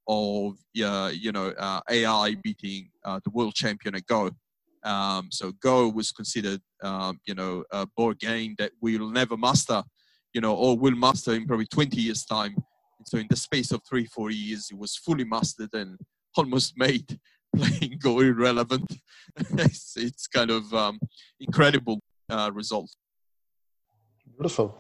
of 0.09 0.57
you 0.73 1.33
know 1.33 1.55
uh, 1.59 1.81
AI 1.89 2.35
beating 2.43 2.91
uh, 3.05 3.21
the 3.25 3.31
world 3.31 3.55
champion 3.55 3.95
at 3.95 4.07
Go. 4.07 4.31
Um, 4.83 5.29
so 5.31 5.53
Go 5.63 5.89
was 5.89 6.11
considered 6.11 6.61
um, 6.83 7.21
you 7.25 7.35
know 7.35 7.65
a 7.71 7.87
board 7.97 8.19
game 8.19 8.57
that 8.59 8.73
we'll 8.81 9.11
never 9.11 9.37
master, 9.37 9.85
you 10.33 10.41
know, 10.41 10.57
or 10.57 10.77
will 10.77 10.97
master 10.97 11.35
in 11.35 11.47
probably 11.47 11.67
20 11.67 12.01
years 12.01 12.25
time. 12.25 12.55
And 12.99 13.07
so 13.07 13.19
in 13.19 13.27
the 13.31 13.37
space 13.37 13.71
of 13.71 13.81
three 13.89 14.07
four 14.07 14.33
years, 14.33 14.71
it 14.73 14.79
was 14.79 14.97
fully 14.97 15.25
mastered 15.25 15.73
and 15.73 16.01
almost 16.37 16.75
made 16.77 17.17
playing 17.57 17.99
Go 18.01 18.21
irrelevant. 18.21 18.93
it's, 19.37 19.97
it's 19.97 20.27
kind 20.27 20.51
of 20.51 20.73
um, 20.75 20.99
incredible 21.41 22.01
uh, 22.31 22.51
result. 22.53 22.91
Beautiful. 24.37 24.79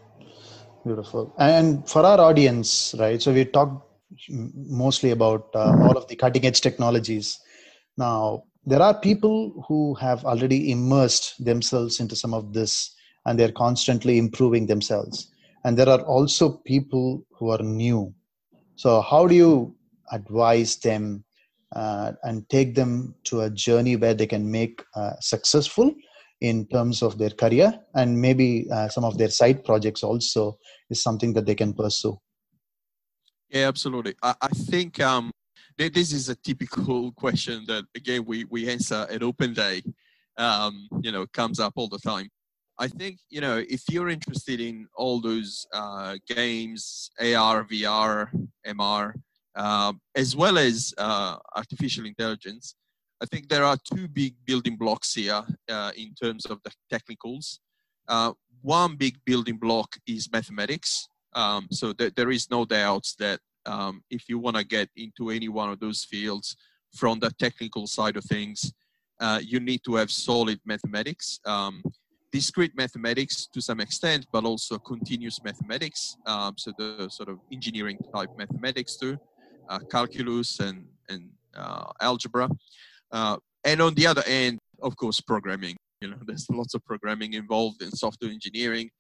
Beautiful. 0.84 1.34
And 1.38 1.88
for 1.88 2.04
our 2.04 2.20
audience, 2.20 2.94
right? 2.98 3.20
So 3.22 3.32
we 3.32 3.44
talked 3.44 3.86
mostly 4.28 5.10
about 5.10 5.48
uh, 5.54 5.76
all 5.82 5.96
of 5.96 6.08
the 6.08 6.16
cutting 6.16 6.44
edge 6.44 6.60
technologies. 6.60 7.38
Now, 7.96 8.44
there 8.64 8.82
are 8.82 8.98
people 8.98 9.64
who 9.68 9.94
have 9.94 10.24
already 10.24 10.70
immersed 10.70 11.44
themselves 11.44 12.00
into 12.00 12.16
some 12.16 12.34
of 12.34 12.52
this 12.52 12.94
and 13.26 13.38
they're 13.38 13.52
constantly 13.52 14.18
improving 14.18 14.66
themselves. 14.66 15.30
And 15.64 15.78
there 15.78 15.88
are 15.88 16.02
also 16.02 16.60
people 16.64 17.24
who 17.30 17.50
are 17.50 17.62
new. 17.62 18.12
So, 18.76 19.00
how 19.00 19.26
do 19.26 19.34
you 19.34 19.76
advise 20.10 20.76
them 20.76 21.24
uh, 21.74 22.12
and 22.22 22.48
take 22.48 22.74
them 22.74 23.14
to 23.24 23.42
a 23.42 23.50
journey 23.50 23.96
where 23.96 24.14
they 24.14 24.26
can 24.26 24.50
make 24.50 24.82
uh, 24.94 25.12
successful 25.20 25.94
in 26.40 26.66
terms 26.66 27.02
of 27.02 27.18
their 27.18 27.30
career 27.30 27.72
and 27.94 28.20
maybe 28.20 28.66
uh, 28.70 28.88
some 28.88 29.04
of 29.04 29.16
their 29.16 29.30
side 29.30 29.64
projects 29.64 30.02
also 30.02 30.58
is 30.90 31.02
something 31.02 31.32
that 31.32 31.46
they 31.46 31.54
can 31.54 31.72
pursue. 31.72 32.18
Yeah 33.50 33.68
absolutely. 33.68 34.14
I, 34.22 34.34
I 34.40 34.48
think 34.48 35.00
um, 35.00 35.30
this 35.78 36.12
is 36.12 36.28
a 36.28 36.34
typical 36.36 37.12
question 37.16 37.64
that 37.68 37.84
again 37.94 38.24
we, 38.26 38.44
we 38.44 38.68
answer 38.68 39.06
at 39.10 39.22
open 39.22 39.54
day 39.54 39.82
um, 40.36 40.88
you 41.00 41.12
know 41.12 41.26
comes 41.32 41.60
up 41.60 41.74
all 41.76 41.88
the 41.88 41.98
time. 41.98 42.28
I 42.78 42.88
think 42.88 43.18
you 43.28 43.40
know 43.40 43.62
if 43.68 43.82
you're 43.88 44.08
interested 44.08 44.60
in 44.60 44.88
all 44.96 45.20
those 45.20 45.66
uh, 45.72 46.16
games 46.26 47.10
ar 47.20 47.64
vr 47.64 48.30
mr 48.66 49.14
uh, 49.54 49.92
as 50.14 50.34
well 50.34 50.58
as 50.58 50.94
uh, 50.98 51.36
artificial 51.56 52.06
intelligence 52.06 52.74
I 53.22 53.26
think 53.26 53.48
there 53.48 53.64
are 53.64 53.76
two 53.76 54.08
big 54.08 54.34
building 54.44 54.76
blocks 54.76 55.14
here 55.14 55.42
uh, 55.70 55.92
in 55.96 56.12
terms 56.20 56.44
of 56.46 56.58
the 56.64 56.72
technicals. 56.90 57.60
Uh, 58.08 58.32
one 58.62 58.96
big 58.96 59.16
building 59.24 59.58
block 59.58 59.94
is 60.08 60.28
mathematics. 60.32 61.06
Um, 61.34 61.68
so 61.70 61.92
th- 61.92 62.14
there 62.16 62.32
is 62.32 62.50
no 62.50 62.64
doubt 62.64 63.06
that 63.20 63.38
um, 63.64 64.02
if 64.10 64.28
you 64.28 64.40
want 64.40 64.56
to 64.56 64.64
get 64.64 64.88
into 64.96 65.30
any 65.30 65.48
one 65.48 65.70
of 65.70 65.78
those 65.78 66.02
fields 66.02 66.56
from 66.96 67.20
the 67.20 67.30
technical 67.38 67.86
side 67.86 68.16
of 68.16 68.24
things, 68.24 68.72
uh, 69.20 69.38
you 69.40 69.60
need 69.60 69.82
to 69.84 69.94
have 69.94 70.10
solid 70.10 70.58
mathematics. 70.66 71.38
Um, 71.46 71.80
discrete 72.32 72.76
mathematics 72.76 73.46
to 73.54 73.60
some 73.60 73.78
extent, 73.78 74.26
but 74.32 74.44
also 74.44 74.78
continuous 74.78 75.38
mathematics. 75.44 76.16
Um, 76.26 76.54
so 76.56 76.72
the 76.76 77.08
sort 77.08 77.28
of 77.28 77.38
engineering 77.52 77.98
type 78.12 78.30
mathematics 78.36 78.96
too, 78.96 79.16
calculus 79.90 80.60
and, 80.60 80.86
and 81.08 81.30
uh, 81.54 81.84
algebra. 82.00 82.48
Uh, 83.10 83.36
and 83.64 83.80
on 83.80 83.94
the 83.94 84.06
other 84.06 84.22
end, 84.26 84.58
of 84.82 84.96
course, 84.96 85.20
programming. 85.20 85.76
You 86.00 86.10
know, 86.10 86.16
there's 86.26 86.46
lots 86.50 86.74
of 86.74 86.84
programming 86.84 87.34
involved 87.34 87.82
in 87.82 87.90
software 87.92 88.30
engineering. 88.30 88.90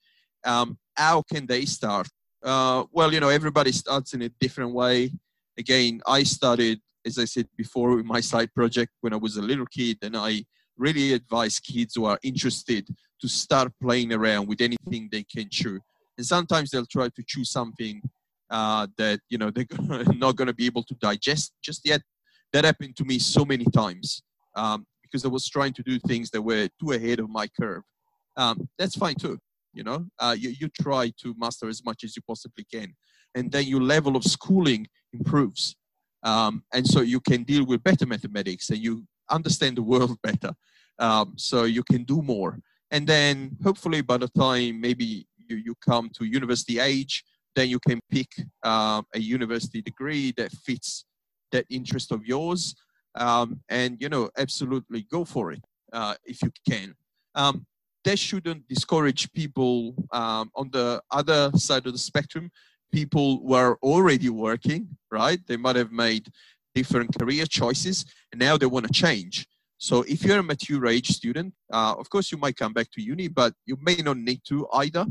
Um, 0.44 0.78
how 0.96 1.22
can 1.22 1.46
they 1.46 1.64
start? 1.64 2.08
Uh, 2.42 2.84
well, 2.92 3.12
you 3.12 3.20
know, 3.20 3.28
everybody 3.28 3.72
starts 3.72 4.14
in 4.14 4.22
a 4.22 4.28
different 4.40 4.72
way. 4.72 5.12
Again, 5.58 6.00
I 6.06 6.24
started, 6.24 6.80
as 7.06 7.18
I 7.18 7.24
said 7.24 7.46
before, 7.56 7.96
with 7.96 8.04
my 8.06 8.20
side 8.20 8.52
project 8.54 8.92
when 9.00 9.12
I 9.12 9.16
was 9.16 9.36
a 9.36 9.42
little 9.42 9.66
kid, 9.66 9.98
and 10.02 10.16
I 10.16 10.44
really 10.76 11.12
advise 11.12 11.60
kids 11.60 11.94
who 11.94 12.06
are 12.06 12.18
interested 12.22 12.88
to 13.20 13.28
start 13.28 13.72
playing 13.80 14.12
around 14.12 14.48
with 14.48 14.60
anything 14.60 15.08
they 15.12 15.22
can 15.22 15.48
chew. 15.50 15.78
And 16.18 16.26
sometimes 16.26 16.70
they'll 16.70 16.86
try 16.86 17.08
to 17.08 17.22
choose 17.26 17.50
something 17.50 18.02
uh, 18.52 18.86
that 18.98 19.18
you 19.28 19.38
know 19.38 19.50
they're 19.54 19.66
not 20.14 20.36
going 20.36 20.46
to 20.46 20.54
be 20.54 20.66
able 20.66 20.84
to 20.84 20.94
digest 20.96 21.54
just 21.62 21.80
yet 21.84 22.02
that 22.52 22.64
happened 22.64 22.96
to 22.96 23.04
me 23.04 23.18
so 23.18 23.44
many 23.44 23.64
times 23.74 24.22
um, 24.56 24.86
because 25.02 25.24
I 25.24 25.28
was 25.28 25.48
trying 25.48 25.72
to 25.74 25.82
do 25.82 25.98
things 25.98 26.30
that 26.30 26.42
were 26.42 26.68
too 26.80 26.92
ahead 26.92 27.18
of 27.18 27.30
my 27.30 27.48
curve. 27.58 27.82
Um, 28.36 28.68
that's 28.78 28.96
fine 28.96 29.14
too. 29.14 29.38
You 29.72 29.84
know, 29.84 30.06
uh, 30.18 30.36
you, 30.38 30.50
you 30.60 30.68
try 30.80 31.12
to 31.22 31.34
master 31.38 31.68
as 31.68 31.82
much 31.84 32.04
as 32.04 32.14
you 32.14 32.22
possibly 32.28 32.66
can, 32.70 32.94
and 33.34 33.50
then 33.50 33.64
your 33.64 33.80
level 33.80 34.16
of 34.16 34.24
schooling 34.24 34.86
improves, 35.14 35.76
um, 36.22 36.62
and 36.74 36.86
so 36.86 37.00
you 37.00 37.20
can 37.20 37.42
deal 37.42 37.64
with 37.64 37.82
better 37.82 38.04
mathematics 38.04 38.68
and 38.68 38.78
you 38.78 39.04
understand 39.30 39.78
the 39.78 39.82
world 39.82 40.18
better. 40.22 40.52
Um, 40.98 41.32
so 41.36 41.64
you 41.64 41.82
can 41.84 42.04
do 42.04 42.20
more, 42.20 42.58
and 42.90 43.06
then 43.06 43.56
hopefully 43.64 44.02
by 44.02 44.18
the 44.18 44.28
time 44.28 44.78
maybe 44.78 45.26
you, 45.38 45.56
you 45.56 45.74
come 45.82 46.10
to 46.18 46.26
university 46.26 46.78
age, 46.78 47.24
then 47.54 47.68
you 47.68 47.78
can 47.78 48.00
pick 48.10 48.28
uh, 48.62 49.02
a 49.14 49.18
university 49.18 49.82
degree 49.82 50.32
that 50.36 50.52
fits 50.52 51.04
that 51.50 51.66
interest 51.68 52.12
of 52.12 52.24
yours 52.24 52.74
um, 53.14 53.60
and 53.68 54.00
you 54.00 54.08
know 54.08 54.30
absolutely 54.38 55.02
go 55.10 55.24
for 55.24 55.52
it 55.52 55.62
uh, 55.92 56.14
if 56.24 56.42
you 56.42 56.50
can. 56.68 56.94
Um, 57.34 57.66
that 58.04 58.18
shouldn't 58.18 58.66
discourage 58.68 59.32
people 59.32 59.94
um, 60.12 60.50
on 60.56 60.70
the 60.72 61.00
other 61.10 61.52
side 61.54 61.86
of 61.86 61.92
the 61.92 61.98
spectrum 61.98 62.50
people 62.90 63.38
who 63.38 63.54
are 63.54 63.78
already 63.82 64.28
working 64.28 64.88
right? 65.10 65.40
They 65.46 65.56
might 65.56 65.76
have 65.76 65.92
made 65.92 66.28
different 66.74 67.16
career 67.18 67.46
choices 67.46 68.04
and 68.32 68.40
now 68.40 68.56
they 68.56 68.66
want 68.66 68.86
to 68.86 68.92
change. 68.92 69.46
So 69.78 70.02
if 70.02 70.24
you're 70.24 70.38
a 70.38 70.42
mature 70.42 70.86
age 70.86 71.08
student 71.08 71.54
uh, 71.72 71.94
of 71.98 72.08
course 72.10 72.32
you 72.32 72.38
might 72.38 72.56
come 72.56 72.72
back 72.72 72.90
to 72.92 73.02
uni 73.02 73.28
but 73.28 73.54
you 73.66 73.76
may 73.80 73.96
not 73.96 74.16
need 74.16 74.40
to 74.48 74.66
either. 74.72 75.06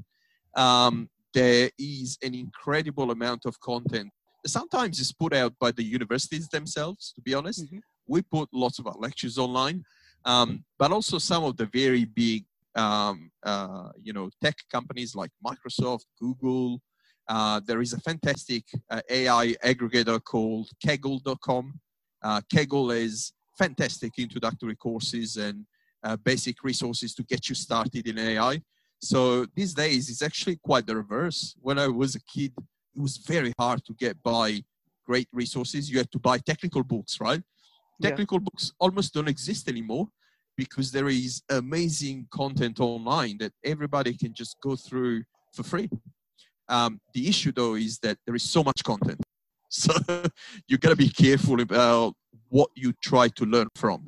Um, 0.55 1.09
there 1.34 1.69
is 1.77 2.17
an 2.23 2.34
incredible 2.34 3.11
amount 3.11 3.45
of 3.45 3.59
content 3.59 4.11
sometimes 4.45 4.99
it's 4.99 5.11
put 5.11 5.34
out 5.34 5.53
by 5.59 5.71
the 5.71 5.84
universities 5.84 6.47
themselves, 6.49 7.13
to 7.13 7.21
be 7.21 7.34
honest. 7.34 7.65
Mm-hmm. 7.65 7.79
We 8.07 8.21
put 8.21 8.49
lots 8.53 8.79
of 8.79 8.88
our 8.88 8.95
lectures 8.97 9.38
online, 9.38 9.84
um, 10.25 10.63
but 10.77 10.91
also 10.91 11.17
some 11.17 11.43
of 11.43 11.57
the 11.57 11.67
very 11.67 12.05
big, 12.05 12.45
um, 12.75 13.32
uh, 13.43 13.89
you 14.01 14.13
know, 14.13 14.29
tech 14.43 14.55
companies 14.71 15.15
like 15.15 15.32
Microsoft, 15.45 16.05
Google. 16.19 16.82
Uh, 17.27 17.61
there 17.65 17.82
is 17.82 17.93
a 17.93 18.01
fantastic 18.01 18.63
uh, 18.89 19.01
AI 19.09 19.55
aggregator 19.63 20.21
called 20.21 20.69
Kaggle.com. 20.86 21.79
Uh, 22.23 22.41
Kaggle 22.53 22.95
is 22.95 23.34
fantastic 23.57 24.13
introductory 24.17 24.75
courses 24.75 25.38
and 25.38 25.65
uh, 26.03 26.17
basic 26.17 26.63
resources 26.63 27.13
to 27.13 27.23
get 27.23 27.47
you 27.47 27.55
started 27.55 28.07
in 28.07 28.17
AI. 28.17 28.61
So 29.02 29.45
these 29.56 29.74
days, 29.74 30.10
it's 30.10 30.22
actually 30.22 30.58
quite 30.64 30.86
the 30.86 30.95
reverse. 30.95 31.56
When 31.60 31.80
I 31.80 31.88
was 31.88 32.16
a 32.16 32.22
kid, 32.22 32.54
it 32.95 33.02
was 33.02 33.18
very 33.18 33.52
hard 33.58 33.84
to 33.86 33.93
get 33.93 34.22
by 34.22 34.64
great 35.06 35.28
resources. 35.34 35.89
You 35.89 35.97
had 35.97 36.12
to 36.12 36.20
buy 36.20 36.38
technical 36.38 36.84
books, 36.84 37.20
right? 37.20 37.41
Yeah. 37.99 38.10
Technical 38.10 38.39
books 38.39 38.72
almost 38.80 39.14
don't 39.14 39.28
exist 39.28 39.68
anymore 39.68 40.08
because 40.56 40.91
there 40.91 41.10
is 41.10 41.41
amazing 41.49 42.28
content 42.32 42.80
online 42.80 43.38
that 43.39 43.54
everybody 43.64 44.16
can 44.16 44.34
just 44.34 44.58
go 44.62 44.76
through 44.76 45.24
for 45.54 45.64
free. 45.64 45.89
Um, 46.70 47.02
the 47.14 47.28
issue 47.28 47.52
though 47.52 47.76
is 47.76 47.97
that 47.99 48.18
there 48.26 48.36
is 48.36 48.43
so 48.43 48.64
much 48.64 48.84
content. 48.84 49.22
So 49.74 49.93
you 50.68 50.78
gotta 50.78 50.97
be 50.97 51.08
careful 51.08 51.62
about 51.62 52.14
what 52.49 52.70
you 52.76 52.91
try 53.02 53.30
to 53.30 53.45
learn 53.45 53.70
from. 53.74 53.99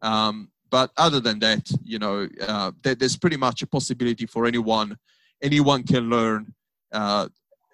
Um, 0.00 0.48
but 0.74 0.90
other 0.96 1.20
than 1.20 1.38
that, 1.38 1.70
you 1.84 2.00
know, 2.00 2.28
uh, 2.40 2.72
there, 2.82 2.96
there's 2.96 3.16
pretty 3.16 3.36
much 3.36 3.62
a 3.62 3.66
possibility 3.76 4.26
for 4.26 4.44
anyone. 4.44 4.96
Anyone 5.40 5.84
can 5.84 6.10
learn 6.10 6.52
uh, 6.90 7.28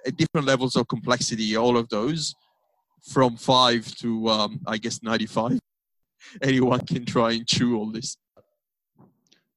at 0.06 0.18
different 0.18 0.46
levels 0.46 0.76
of 0.76 0.86
complexity. 0.86 1.56
All 1.56 1.78
of 1.78 1.88
those, 1.88 2.34
from 3.00 3.38
five 3.38 3.86
to 4.02 4.28
um, 4.28 4.60
I 4.66 4.76
guess 4.76 5.02
95. 5.02 5.58
Anyone 6.42 6.80
can 6.84 7.06
try 7.06 7.30
and 7.32 7.46
chew 7.46 7.78
all 7.78 7.90
this. 7.90 8.18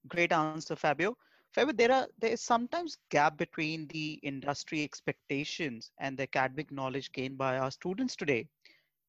Great 0.07 0.31
answer, 0.31 0.77
Fabio. 0.77 1.17
Fabio, 1.51 1.73
there 1.73 1.91
are 1.91 2.07
there 2.21 2.31
is 2.31 2.41
sometimes 2.41 2.95
gap 3.09 3.37
between 3.37 3.87
the 3.87 4.21
industry 4.23 4.85
expectations 4.85 5.91
and 5.99 6.17
the 6.17 6.23
academic 6.23 6.71
knowledge 6.71 7.11
gained 7.11 7.37
by 7.37 7.57
our 7.57 7.71
students 7.71 8.15
today. 8.15 8.47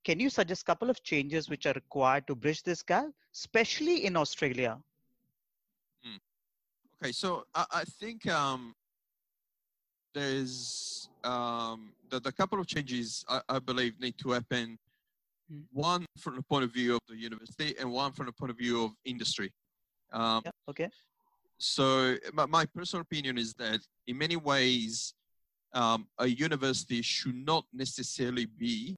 Can 0.04 0.20
you 0.20 0.30
suggest 0.30 0.62
a 0.62 0.64
couple 0.64 0.90
of 0.90 1.02
changes 1.02 1.48
which 1.48 1.66
are 1.66 1.72
required 1.72 2.26
to 2.26 2.34
bridge 2.34 2.62
this 2.62 2.82
gap, 2.82 3.06
especially 3.32 4.04
in 4.04 4.16
Australia? 4.16 4.78
Okay, 7.04 7.12
so 7.12 7.44
I, 7.54 7.66
I 7.70 7.84
think 7.84 8.26
um, 8.28 8.74
there's 10.14 11.10
um, 11.22 11.92
the, 12.08 12.18
the 12.18 12.32
couple 12.32 12.58
of 12.58 12.66
changes 12.66 13.24
I, 13.28 13.42
I 13.48 13.58
believe 13.58 14.00
need 14.00 14.16
to 14.18 14.30
happen. 14.30 14.78
Mm. 15.52 15.64
One 15.70 16.06
from 16.18 16.36
the 16.36 16.42
point 16.42 16.64
of 16.64 16.72
view 16.72 16.94
of 16.94 17.00
the 17.08 17.16
university, 17.16 17.74
and 17.78 17.92
one 17.92 18.12
from 18.12 18.24
the 18.24 18.32
point 18.32 18.50
of 18.50 18.56
view 18.56 18.84
of 18.84 18.92
industry. 19.04 19.52
Um, 20.14 20.42
Yeah. 20.46 20.52
Okay. 20.68 20.88
so 21.58 22.16
my, 22.32 22.46
my 22.46 22.64
personal 22.64 23.02
opinion 23.02 23.36
is 23.36 23.52
that 23.54 23.80
in 24.06 24.16
many 24.16 24.36
ways 24.36 25.12
um, 25.74 26.06
a 26.18 26.26
university 26.26 27.02
should 27.02 27.34
not 27.34 27.66
necessarily 27.72 28.46
be 28.46 28.96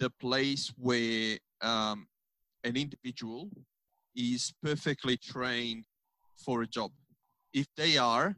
the 0.00 0.10
place 0.10 0.72
where 0.76 1.38
um, 1.62 2.08
an 2.64 2.76
individual 2.76 3.48
is 4.16 4.52
perfectly 4.62 5.16
trained 5.16 5.84
for 6.44 6.62
a 6.62 6.66
job 6.66 6.90
if 7.52 7.66
they 7.76 7.96
are 7.96 8.34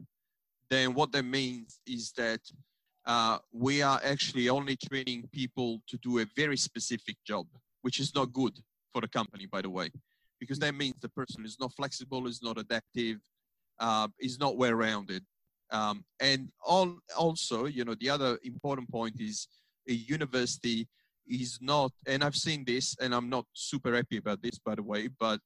then 0.69 0.93
what 0.93 1.11
that 1.11 1.23
means 1.23 1.79
is 1.87 2.11
that 2.15 2.41
uh, 3.05 3.37
we 3.51 3.81
are 3.81 3.99
actually 4.03 4.49
only 4.49 4.77
training 4.77 5.27
people 5.31 5.81
to 5.87 5.97
do 5.97 6.19
a 6.19 6.25
very 6.35 6.57
specific 6.57 7.17
job 7.25 7.47
which 7.81 7.99
is 7.99 8.13
not 8.13 8.31
good 8.31 8.53
for 8.91 9.01
the 9.01 9.07
company 9.07 9.47
by 9.47 9.61
the 9.61 9.69
way 9.69 9.89
because 10.39 10.59
that 10.59 10.75
means 10.75 10.93
the 11.01 11.09
person 11.09 11.43
is 11.45 11.57
not 11.59 11.73
flexible 11.73 12.27
is 12.27 12.41
not 12.43 12.57
adaptive 12.59 13.17
uh, 13.79 14.07
is 14.19 14.39
not 14.39 14.57
well 14.57 14.73
rounded. 14.73 15.23
Um, 15.71 16.03
and 16.19 16.49
all, 16.65 16.97
also, 17.17 17.65
you 17.65 17.83
know, 17.83 17.95
the 17.99 18.09
other 18.09 18.37
important 18.43 18.89
point 18.91 19.19
is 19.19 19.47
a 19.89 19.93
university 19.93 20.87
is 21.27 21.59
not, 21.61 21.91
and 22.07 22.23
I've 22.23 22.35
seen 22.35 22.63
this, 22.65 22.95
and 23.01 23.13
I'm 23.13 23.29
not 23.29 23.45
super 23.53 23.95
happy 23.95 24.17
about 24.17 24.41
this, 24.41 24.59
by 24.59 24.75
the 24.75 24.83
way, 24.83 25.09
but 25.19 25.39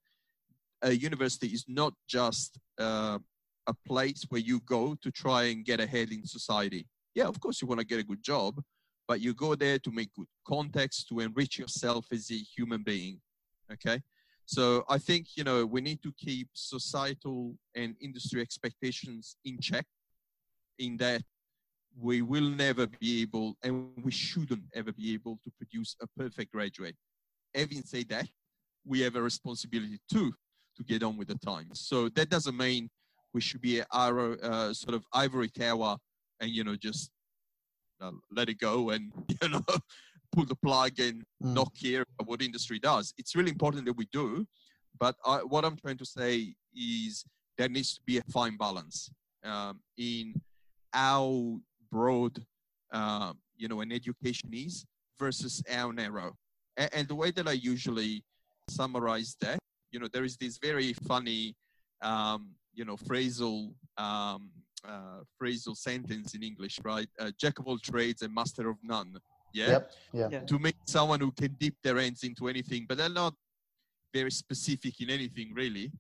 a 0.81 0.91
university 0.91 1.47
is 1.47 1.65
not 1.67 1.93
just 2.07 2.59
uh, 2.79 3.19
a 3.67 3.73
place 3.87 4.25
where 4.29 4.41
you 4.41 4.59
go 4.61 4.95
to 5.01 5.11
try 5.11 5.43
and 5.45 5.65
get 5.65 5.79
ahead 5.79 6.11
in 6.11 6.25
society. 6.25 6.87
Yeah, 7.15 7.25
of 7.25 7.39
course, 7.39 7.61
you 7.61 7.67
want 7.67 7.79
to 7.79 7.85
get 7.85 7.99
a 7.99 8.03
good 8.03 8.23
job, 8.23 8.61
but 9.07 9.21
you 9.21 9.33
go 9.33 9.55
there 9.55 9.79
to 9.79 9.91
make 9.91 10.13
good 10.15 10.27
contacts, 10.47 11.03
to 11.05 11.19
enrich 11.19 11.57
yourself 11.57 12.05
as 12.11 12.29
a 12.31 12.35
human 12.35 12.83
being. 12.83 13.19
Okay. 13.71 14.01
So 14.45 14.85
I 14.87 14.97
think 14.97 15.35
you 15.35 15.43
know 15.43 15.65
we 15.65 15.81
need 15.81 16.01
to 16.03 16.13
keep 16.17 16.47
societal 16.53 17.55
and 17.75 17.95
industry 17.99 18.41
expectations 18.41 19.35
in 19.43 19.59
check. 19.59 19.85
In 20.79 20.95
that 20.97 21.23
we 21.99 22.21
will 22.21 22.49
never 22.49 22.87
be 22.87 23.21
able, 23.21 23.57
and 23.63 23.89
we 24.03 24.11
shouldn't 24.11 24.63
ever 24.75 24.91
be 24.91 25.13
able 25.13 25.39
to 25.43 25.51
produce 25.57 25.95
a 26.01 26.07
perfect 26.17 26.51
graduate. 26.51 26.95
Having 27.55 27.83
said 27.83 28.09
that, 28.09 28.27
we 28.85 29.01
have 29.01 29.15
a 29.15 29.21
responsibility 29.21 29.99
too 30.11 30.33
to 30.75 30.83
get 30.83 31.01
on 31.03 31.17
with 31.17 31.27
the 31.29 31.37
times. 31.39 31.81
So 31.81 32.09
that 32.09 32.29
doesn't 32.29 32.55
mean 32.55 32.89
we 33.33 33.41
should 33.41 33.61
be 33.61 33.81
our 33.91 34.37
uh, 34.43 34.73
sort 34.73 34.95
of 34.95 35.03
ivory 35.13 35.49
tower 35.49 35.97
and 36.39 36.51
you 36.51 36.63
know 36.63 36.75
just 36.75 37.09
uh, 37.99 38.11
let 38.31 38.47
it 38.49 38.59
go 38.59 38.91
and 38.91 39.11
you 39.41 39.49
know 39.49 39.61
pull 40.31 40.45
the 40.45 40.55
plug 40.55 40.99
and 40.99 41.23
Mm. 41.43 41.53
not 41.53 41.71
care 41.79 42.03
what 42.25 42.41
industry 42.41 42.79
does. 42.79 43.13
It's 43.15 43.35
really 43.35 43.51
important 43.51 43.85
that 43.85 43.93
we 43.93 44.07
do, 44.11 44.47
but 44.99 45.15
I, 45.23 45.37
what 45.43 45.63
I'm 45.65 45.77
trying 45.77 45.97
to 45.97 46.05
say 46.05 46.55
is 46.75 47.23
there 47.59 47.69
needs 47.69 47.93
to 47.93 48.01
be 48.07 48.17
a 48.17 48.23
fine 48.31 48.57
balance 48.57 49.11
um, 49.43 49.79
in 49.97 50.33
how 50.91 51.59
broad, 51.91 52.43
uh, 52.91 53.33
you 53.55 53.67
know, 53.67 53.81
an 53.81 53.91
education 53.91 54.49
is 54.53 54.85
versus 55.19 55.63
how 55.67 55.91
narrow. 55.91 56.33
And, 56.77 56.89
and 56.93 57.07
the 57.07 57.15
way 57.15 57.31
that 57.31 57.47
I 57.47 57.53
usually 57.53 58.23
summarize 58.69 59.35
that, 59.41 59.59
you 59.91 59.99
know, 59.99 60.07
there 60.11 60.23
is 60.23 60.37
this 60.37 60.57
very 60.61 60.93
funny, 60.93 61.55
um, 62.01 62.51
you 62.73 62.85
know, 62.85 62.95
phrasal 62.95 63.73
um, 63.97 64.51
uh, 64.87 65.21
phrasal 65.41 65.75
sentence 65.75 66.35
in 66.35 66.43
English, 66.43 66.79
right? 66.83 67.09
Uh, 67.19 67.31
Jack 67.39 67.59
of 67.59 67.67
all 67.67 67.79
trades 67.79 68.21
and 68.21 68.33
master 68.33 68.69
of 68.69 68.77
none. 68.83 69.17
Yeah 69.53 69.69
Yep. 69.69 69.91
Yeah. 70.13 70.27
Yeah. 70.31 70.39
to 70.41 70.59
make 70.59 70.75
someone 70.85 71.19
who 71.19 71.31
can 71.31 71.55
dip 71.59 71.75
their 71.83 71.97
hands 71.97 72.23
into 72.23 72.47
anything, 72.47 72.85
but 72.87 72.97
they're 72.97 73.09
not 73.09 73.33
very 74.13 74.31
specific 74.31 74.99
in 75.01 75.09
anything 75.09 75.53
really. 75.53 75.91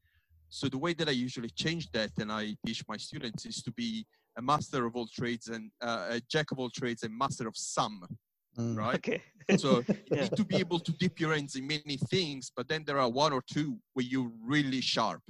So 0.49 0.69
the 0.69 0.77
way 0.77 0.93
that 0.93 1.07
I 1.07 1.11
usually 1.11 1.49
change 1.49 1.91
that 1.91 2.11
and 2.19 2.31
I 2.31 2.55
teach 2.65 2.83
my 2.87 2.97
students 2.97 3.45
is 3.45 3.61
to 3.63 3.71
be 3.71 4.05
a 4.37 4.41
master 4.41 4.85
of 4.85 4.95
all 4.95 5.07
trades 5.07 5.47
and 5.47 5.71
uh, 5.81 6.07
a 6.11 6.21
jack 6.29 6.51
of 6.51 6.59
all 6.59 6.69
trades 6.69 7.03
and 7.03 7.17
master 7.17 7.47
of 7.47 7.57
some, 7.57 8.05
Mm. 8.57 8.75
right? 8.75 8.95
Okay. 8.95 9.21
So 9.57 9.83
you 10.09 10.15
Yeah. 10.15 10.21
need 10.23 10.35
to 10.35 10.43
be 10.45 10.59
able 10.59 10.79
to 10.79 10.91
dip 10.93 11.19
your 11.19 11.33
hands 11.33 11.55
in 11.55 11.67
many 11.67 11.97
things, 12.09 12.51
but 12.55 12.67
then 12.67 12.83
there 12.85 12.97
are 12.99 13.09
one 13.09 13.33
or 13.33 13.41
two 13.53 13.77
where 13.93 14.05
you're 14.05 14.31
really 14.43 14.81
sharp, 14.81 15.21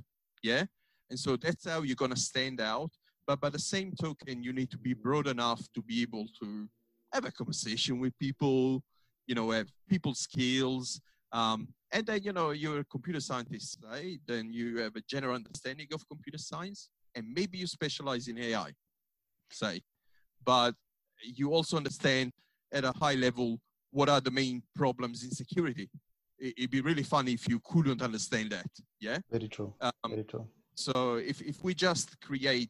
yeah. 0.43 0.63
And 1.09 1.19
so 1.19 1.35
that's 1.37 1.65
how 1.67 1.81
you're 1.81 1.95
gonna 2.03 2.15
stand 2.15 2.61
out. 2.61 2.91
But 3.25 3.41
by 3.41 3.49
the 3.49 3.59
same 3.59 3.91
token, 4.01 4.43
you 4.43 4.53
need 4.53 4.69
to 4.71 4.77
be 4.77 4.93
broad 4.93 5.27
enough 5.27 5.61
to 5.75 5.81
be 5.81 6.01
able 6.01 6.25
to 6.41 6.69
have 7.13 7.25
a 7.25 7.31
conversation 7.31 7.99
with 7.99 8.17
people, 8.17 8.81
you 9.27 9.35
know, 9.35 9.51
have 9.51 9.67
people 9.89 10.13
skills. 10.13 11.01
Um, 11.33 11.67
and 11.91 12.05
then, 12.05 12.23
you 12.23 12.31
know, 12.33 12.51
you're 12.51 12.79
a 12.79 12.85
computer 12.85 13.19
scientist, 13.19 13.79
right? 13.83 14.19
Then 14.25 14.53
you 14.53 14.77
have 14.79 14.95
a 14.95 15.01
general 15.09 15.35
understanding 15.35 15.87
of 15.93 16.07
computer 16.07 16.37
science, 16.37 16.89
and 17.15 17.25
maybe 17.33 17.57
you 17.57 17.67
specialize 17.67 18.27
in 18.29 18.37
AI, 18.37 18.71
say. 19.51 19.81
But 20.43 20.75
you 21.23 21.53
also 21.53 21.77
understand 21.77 22.31
at 22.71 22.83
a 22.83 22.91
high 22.91 23.15
level 23.15 23.59
what 23.91 24.09
are 24.09 24.21
the 24.21 24.31
main 24.31 24.61
problems 24.75 25.23
in 25.23 25.31
security. 25.31 25.89
It- 26.39 26.53
It'd 26.57 26.71
be 26.71 26.81
really 26.81 27.03
funny 27.03 27.33
if 27.33 27.47
you 27.49 27.59
couldn't 27.63 28.01
understand 28.01 28.51
that. 28.51 28.67
Yeah. 28.99 29.19
Very 29.31 29.47
true. 29.47 29.73
Um, 29.81 29.91
Very 30.09 30.23
true. 30.23 30.47
so 30.75 31.15
if, 31.15 31.41
if 31.41 31.63
we 31.63 31.73
just 31.73 32.19
create 32.21 32.69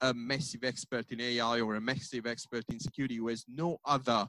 a 0.00 0.12
massive 0.12 0.64
expert 0.64 1.10
in 1.12 1.20
AI 1.20 1.60
or 1.60 1.76
a 1.76 1.80
massive 1.80 2.26
expert 2.26 2.64
in 2.70 2.80
security 2.80 3.16
who 3.16 3.28
has 3.28 3.44
no 3.48 3.78
other 3.84 4.26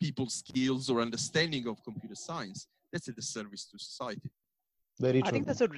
people's 0.00 0.34
skills 0.34 0.90
or 0.90 1.00
understanding 1.00 1.68
of 1.68 1.82
computer 1.84 2.16
science, 2.16 2.66
that's 2.92 3.06
a 3.08 3.12
disservice 3.12 3.64
to 3.66 3.78
society. 3.78 4.30
Very 4.98 5.20
true. 5.22 5.28
I 5.28 5.30
think 5.30 5.46
that's 5.46 5.60
a 5.60 5.68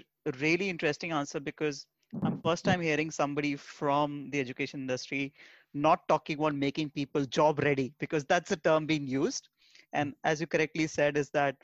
really 0.41 0.69
interesting 0.71 1.12
answer 1.12 1.39
because 1.41 1.87
I'm 2.23 2.41
first 2.41 2.65
time 2.65 2.81
hearing 2.81 3.11
somebody 3.11 3.57
from 3.57 4.31
the 4.31 4.41
education 4.41 4.81
industry 4.81 5.33
not 5.75 6.07
talking 6.09 6.39
about 6.39 6.55
making 6.55 6.91
people 6.91 7.25
job 7.25 7.59
ready 7.61 7.93
because 7.99 8.25
that's 8.25 8.51
a 8.53 8.57
term 8.57 8.87
being 8.87 9.07
used. 9.07 9.49
And 9.93 10.15
as 10.25 10.41
you 10.41 10.47
correctly 10.47 10.87
said, 10.87 11.17
is 11.17 11.31
that 11.31 11.57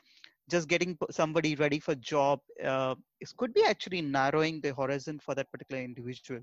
just 0.49 0.67
getting 0.67 0.97
somebody 1.09 1.55
ready 1.55 1.79
for 1.79 1.95
job 1.95 2.39
uh, 2.63 2.95
could 3.37 3.53
be 3.53 3.63
actually 3.65 4.01
narrowing 4.01 4.61
the 4.61 4.73
horizon 4.73 5.19
for 5.19 5.33
that 5.35 5.51
particular 5.51 5.81
individual. 5.81 6.41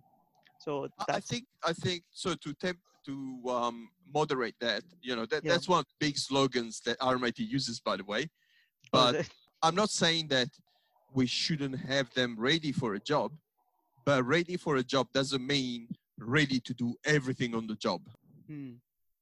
So 0.59 0.88
I- 0.98 1.16
I 1.16 1.20
think 1.20 1.44
I 1.64 1.72
think 1.72 2.05
so 2.11 2.34
to 2.34 2.53
temp 2.55 2.78
to 3.07 3.42
um, 3.48 3.90
moderate 4.12 4.57
that, 4.61 4.82
you 5.03 5.16
know, 5.16 5.26
that, 5.26 5.44
Yeah. 5.44 5.53
that's 5.53 5.68
one 5.68 5.80
of 5.80 5.86
the 5.86 6.07
big 6.07 6.18
slogans 6.18 6.80
that 6.80 6.98
RMIT 7.01 7.38
uses, 7.38 7.80
by 7.80 7.96
the 7.96 8.05
way. 8.05 8.22
oh, 8.92 9.12
But? 9.12 9.28
I'm 9.62 9.74
not 9.74 9.90
saying 9.90 10.28
that 10.28 10.48
we 11.12 11.26
shouldn't 11.26 11.78
have 11.80 12.12
them 12.14 12.34
ready 12.38 12.72
for 12.72 12.94
a 12.94 13.01
job, 13.01 13.32
but 14.05 14.24
ready 14.24 14.57
for 14.57 14.76
a 14.76 14.82
job 14.82 15.09
doesn't 15.12 15.46
mean 15.46 15.88
ready 16.18 16.61
to 16.61 16.74
do 16.74 16.94
everything 17.05 17.55
on 17.55 17.66
the 17.66 17.76
job, 17.76 18.01
Hmm, 18.46 18.72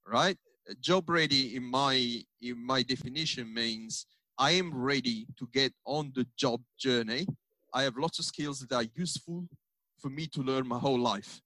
right? 0.07 0.37
Job 0.81 1.09
ready 1.09 1.57
in 1.57 1.64
my 1.64 2.22
in 2.43 2.64
my 2.64 2.83
definition 2.83 3.53
means 3.53 4.07
I 4.39 4.51
am 4.53 4.72
ready 4.74 5.26
to 5.39 5.49
get 5.53 5.72
on 5.85 6.12
the 6.14 6.26
job 6.37 6.61
journey. 6.79 7.26
I 7.72 7.83
have 7.83 7.97
lots 7.97 8.18
of 8.18 8.24
skills 8.24 8.61
that 8.61 8.72
are 8.74 8.87
useful 8.95 9.47
for 9.99 10.11
me 10.11 10.26
to 10.29 10.43
learn 10.43 10.66
my 10.66 10.79
whole 10.79 10.99
life. 10.99 11.41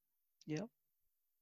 Yeah. 0.47 0.67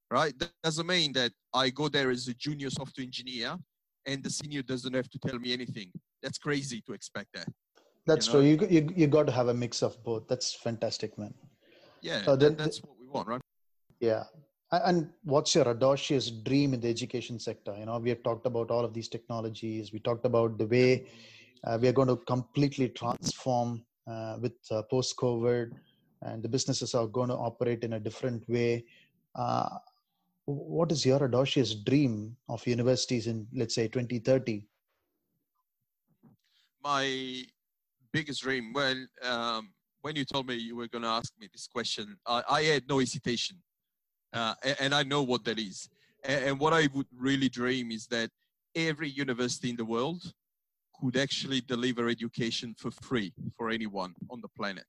Right? 0.09 0.37
That 0.39 0.51
doesn't 0.63 0.87
mean 0.87 1.13
that 1.13 1.31
I 1.53 1.69
go 1.69 1.87
there 1.89 2.11
as 2.11 2.27
a 2.27 2.33
junior 2.33 2.69
software 2.69 3.03
engineer 3.03 3.57
and 4.05 4.23
the 4.23 4.29
senior 4.29 4.61
doesn't 4.61 4.93
have 4.93 5.09
to 5.09 5.19
tell 5.19 5.39
me 5.39 5.51
anything. 5.53 5.91
That's 6.21 6.37
crazy 6.37 6.81
to 6.87 6.93
expect 6.93 7.29
that. 7.33 7.47
That's 8.05 8.27
You 8.27 8.33
know? 8.33 8.39
true. 8.39 8.67
You, 8.69 8.81
you 8.81 8.93
you 8.95 9.07
got 9.07 9.25
to 9.27 9.31
have 9.31 9.47
a 9.47 9.53
mix 9.53 9.81
of 9.83 10.01
both. 10.03 10.27
That's 10.27 10.53
fantastic, 10.53 11.17
man. 11.17 11.33
Yeah, 12.01 12.23
So 12.23 12.35
then- 12.35 12.55
that's 12.55 12.81
what 12.83 12.99
we 12.99 13.07
want, 13.07 13.27
right? 13.27 13.41
Yeah. 13.99 14.23
And 14.71 15.11
what's 15.23 15.53
your 15.53 15.67
audacious 15.67 16.31
dream 16.31 16.73
in 16.73 16.79
the 16.79 16.89
education 16.89 17.37
sector? 17.39 17.75
You 17.77 17.85
know, 17.85 17.99
we 17.99 18.09
have 18.09 18.23
talked 18.23 18.45
about 18.45 18.71
all 18.71 18.85
of 18.85 18.93
these 18.93 19.09
technologies. 19.09 19.91
We 19.91 19.99
talked 19.99 20.25
about 20.25 20.57
the 20.57 20.65
way 20.65 21.07
uh, 21.65 21.77
we 21.79 21.87
are 21.87 21.91
going 21.93 22.07
to 22.07 22.15
completely 22.15 22.89
transform 22.89 23.83
uh, 24.07 24.37
with 24.41 24.53
uh, 24.71 24.81
post 24.83 25.15
COVID, 25.17 25.71
and 26.23 26.41
the 26.41 26.49
businesses 26.49 26.95
are 26.95 27.05
going 27.05 27.29
to 27.29 27.35
operate 27.35 27.83
in 27.83 27.93
a 27.93 27.99
different 27.99 28.47
way. 28.49 28.85
Uh, 29.35 29.77
what 30.45 30.91
is 30.91 31.05
your 31.05 31.21
audacious 31.23 31.75
dream 31.75 32.35
of 32.49 32.65
universities 32.65 33.27
in, 33.27 33.47
let's 33.53 33.75
say, 33.75 33.87
2030? 33.87 34.65
my 36.83 37.43
biggest 38.11 38.41
dream 38.41 38.73
well 38.73 39.05
um, 39.21 39.69
when 40.01 40.15
you 40.15 40.25
told 40.25 40.47
me 40.47 40.55
you 40.55 40.75
were 40.75 40.87
going 40.87 41.03
to 41.03 41.07
ask 41.07 41.31
me 41.39 41.47
this 41.51 41.67
question 41.67 42.17
i, 42.27 42.43
I 42.49 42.61
had 42.63 42.83
no 42.87 42.99
hesitation 42.99 43.57
uh, 44.33 44.53
a- 44.63 44.81
and 44.83 44.93
i 44.93 45.03
know 45.03 45.23
what 45.23 45.43
that 45.45 45.59
is. 45.59 45.89
A- 46.25 46.47
and 46.47 46.59
what 46.59 46.73
i 46.73 46.87
would 46.93 47.07
really 47.17 47.49
dream 47.49 47.91
is 47.91 48.07
that 48.07 48.29
every 48.75 49.09
university 49.09 49.69
in 49.69 49.75
the 49.75 49.85
world 49.85 50.21
could 50.99 51.17
actually 51.17 51.61
deliver 51.61 52.07
education 52.09 52.75
for 52.77 52.91
free 52.91 53.33
for 53.57 53.69
anyone 53.69 54.13
on 54.29 54.39
the 54.41 54.47
planet. 54.49 54.85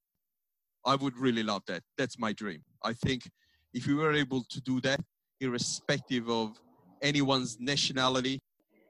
I 0.84 0.94
would 0.96 1.16
really 1.16 1.42
love 1.42 1.62
that. 1.68 1.82
That's 1.96 2.18
my 2.18 2.32
dream. 2.32 2.62
I 2.82 2.92
think 2.92 3.22
if 3.72 3.86
we 3.86 3.94
were 3.94 4.12
able 4.12 4.44
to 4.50 4.60
do 4.60 4.80
that 4.82 5.00
irrespective 5.40 6.28
of 6.28 6.60
anyone's 7.00 7.58
nationality 7.58 8.40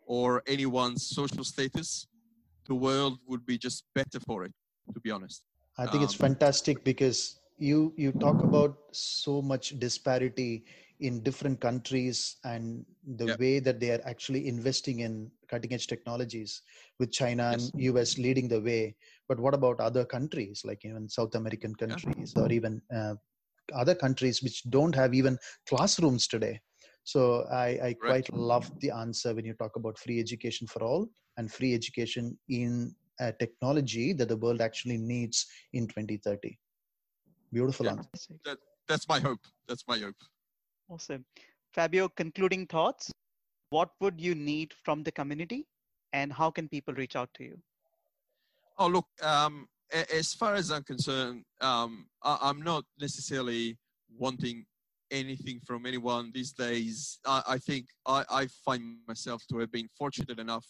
or 0.06 0.42
anyone's 0.46 1.06
social 1.06 1.44
status 1.44 2.06
the 2.66 2.74
world 2.74 3.18
would 3.26 3.44
be 3.46 3.56
just 3.56 3.84
better 3.94 4.20
for 4.20 4.44
it 4.44 4.52
to 4.92 5.00
be 5.00 5.10
honest 5.10 5.42
I 5.78 5.86
think 5.86 6.02
it's 6.04 6.14
Um, 6.14 6.14
fantastic 6.14 6.84
because 6.84 7.40
you 7.58 7.92
you 7.96 8.12
talk 8.12 8.42
about 8.42 8.76
so 8.92 9.40
much 9.40 9.78
disparity 9.78 10.64
in 11.00 11.22
different 11.22 11.60
countries 11.60 12.36
and 12.44 12.84
the 13.16 13.28
Yep. 13.28 13.40
way 13.40 13.58
that 13.60 13.80
they 13.80 13.90
are 13.90 14.00
actually 14.04 14.46
investing 14.48 15.00
in 15.00 15.30
cutting 15.48 15.72
edge 15.72 15.86
technologies 15.86 16.62
with 16.98 17.10
China 17.12 17.44
Yes. 17.50 17.70
and 17.72 17.72
US 17.76 18.18
leading 18.18 18.48
the 18.48 18.60
way. 18.60 18.94
But 19.28 19.40
what 19.40 19.54
about 19.54 19.80
other 19.80 20.04
countries 20.04 20.62
like 20.64 20.84
even 20.84 21.08
South 21.08 21.34
American 21.34 21.74
countries 21.74 22.34
or 22.36 22.50
even 22.52 22.80
uh, 22.94 23.14
other 23.74 23.94
countries 23.94 24.42
which 24.42 24.62
don't 24.70 24.94
have 24.94 25.14
even 25.14 25.38
classrooms 25.68 26.26
today? 26.26 26.60
So 27.04 27.44
I, 27.50 27.66
I 27.88 27.96
quite 28.00 28.32
love 28.32 28.70
the 28.80 28.90
answer 28.92 29.34
when 29.34 29.44
you 29.44 29.54
talk 29.54 29.76
about 29.76 29.98
free 29.98 30.20
education 30.20 30.66
for 30.68 30.82
all 30.82 31.08
and 31.36 31.50
free 31.50 31.74
education 31.74 32.38
in 32.48 32.94
a 33.20 33.32
technology 33.32 34.12
that 34.12 34.28
the 34.28 34.36
world 34.36 34.60
actually 34.60 34.98
needs 34.98 35.46
in 35.72 35.86
2030. 35.86 36.58
Beautiful 37.52 37.86
Yeah. 37.86 37.92
answer. 37.92 38.08
Fantastic. 38.44 38.58
that's 38.88 39.08
my 39.08 39.20
hope 39.20 39.40
that's 39.68 39.84
my 39.86 39.98
hope 39.98 40.16
Awesome. 40.88 41.24
Fabio, 41.72 42.08
concluding 42.08 42.66
thoughts. 42.66 43.10
What 43.70 43.90
would 44.00 44.20
you 44.20 44.34
need 44.34 44.74
from 44.84 45.02
the 45.02 45.12
community 45.12 45.66
and 46.12 46.32
how 46.32 46.50
can 46.50 46.68
people 46.68 46.92
reach 46.92 47.16
out 47.16 47.30
to 47.34 47.44
you? 47.44 47.62
Oh, 48.78 48.88
look, 48.88 49.06
um, 49.22 49.68
as 49.92 50.34
far 50.34 50.54
as 50.54 50.70
I'm 50.70 50.82
concerned, 50.82 51.44
um, 51.60 52.08
I- 52.22 52.38
I'm 52.42 52.60
not 52.60 52.84
necessarily 52.98 53.78
wanting 54.18 54.66
anything 55.10 55.60
from 55.60 55.86
anyone 55.86 56.30
these 56.34 56.52
days. 56.52 57.18
I, 57.24 57.42
I 57.46 57.58
think 57.58 57.86
I, 58.06 58.24
I 58.30 58.46
find 58.64 58.98
myself 59.06 59.42
to 59.50 59.58
have 59.58 59.70
been 59.70 59.88
fortunate 59.96 60.38
enough 60.38 60.66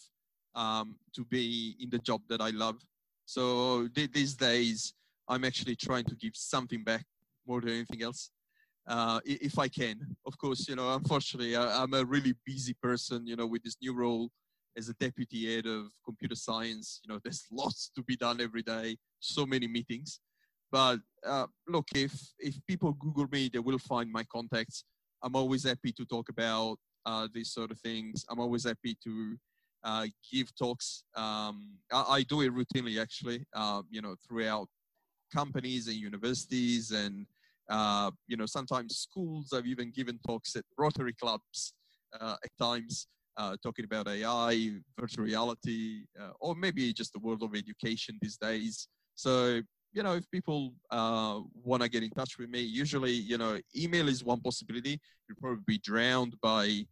um, 0.55 0.95
to 1.15 1.25
be 1.25 1.75
in 1.79 1.89
the 1.89 1.99
job 1.99 2.21
that 2.29 2.41
I 2.41 2.49
love. 2.49 2.77
So 3.25 3.87
th- 3.95 4.11
these 4.11 4.35
days, 4.35 4.93
I'm 5.27 5.45
actually 5.45 5.75
trying 5.75 6.05
to 6.05 6.15
give 6.15 6.35
something 6.35 6.83
back 6.83 7.05
more 7.47 7.61
than 7.61 7.71
anything 7.71 8.03
else. 8.03 8.31
Uh, 8.85 9.21
if 9.25 9.57
I 9.57 9.69
can, 9.69 9.97
of 10.25 10.37
course, 10.37 10.67
you 10.67 10.75
know, 10.75 10.93
unfortunately, 10.93 11.55
I, 11.55 11.81
I'm 11.81 11.93
a 11.93 12.03
really 12.03 12.35
busy 12.45 12.75
person, 12.81 13.25
you 13.25 13.37
know, 13.37 13.47
with 13.47 13.63
this 13.63 13.77
new 13.81 13.93
role 13.93 14.29
as 14.77 14.89
a 14.89 14.93
deputy 14.95 15.55
head 15.55 15.65
of 15.65 15.87
computer 16.03 16.35
science. 16.35 16.99
You 17.03 17.13
know, 17.13 17.19
there's 17.23 17.45
lots 17.51 17.91
to 17.95 18.03
be 18.03 18.17
done 18.17 18.41
every 18.41 18.61
day, 18.61 18.97
so 19.19 19.45
many 19.45 19.67
meetings. 19.67 20.19
But 20.71 20.99
uh, 21.25 21.47
look, 21.67 21.87
if 21.95 22.13
if 22.39 22.55
people 22.67 22.93
Google 22.93 23.27
me, 23.31 23.49
they 23.51 23.59
will 23.59 23.79
find 23.79 24.11
my 24.11 24.23
contacts. 24.23 24.83
I'm 25.21 25.35
always 25.35 25.63
happy 25.63 25.93
to 25.93 26.05
talk 26.05 26.29
about 26.29 26.77
uh, 27.05 27.27
these 27.33 27.53
sort 27.53 27.71
of 27.71 27.79
things. 27.79 28.25
I'm 28.29 28.39
always 28.39 28.65
happy 28.65 28.97
to 29.03 29.37
uh, 29.83 30.07
give 30.31 30.55
talks. 30.55 31.03
Um, 31.15 31.77
I, 31.91 32.03
I 32.09 32.23
do 32.23 32.41
it 32.41 32.53
routinely, 32.53 33.01
actually. 33.01 33.45
Uh, 33.53 33.81
you 33.89 34.01
know, 34.01 34.15
throughout 34.27 34.67
companies 35.33 35.87
and 35.87 35.97
universities, 35.97 36.91
and 36.91 37.25
uh, 37.69 38.11
you 38.27 38.37
know, 38.37 38.45
sometimes 38.45 38.97
schools. 38.97 39.53
I've 39.53 39.67
even 39.67 39.91
given 39.91 40.19
talks 40.25 40.55
at 40.55 40.63
Rotary 40.77 41.13
clubs 41.13 41.73
uh, 42.19 42.35
at 42.43 42.51
times 42.59 43.07
uh, 43.37 43.57
talking 43.63 43.85
about 43.85 44.07
AI, 44.07 44.71
virtual 44.99 45.25
reality, 45.25 46.03
or 46.39 46.55
maybe 46.55 46.93
just 46.93 47.13
the 47.13 47.19
world 47.19 47.43
of 47.43 47.55
education 47.55 48.17
these 48.21 48.37
days. 48.37 48.87
So, 49.15 49.61
you 49.91 50.03
know, 50.03 50.13
if 50.13 50.29
people 50.31 50.73
want 50.91 51.83
to 51.83 51.89
get 51.89 52.03
in 52.03 52.09
touch 52.11 52.37
with 52.37 52.49
me, 52.49 52.61
usually, 52.61 53.11
you 53.11 53.37
know, 53.37 53.59
email 53.75 54.07
is 54.07 54.23
one 54.23 54.39
possibility. 54.39 54.99
You'll 55.27 55.37
probably 55.41 55.63
be 55.65 55.79
drowned 55.79 56.35
by, 56.41 56.85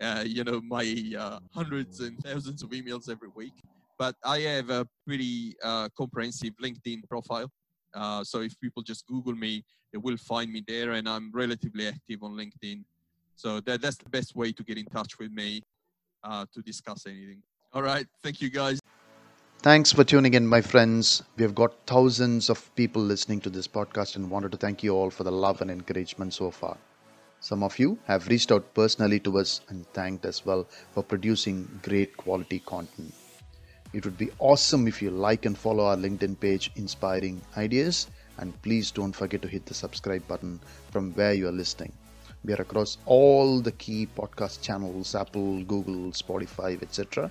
uh, 0.00 0.24
you 0.26 0.44
know, 0.44 0.60
my 0.60 1.12
uh, 1.18 1.38
hundreds 1.52 2.00
and 2.00 2.18
thousands 2.22 2.62
of 2.62 2.70
emails 2.70 3.10
every 3.10 3.28
week. 3.34 3.54
But 3.98 4.14
I 4.24 4.40
have 4.40 4.70
a 4.70 4.86
pretty 5.06 5.54
uh, 5.62 5.88
comprehensive 5.96 6.54
LinkedIn 6.62 7.08
profile. 7.08 7.50
Uh, 7.94 8.22
so 8.22 8.40
if 8.40 8.58
people 8.60 8.82
just 8.82 9.06
Google 9.06 9.34
me, 9.34 9.64
they 9.92 9.98
will 9.98 10.16
find 10.16 10.52
me 10.52 10.62
there, 10.66 10.92
and 10.92 11.08
I'm 11.08 11.30
relatively 11.32 11.88
active 11.88 12.22
on 12.22 12.32
LinkedIn. 12.32 12.84
So 13.34 13.60
that, 13.60 13.80
that's 13.80 13.96
the 13.96 14.10
best 14.10 14.36
way 14.36 14.52
to 14.52 14.62
get 14.62 14.78
in 14.78 14.84
touch 14.86 15.18
with 15.18 15.32
me 15.32 15.62
uh, 16.22 16.44
to 16.52 16.62
discuss 16.62 17.06
anything. 17.06 17.42
All 17.72 17.82
right. 17.82 18.06
Thank 18.22 18.40
you, 18.40 18.50
guys. 18.50 18.80
Thanks 19.60 19.92
for 19.92 20.04
tuning 20.04 20.34
in, 20.34 20.46
my 20.46 20.60
friends. 20.60 21.22
We 21.36 21.42
have 21.42 21.54
got 21.54 21.74
thousands 21.86 22.48
of 22.48 22.74
people 22.76 23.02
listening 23.02 23.40
to 23.40 23.50
this 23.50 23.66
podcast 23.66 24.14
and 24.14 24.30
wanted 24.30 24.52
to 24.52 24.58
thank 24.58 24.82
you 24.82 24.94
all 24.94 25.10
for 25.10 25.24
the 25.24 25.32
love 25.32 25.60
and 25.60 25.70
encouragement 25.70 26.32
so 26.32 26.50
far. 26.50 26.76
Some 27.40 27.62
of 27.62 27.78
you 27.78 27.98
have 28.06 28.28
reached 28.28 28.50
out 28.50 28.74
personally 28.74 29.20
to 29.20 29.38
us 29.38 29.60
and 29.68 29.86
thanked 29.92 30.24
as 30.24 30.44
well 30.44 30.66
for 30.92 31.02
producing 31.02 31.68
great 31.82 32.16
quality 32.16 32.58
content. 32.58 33.14
It 33.92 34.04
would 34.04 34.18
be 34.18 34.30
awesome 34.38 34.86
if 34.86 35.00
you 35.00 35.10
like 35.10 35.46
and 35.46 35.56
follow 35.56 35.84
our 35.84 35.96
LinkedIn 35.96 36.38
page, 36.40 36.70
Inspiring 36.76 37.40
Ideas, 37.56 38.08
and 38.38 38.60
please 38.62 38.90
don't 38.90 39.14
forget 39.14 39.40
to 39.42 39.48
hit 39.48 39.66
the 39.66 39.74
subscribe 39.74 40.26
button 40.28 40.60
from 40.90 41.12
where 41.14 41.32
you 41.32 41.48
are 41.48 41.52
listening. 41.52 41.92
We 42.44 42.52
are 42.52 42.62
across 42.62 42.98
all 43.06 43.60
the 43.60 43.72
key 43.72 44.08
podcast 44.16 44.62
channels 44.62 45.14
Apple, 45.14 45.62
Google, 45.64 46.12
Spotify, 46.12 46.80
etc. 46.82 47.30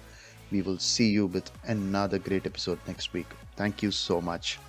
We 0.52 0.62
will 0.62 0.80
see 0.80 1.10
you 1.10 1.28
with 1.28 1.52
another 1.66 2.18
great 2.18 2.46
episode 2.46 2.80
next 2.88 3.14
week. 3.14 3.28
Thank 3.56 3.84
you 3.84 3.92
so 3.92 4.22
much. 4.22 4.60